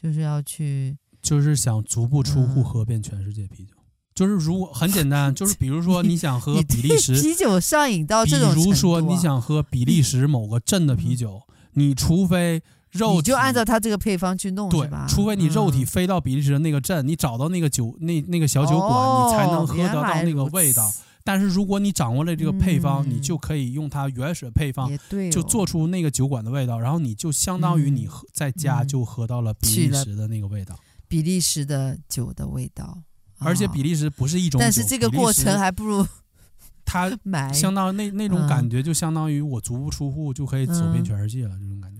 [0.00, 3.74] 就是要去就是想足不出户嗯喝遍全世界啤酒。
[4.14, 11.42] 就是如果很简单， 就是比如说你想喝比利时，啤酒上瘾到这种程度、啊，如说你想喝比利时某个镇的啤酒，
[11.74, 20.90] 你除非肉就按照他这个配方去弄，对吧？，除非你肉体嗯飞到比利时的那个镇，你找到那个酒那那个小酒馆，哦你才能喝得到那个味道。
[21.22, 24.98] 但是如果你掌握了这个配方，嗯你就可以用它原始的配方，哦，
[25.30, 30.74] 就做出那个酒馆的味道，然后你就相当于你喝在家嗯就喝到了比利时的那个味道。
[31.06, 33.02] 比利时的酒的味道，
[33.38, 36.04] 而且比利时不是一种酒，但是这个过程还不如
[36.84, 41.99] 它买相当于那那种感觉，就相当于我足不出户就可以走遍全世界了，这种感觉。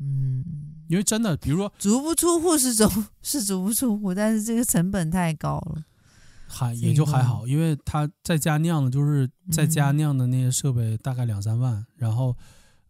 [0.00, 0.44] 嗯，
[0.88, 2.88] 因为真的，比如说足不出户是足
[3.22, 5.84] 是足不出户，但是这个成本太高了。
[6.50, 12.34] 还也就还好，因为他在家酿的，就是在家酿的那些设备大概两三万，然后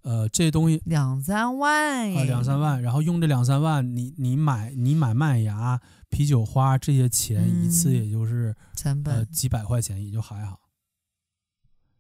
[0.03, 9.13] 呃这些东西两三万啊两三万，然后用这两三万，你你买你买麦芽、啤酒花这些钱一次也就是成本。
[9.17, 10.61] 呃几百块钱，也就还好。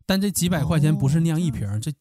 [0.06, 1.92] 但这几百块钱不是酿一瓶，这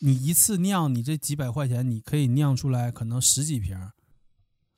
[0.00, 3.78] 你一次酿，你这几百块钱你可以酿出来可能十几瓶。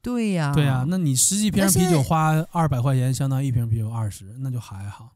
[0.03, 5.13] 对呀，对呀，那你十几瓶啤酒花二百块钱，相当于一瓶啤酒二十，那就还好。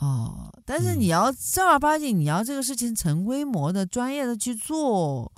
[0.00, 5.32] 哦，但是你要正儿八经，你要这个事情成规模的、专业的去做，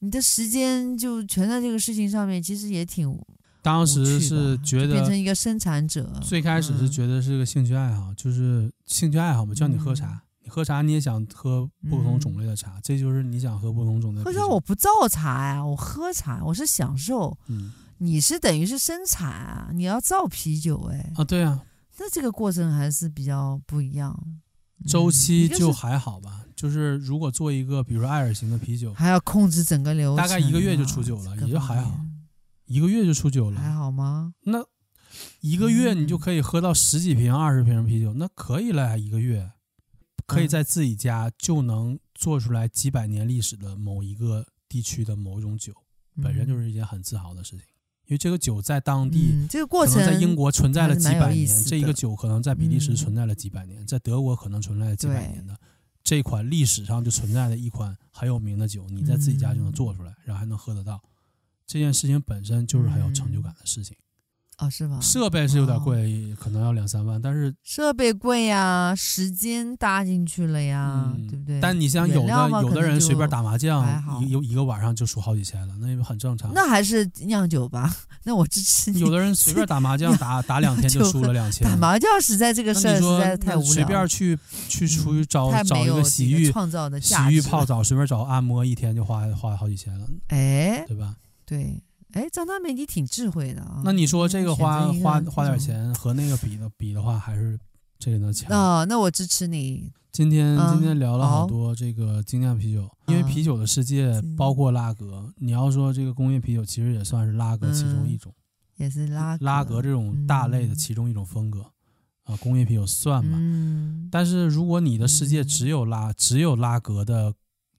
[0.00, 3.16] 你的时间就全在这个事情上面，其实也挺。
[3.62, 14.24] 当时是觉得变成一个生产者，最开始是觉得是个兴趣爱好，就是兴趣爱好嘛，叫你喝茶，你喝茶你也想喝不同种类的茶，这就是你想喝不同种类的。
[14.24, 17.38] 喝茶我不造茶呀，我喝茶我是享受。
[17.46, 17.72] 嗯。
[17.98, 21.62] 你是等于是生产啊，你要造啤酒哎啊，对啊，
[21.98, 24.18] 那这个过程还是比较不一样。
[24.88, 32.00] 周期就还好吧，嗯、就是如果做一个比如说艾尔型的啤酒，还要控制整个流程、啊，大概一个月就出酒了，也就还好，
[32.66, 34.34] 一个月就出酒了，还好吗？
[34.46, 34.64] 那
[35.40, 39.48] 一个月你就可以喝到十几瓶、二十瓶啤酒，那可以了呀，一个月
[40.32, 45.72] 可以在自己家就能做出来几百年历史的某一个地区的某一种酒，
[46.16, 47.66] 嗯、本身就是一件很自豪的事情。
[48.06, 55.56] 因为这个酒在当地，嗯、这个过程在英国存在了几百年，这一个酒可能在比利时存在了几百年，嗯、在德国可能存在了几百年的
[56.02, 61.00] 这款历史上就存在的一款很有名的酒，你在自己家就能做出来，嗯、然后还能喝得到，
[61.66, 63.96] 这件事情本身就是很有成就感的事情。
[64.62, 65.00] 哦，是吧？
[65.00, 71.60] 设备是有点贵，哦、可能要两三万，但是设备贵呀，时间搭进去了呀，嗯、对不对？
[71.60, 73.84] 但你像有的有的人随便打麻将，
[74.22, 76.52] 一一一个晚上就输好几千了，那也很正常。
[76.54, 79.00] 那还是酿酒吧，那我支持你。
[79.00, 81.68] 有的人随便打麻将打打两天就输了两千。
[81.68, 83.72] 打麻将实在这个事儿实在太无聊。
[83.72, 90.06] 随便去去出去找、嗯、找一个洗浴创造的洗浴泡澡，随便找按摩，一天就花花好几千了。
[90.28, 91.16] 哎，对吧？
[91.44, 91.82] 对。
[92.12, 93.80] 哎，张大美，你挺智慧的啊！
[93.84, 97.58] 那你说这个花花花点钱和那个比的比的话，还是
[97.98, 98.50] 这个能强？
[98.50, 99.90] 啊，那我支持你。
[100.12, 105.32] 今天今天聊了好多这个精酿啤酒，因为啤酒的世界包括拉格。
[105.38, 108.30] 你要说这个工业啤酒，其实也算是拉格其中一种，
[108.76, 111.64] 也是拉拉格这种大类的其中一种风格
[112.24, 112.36] 啊。
[112.36, 113.38] 工业啤酒算吧，
[114.10, 117.32] 但是如果你的世界只有拉只有拉格的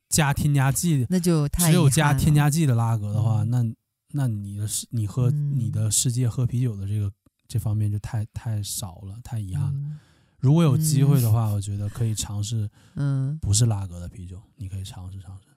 [0.10, 3.64] 加添加剂，那就只有加添加剂的拉格的话，那。
[4.15, 7.11] 那你的世，你喝你的世界喝啤酒的这个、嗯、
[7.48, 9.72] 这方面就太太少了，太遗憾了。
[9.73, 9.98] 嗯、
[10.40, 15.48] 如果有机会的话，嗯、我觉得可以尝试，嗯，不是拉格的啤酒，你可以尝试尝试。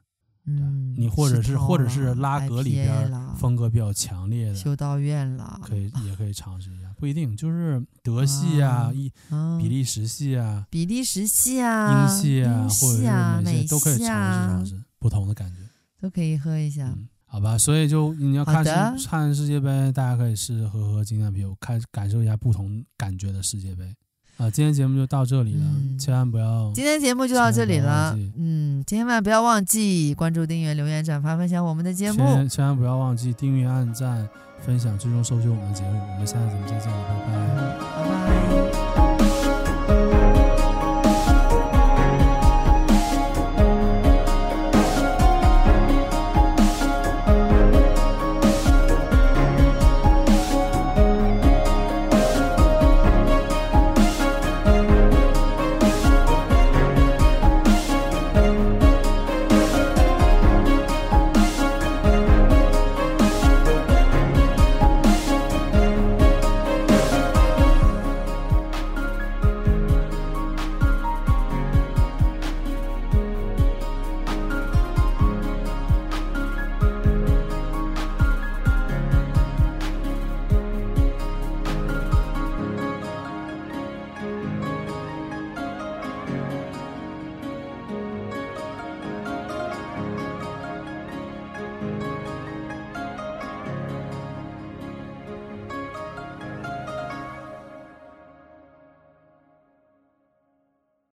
[0.49, 15.61] 嗯，你或者是或者是拉格里边啦风格比较强烈的，修道院了，可以也可以尝试一下，不一定就是德系啊、啊一嗯比利时系啊、比利时系啊、英系啊，或者是哪美些都可以尝试尝试不同的感觉。
[16.01, 16.97] 都可以喝一下。
[17.37, 23.85] 嗯，好吧，所以就你要看看世界杯，大家可以试试喝喝精酿啤酒，看感受一下不同感觉的世界杯。
[24.39, 32.19] 啊，今天节目就到这里了，嗯千万不要今天节目就到这里了嗯，千万不要忘记关注、订阅、留言、转发、分享我们的节目。
[32.19, 34.29] 千千万不要忘记订阅、按赞、
[34.61, 35.99] 分享、最终收听我们的节目。
[36.13, 37.57] 我们下次节目再见了，拜拜。
[37.97, 39.16] 拜拜。